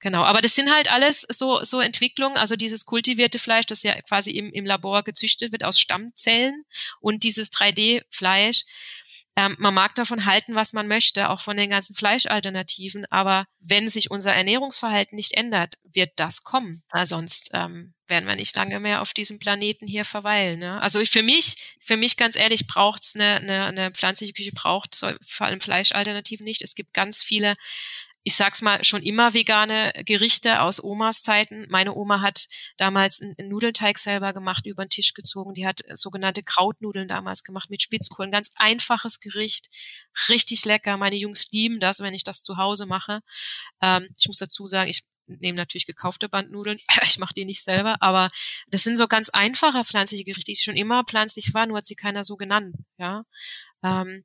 Genau, 0.00 0.22
aber 0.22 0.40
das 0.40 0.54
sind 0.54 0.72
halt 0.72 0.90
alles 0.90 1.26
so, 1.28 1.64
so 1.64 1.80
Entwicklungen, 1.80 2.36
also 2.36 2.54
dieses 2.54 2.84
kultivierte 2.84 3.40
Fleisch, 3.40 3.66
das 3.66 3.82
ja 3.82 4.00
quasi 4.02 4.30
im, 4.30 4.52
im 4.52 4.64
Labor 4.64 5.02
gezüchtet 5.02 5.50
wird 5.50 5.64
aus 5.64 5.80
Stammzellen 5.80 6.64
und 7.00 7.24
dieses 7.24 7.50
3D-Fleisch, 7.50 8.64
ähm, 9.38 9.54
man 9.60 9.72
mag 9.72 9.94
davon 9.94 10.24
halten, 10.24 10.56
was 10.56 10.72
man 10.72 10.88
möchte, 10.88 11.30
auch 11.30 11.40
von 11.40 11.56
den 11.56 11.70
ganzen 11.70 11.94
Fleischalternativen, 11.94 13.06
aber 13.10 13.46
wenn 13.60 13.88
sich 13.88 14.10
unser 14.10 14.34
Ernährungsverhalten 14.34 15.14
nicht 15.14 15.34
ändert, 15.34 15.76
wird 15.84 16.10
das 16.16 16.42
kommen. 16.42 16.82
Also 16.90 17.14
sonst 17.14 17.50
ähm, 17.52 17.94
werden 18.08 18.26
wir 18.26 18.34
nicht 18.34 18.56
lange 18.56 18.80
mehr 18.80 19.00
auf 19.00 19.12
diesem 19.14 19.38
Planeten 19.38 19.86
hier 19.86 20.04
verweilen. 20.04 20.58
Ne? 20.58 20.82
Also 20.82 21.04
für 21.04 21.22
mich, 21.22 21.76
für 21.78 21.96
mich 21.96 22.16
ganz 22.16 22.34
ehrlich, 22.34 22.66
braucht's 22.66 23.14
eine, 23.14 23.36
eine, 23.36 23.64
eine 23.66 23.90
pflanzliche 23.92 24.32
Küche, 24.32 24.50
braucht 24.52 24.96
vor 25.24 25.46
allem 25.46 25.60
Fleischalternativen 25.60 26.44
nicht. 26.44 26.62
Es 26.62 26.74
gibt 26.74 26.92
ganz 26.92 27.22
viele 27.22 27.54
ich 28.24 28.36
sag's 28.36 28.62
mal, 28.62 28.84
schon 28.84 29.02
immer 29.02 29.32
vegane 29.32 29.92
Gerichte 30.04 30.60
aus 30.60 30.82
Omas 30.82 31.22
Zeiten. 31.22 31.66
Meine 31.68 31.94
Oma 31.94 32.20
hat 32.20 32.46
damals 32.76 33.22
einen 33.22 33.48
Nudelteig 33.48 33.98
selber 33.98 34.32
gemacht, 34.32 34.66
über 34.66 34.84
den 34.84 34.90
Tisch 34.90 35.14
gezogen. 35.14 35.54
Die 35.54 35.66
hat 35.66 35.80
sogenannte 35.94 36.42
Krautnudeln 36.42 37.08
damals 37.08 37.42
gemacht 37.44 37.70
mit 37.70 37.80
Spitzkohl. 37.80 38.26
Ein 38.26 38.32
ganz 38.32 38.50
einfaches 38.56 39.20
Gericht, 39.20 39.68
richtig 40.28 40.64
lecker. 40.64 40.96
Meine 40.96 41.16
Jungs 41.16 41.50
lieben 41.52 41.80
das, 41.80 42.00
wenn 42.00 42.14
ich 42.14 42.24
das 42.24 42.42
zu 42.42 42.56
Hause 42.56 42.86
mache. 42.86 43.20
Ähm, 43.80 44.08
ich 44.18 44.26
muss 44.26 44.38
dazu 44.38 44.66
sagen, 44.66 44.90
ich 44.90 45.04
nehme 45.28 45.56
natürlich 45.56 45.86
gekaufte 45.86 46.28
Bandnudeln. 46.28 46.78
Ich 47.04 47.18
mache 47.18 47.34
die 47.34 47.44
nicht 47.44 47.62
selber, 47.62 47.96
aber 48.00 48.30
das 48.68 48.82
sind 48.84 48.96
so 48.96 49.08
ganz 49.08 49.28
einfache 49.30 49.84
pflanzliche 49.84 50.24
Gerichte, 50.24 50.52
die 50.52 50.56
schon 50.56 50.76
immer 50.76 51.04
pflanzlich 51.04 51.54
waren, 51.54 51.68
nur 51.68 51.78
hat 51.78 51.86
sie 51.86 51.94
keiner 51.94 52.24
so 52.24 52.36
genannt. 52.36 52.76
Ja, 52.98 53.24
ähm, 53.82 54.24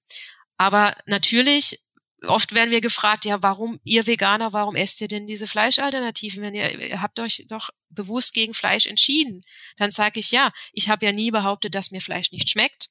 aber 0.57 0.95
natürlich 1.05 1.79
oft 2.23 2.53
werden 2.53 2.71
wir 2.71 2.81
gefragt, 2.81 3.25
ja, 3.25 3.41
warum 3.43 3.79
ihr 3.83 4.07
Veganer, 4.07 4.53
warum 4.53 4.75
esst 4.75 5.01
ihr 5.01 5.07
denn 5.07 5.27
diese 5.27 5.47
Fleischalternativen, 5.47 6.41
wenn 6.41 6.55
ihr, 6.55 6.79
ihr 6.79 7.01
habt 7.01 7.19
euch 7.19 7.45
doch 7.47 7.69
bewusst 7.89 8.33
gegen 8.33 8.53
Fleisch 8.53 8.85
entschieden? 8.85 9.43
Dann 9.77 9.89
sage 9.89 10.19
ich 10.19 10.31
ja, 10.31 10.51
ich 10.71 10.89
habe 10.89 11.05
ja 11.05 11.11
nie 11.11 11.31
behauptet, 11.31 11.75
dass 11.75 11.91
mir 11.91 12.01
Fleisch 12.01 12.31
nicht 12.31 12.49
schmeckt, 12.49 12.89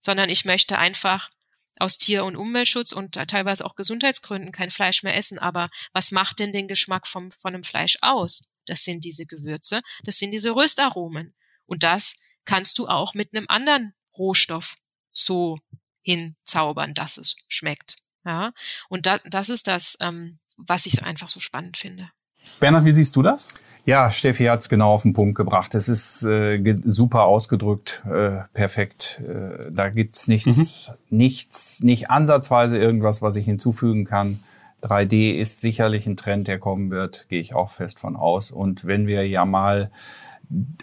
sondern 0.00 0.30
ich 0.30 0.44
möchte 0.44 0.78
einfach 0.78 1.30
aus 1.78 1.96
Tier- 1.96 2.24
und 2.24 2.36
Umweltschutz 2.36 2.92
und 2.92 3.14
teilweise 3.14 3.64
auch 3.64 3.74
Gesundheitsgründen 3.74 4.52
kein 4.52 4.70
Fleisch 4.70 5.02
mehr 5.02 5.16
essen. 5.16 5.38
Aber 5.38 5.70
was 5.92 6.10
macht 6.10 6.38
denn 6.38 6.52
den 6.52 6.68
Geschmack 6.68 7.06
vom, 7.06 7.32
von 7.32 7.54
einem 7.54 7.62
Fleisch 7.62 7.98
aus? 8.02 8.50
Das 8.66 8.84
sind 8.84 9.04
diese 9.04 9.26
Gewürze, 9.26 9.80
das 10.04 10.18
sind 10.18 10.30
diese 10.30 10.54
Röstaromen. 10.54 11.34
Und 11.66 11.82
das 11.82 12.16
kannst 12.44 12.78
du 12.78 12.88
auch 12.88 13.14
mit 13.14 13.34
einem 13.34 13.46
anderen 13.48 13.94
Rohstoff 14.18 14.76
so 15.12 15.58
hinzaubern, 16.02 16.94
dass 16.94 17.16
es 17.16 17.36
schmeckt. 17.48 17.98
Ja, 18.24 18.52
und 18.88 19.06
da, 19.06 19.18
das 19.24 19.48
ist 19.48 19.66
das, 19.66 19.96
ähm, 20.00 20.38
was 20.56 20.86
ich 20.86 21.04
einfach 21.04 21.28
so 21.28 21.40
spannend 21.40 21.78
finde. 21.78 22.10
Bernhard, 22.58 22.84
wie 22.84 22.92
siehst 22.92 23.16
du 23.16 23.22
das? 23.22 23.48
Ja, 23.86 24.10
Steffi 24.10 24.44
hat's 24.44 24.68
genau 24.68 24.92
auf 24.92 25.02
den 25.02 25.14
Punkt 25.14 25.36
gebracht. 25.36 25.74
Es 25.74 25.88
ist 25.88 26.22
äh, 26.24 26.78
super 26.84 27.24
ausgedrückt, 27.24 28.02
äh, 28.06 28.42
perfekt. 28.52 29.22
Äh, 29.26 29.72
da 29.72 29.88
gibt's 29.88 30.28
nichts, 30.28 30.90
mhm. 31.08 31.16
nichts, 31.16 31.82
nicht 31.82 32.10
ansatzweise 32.10 32.78
irgendwas, 32.78 33.22
was 33.22 33.36
ich 33.36 33.46
hinzufügen 33.46 34.04
kann. 34.04 34.40
3D 34.82 35.32
ist 35.32 35.60
sicherlich 35.60 36.06
ein 36.06 36.16
Trend, 36.16 36.48
der 36.48 36.58
kommen 36.58 36.90
wird, 36.90 37.26
gehe 37.28 37.40
ich 37.40 37.54
auch 37.54 37.70
fest 37.70 37.98
von 37.98 38.16
aus. 38.16 38.50
Und 38.50 38.84
wenn 38.84 39.06
wir 39.06 39.26
ja 39.26 39.44
mal 39.44 39.90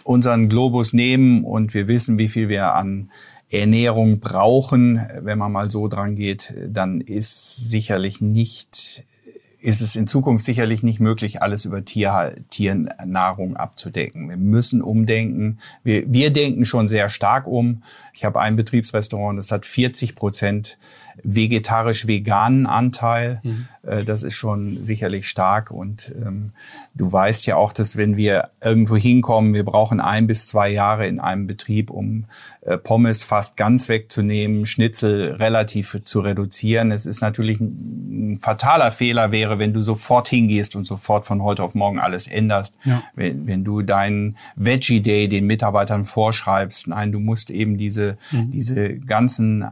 unseren 0.04 0.48
Globus 0.48 0.92
nehmen 0.92 1.44
und 1.44 1.74
wir 1.74 1.88
wissen, 1.88 2.18
wie 2.18 2.28
viel 2.28 2.48
wir 2.48 2.74
an 2.74 3.10
Ernährung 3.50 4.20
brauchen, 4.20 5.00
wenn 5.20 5.38
man 5.38 5.52
mal 5.52 5.70
so 5.70 5.88
dran 5.88 6.16
geht, 6.16 6.54
dann 6.68 7.00
ist 7.00 7.70
sicherlich 7.70 8.20
nicht 8.20 9.04
ist 9.60 9.80
es 9.80 9.96
in 9.96 10.06
Zukunft 10.06 10.44
sicherlich 10.44 10.82
nicht 10.82 11.00
möglich, 11.00 11.42
alles 11.42 11.64
über 11.64 11.84
Tier, 11.84 12.34
Tiernahrung 12.48 13.56
abzudecken. 13.56 14.28
Wir 14.28 14.36
müssen 14.36 14.82
umdenken. 14.82 15.58
Wir, 15.82 16.10
wir 16.12 16.30
denken 16.30 16.64
schon 16.64 16.86
sehr 16.86 17.08
stark 17.08 17.46
um. 17.46 17.82
Ich 18.14 18.24
habe 18.24 18.40
ein 18.40 18.54
Betriebsrestaurant, 18.54 19.36
das 19.36 19.50
hat 19.50 19.66
40 19.66 20.14
Prozent 20.14 20.78
vegetarisch-veganen 21.22 22.66
Anteil. 22.66 23.40
Mhm. 23.42 23.68
Äh, 23.82 24.04
das 24.04 24.22
ist 24.22 24.34
schon 24.34 24.82
sicherlich 24.84 25.28
stark. 25.28 25.70
Und 25.70 26.14
ähm, 26.16 26.52
du 26.94 27.10
weißt 27.10 27.46
ja 27.46 27.56
auch, 27.56 27.72
dass 27.72 27.96
wenn 27.96 28.16
wir 28.16 28.50
irgendwo 28.62 28.96
hinkommen, 28.96 29.54
wir 29.54 29.64
brauchen 29.64 30.00
ein 30.00 30.26
bis 30.26 30.46
zwei 30.46 30.68
Jahre 30.68 31.06
in 31.06 31.20
einem 31.20 31.46
Betrieb, 31.46 31.90
um 31.90 32.26
äh, 32.60 32.76
Pommes 32.76 33.24
fast 33.24 33.56
ganz 33.56 33.88
wegzunehmen, 33.88 34.66
Schnitzel 34.66 35.32
relativ 35.32 35.96
zu 36.04 36.20
reduzieren. 36.20 36.90
Es 36.90 37.06
ist 37.06 37.20
natürlich 37.20 37.60
ein, 37.60 38.34
ein 38.34 38.38
fataler 38.40 38.90
Fehler 38.90 39.32
wäre, 39.32 39.58
wenn 39.58 39.72
du 39.72 39.80
sofort 39.80 40.28
hingehst 40.28 40.76
und 40.76 40.84
sofort 40.84 41.26
von 41.26 41.42
heute 41.42 41.62
auf 41.62 41.74
morgen 41.74 41.98
alles 41.98 42.26
änderst. 42.26 42.76
Ja. 42.84 43.02
Wenn, 43.14 43.46
wenn 43.46 43.64
du 43.64 43.82
deinen 43.82 44.36
Veggie 44.56 45.00
Day 45.00 45.28
den 45.28 45.46
Mitarbeitern 45.46 46.04
vorschreibst, 46.04 46.88
nein, 46.88 47.12
du 47.12 47.20
musst 47.20 47.50
eben 47.50 47.76
diese, 47.76 48.18
mhm. 48.30 48.50
diese 48.50 48.98
ganzen 48.98 49.68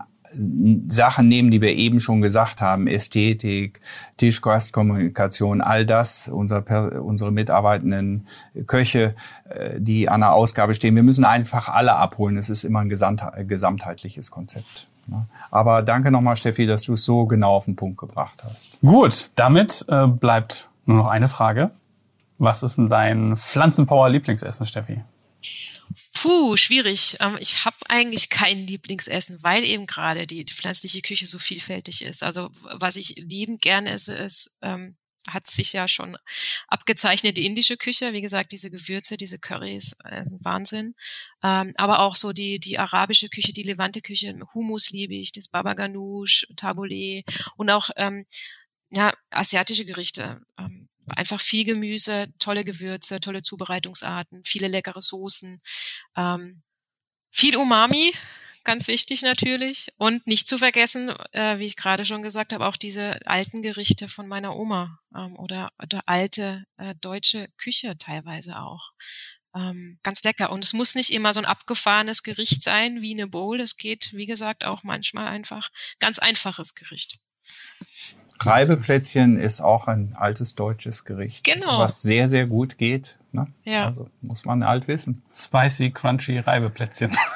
Sachen 0.87 1.29
nehmen, 1.29 1.51
die 1.51 1.61
wir 1.61 1.75
eben 1.75 2.01
schon 2.01 2.21
gesagt 2.21 2.61
haben, 2.61 2.87
Ästhetik, 2.87 3.81
Tischgastkommunikation, 4.17 5.61
all 5.61 5.87
das, 5.87 6.29
unser, 6.29 6.65
unsere 7.03 7.33
mitarbeitenden 7.33 8.27
Köche, 8.67 9.15
äh, 9.49 9.81
die 9.81 10.09
an 10.09 10.21
der 10.21 10.33
Ausgabe 10.33 10.75
stehen. 10.75 10.95
Wir 10.95 11.03
müssen 11.03 11.25
einfach 11.25 11.69
alle 11.69 11.97
abholen. 11.97 12.37
Es 12.37 12.51
ist 12.51 12.65
immer 12.65 12.81
ein 12.81 12.89
gesamt, 12.89 13.23
gesamtheitliches 13.47 14.31
Konzept. 14.31 14.89
Ne? 15.07 15.27
Aber 15.51 15.83
danke 15.83 16.11
nochmal, 16.11 16.37
Steffi, 16.37 16.67
dass 16.67 16.83
du 16.83 16.95
es 16.95 17.05
so 17.05 17.27
genau 17.27 17.55
auf 17.55 17.65
den 17.65 17.77
Punkt 17.77 17.99
gebracht 17.99 18.45
hast. 18.45 18.79
Gut, 18.81 19.31
damit 19.37 19.85
äh, 19.89 20.07
bleibt 20.07 20.69
nur 20.85 20.99
noch 20.99 21.07
eine 21.07 21.29
Frage. 21.29 21.71
Was 22.39 22.63
ist 22.63 22.77
denn 22.77 22.89
dein 22.89 23.37
Pflanzenpower-Lieblingsessen, 23.37 24.67
Steffi? 24.67 25.03
Puh, 26.17 26.57
schwierig. 26.57 27.19
Ähm, 27.21 27.37
ich 27.41 27.67
habe 27.67 27.77
eigentlich 27.89 28.31
kein 28.31 28.67
Lieblingsessen, 28.67 29.43
weil 29.43 29.65
eben 29.65 29.87
gerade 29.87 30.27
die, 30.27 30.47
die, 30.47 30.55
pflanzliche 30.55 31.03
Küche 31.03 31.27
so 31.27 31.39
vielfältig 31.39 32.01
ist. 32.03 32.23
Also 32.23 32.51
was 32.63 32.97
ich 32.97 33.17
liebend 33.17 33.61
gerne 33.61 33.91
esse, 33.91 34.15
ist, 34.15 34.57
ähm, 34.63 34.97
hat 35.29 35.47
sich 35.47 35.75
ja 35.75 35.87
schon 35.89 36.17
abgezeichnet, 36.69 37.37
die 37.37 37.45
indische 37.45 37.77
Küche. 37.77 38.15
Wie 38.15 38.23
gesagt, 38.23 38.53
diese 38.53 38.71
Gewürze, 38.71 39.19
diese 39.19 39.39
Currys 39.39 39.95
äh, 40.05 40.25
sind 40.25 40.43
Wahnsinn. 40.43 40.95
Ähm, 41.43 41.75
aber 41.77 41.99
auch 42.01 42.17
so 42.17 42.33
die, 42.33 42.61
die 42.61 42.79
arabische 42.79 43.29
Küche, 43.29 43.53
die 43.53 43.65
Levante 43.65 44.01
Küche, 44.01 44.35
Hummus 44.55 44.91
liebe 44.91 45.15
ich, 45.15 45.33
das 45.33 45.49
Baba 45.49 45.75
Ganoush, 45.75 46.47
Tabbouleh 46.57 47.25
und 47.57 47.69
auch 47.69 47.91
ähm, 47.97 48.25
ja, 48.91 49.13
asiatische 49.29 49.85
Gerichte. 49.85 50.41
Ähm, 50.59 50.89
einfach 51.09 51.41
viel 51.41 51.65
Gemüse, 51.65 52.29
tolle 52.39 52.65
Gewürze, 52.65 53.21
tolle 53.21 53.43
Zubereitungsarten, 53.43 54.43
viele 54.45 54.69
leckere 54.69 55.01
Soßen, 55.01 55.61
ähm, 56.17 56.63
viel 57.31 57.57
Umami, 57.57 58.13
ganz 58.65 58.89
wichtig 58.89 59.23
natürlich. 59.23 59.93
Und 59.97 60.27
nicht 60.27 60.49
zu 60.49 60.59
vergessen, 60.59 61.11
äh, 61.33 61.59
wie 61.59 61.67
ich 61.67 61.77
gerade 61.77 62.05
schon 62.05 62.23
gesagt 62.23 62.53
habe, 62.53 62.67
auch 62.67 62.77
diese 62.77 63.19
alten 63.27 63.63
Gerichte 63.63 64.09
von 64.09 64.29
meiner 64.29 64.57
Oma 64.57 64.99
ähm, 65.15 65.39
oder, 65.39 65.73
oder 65.83 66.03
alte 66.07 66.67
äh, 66.77 66.95
deutsche 67.01 67.49
Küche 67.57 67.97
teilweise 67.97 68.59
auch. 68.59 68.93
Ähm, 69.55 69.99
ganz 70.03 70.23
lecker. 70.23 70.51
Und 70.51 70.65
es 70.65 70.75
muss 70.75 70.95
nicht 70.95 71.11
immer 71.11 71.33
so 71.33 71.41
ein 71.41 71.47
abgefahrenes 71.47 72.23
Gericht 72.23 72.63
sein 72.63 73.01
wie 73.01 73.15
eine 73.15 73.27
Bowl. 73.27 73.61
Es 73.61 73.79
geht, 73.79 74.13
wie 74.13 74.27
gesagt, 74.27 74.65
auch 74.65 74.83
manchmal 74.83 75.29
einfach 75.29 75.71
ganz 75.99 76.19
einfaches 76.19 76.75
Gericht. 76.75 77.19
Reibeplätzchen 78.41 79.39
ist 79.39 79.61
auch 79.61 79.87
ein 79.89 80.15
altes 80.19 80.55
deutsches 80.55 81.05
Gericht. 81.05 81.45
Genau. 81.45 81.79
Was 81.79 82.03
sehr, 82.03 82.29
sehr 82.29 82.47
gut 82.47 82.79
geht. 82.79 83.17
Ne? 83.33 83.47
Ja. 83.65 83.87
Also 83.87 84.09
muss 84.21 84.45
man 84.45 84.63
alt 84.63 84.89
wissen. 84.89 85.23
Spicy, 85.35 85.91
crunchy 85.91 86.39
Reibeplätzchen. 86.39 87.17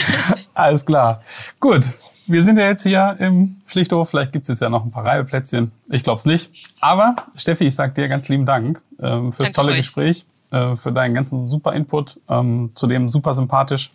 Alles 0.54 0.84
klar. 0.84 1.22
Gut. 1.60 1.88
Wir 2.26 2.42
sind 2.42 2.56
ja 2.56 2.66
jetzt 2.66 2.84
hier 2.84 3.16
im 3.18 3.60
Pflichthof. 3.66 4.10
Vielleicht 4.10 4.32
gibt 4.32 4.44
es 4.44 4.48
jetzt 4.48 4.62
ja 4.62 4.68
noch 4.68 4.84
ein 4.84 4.92
paar 4.92 5.04
Reibeplätzchen. 5.04 5.72
Ich 5.88 6.04
glaube 6.04 6.18
es 6.18 6.24
nicht. 6.24 6.72
Aber 6.80 7.16
Steffi, 7.34 7.64
ich 7.64 7.74
sage 7.74 7.92
dir 7.92 8.08
ganz 8.08 8.28
lieben 8.28 8.46
Dank 8.46 8.80
ähm, 9.00 9.32
fürs 9.32 9.50
Danke 9.50 9.52
tolle 9.52 9.72
euch. 9.72 9.78
Gespräch, 9.78 10.24
äh, 10.50 10.76
für 10.76 10.92
deinen 10.92 11.14
ganzen 11.14 11.48
super 11.48 11.72
Input. 11.72 12.20
Ähm, 12.28 12.70
zudem 12.74 13.10
super 13.10 13.34
sympathisch. 13.34 13.90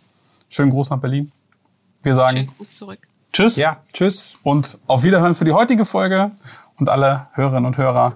Schönen 0.50 0.70
Gruß 0.70 0.90
nach 0.90 0.98
Berlin. 0.98 1.32
Wir 2.02 2.14
sagen 2.14 2.36
Schönen 2.36 2.56
Gruß 2.56 2.76
zurück. 2.76 3.07
Tschüss. 3.32 3.56
Ja, 3.56 3.78
tschüss. 3.92 4.36
Und 4.42 4.78
auf 4.86 5.02
Wiederhören 5.02 5.34
für 5.34 5.44
die 5.44 5.52
heutige 5.52 5.84
Folge. 5.84 6.30
Und 6.78 6.88
alle 6.88 7.26
Hörerinnen 7.32 7.66
und 7.66 7.76
Hörer 7.76 8.14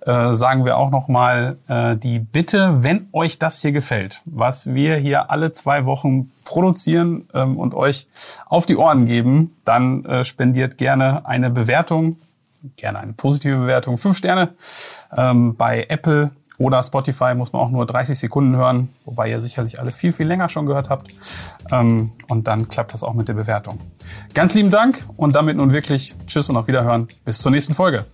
äh, 0.00 0.32
sagen 0.32 0.64
wir 0.64 0.76
auch 0.76 0.90
nochmal 0.90 1.58
äh, 1.66 1.96
die 1.96 2.20
Bitte, 2.20 2.84
wenn 2.84 3.08
euch 3.12 3.40
das 3.40 3.60
hier 3.60 3.72
gefällt, 3.72 4.22
was 4.24 4.66
wir 4.66 4.96
hier 4.96 5.30
alle 5.30 5.50
zwei 5.50 5.86
Wochen 5.86 6.30
produzieren 6.44 7.28
ähm, 7.34 7.58
und 7.58 7.74
euch 7.74 8.06
auf 8.46 8.64
die 8.64 8.76
Ohren 8.76 9.06
geben, 9.06 9.56
dann 9.64 10.04
äh, 10.04 10.22
spendiert 10.22 10.78
gerne 10.78 11.26
eine 11.26 11.50
Bewertung, 11.50 12.16
gerne 12.76 13.00
eine 13.00 13.12
positive 13.12 13.56
Bewertung, 13.56 13.98
fünf 13.98 14.16
Sterne. 14.16 14.54
Ähm, 15.16 15.56
bei 15.56 15.86
Apple 15.88 16.30
oder 16.58 16.82
Spotify 16.82 17.34
muss 17.34 17.52
man 17.52 17.62
auch 17.62 17.70
nur 17.70 17.86
30 17.86 18.18
Sekunden 18.18 18.56
hören, 18.56 18.88
wobei 19.04 19.30
ihr 19.30 19.40
sicherlich 19.40 19.78
alle 19.80 19.90
viel, 19.90 20.12
viel 20.12 20.26
länger 20.26 20.48
schon 20.48 20.66
gehört 20.66 20.90
habt. 20.90 21.08
Ähm, 21.70 22.12
und 22.28 22.46
dann 22.46 22.68
klappt 22.68 22.92
das 22.92 23.02
auch 23.02 23.14
mit 23.14 23.28
der 23.28 23.34
Bewertung. 23.34 23.78
Ganz 24.34 24.54
lieben 24.54 24.70
Dank 24.70 25.06
und 25.16 25.36
damit 25.36 25.56
nun 25.56 25.72
wirklich 25.72 26.14
Tschüss 26.26 26.48
und 26.48 26.56
auf 26.56 26.66
Wiederhören. 26.66 27.08
Bis 27.24 27.38
zur 27.38 27.52
nächsten 27.52 27.74
Folge. 27.74 28.06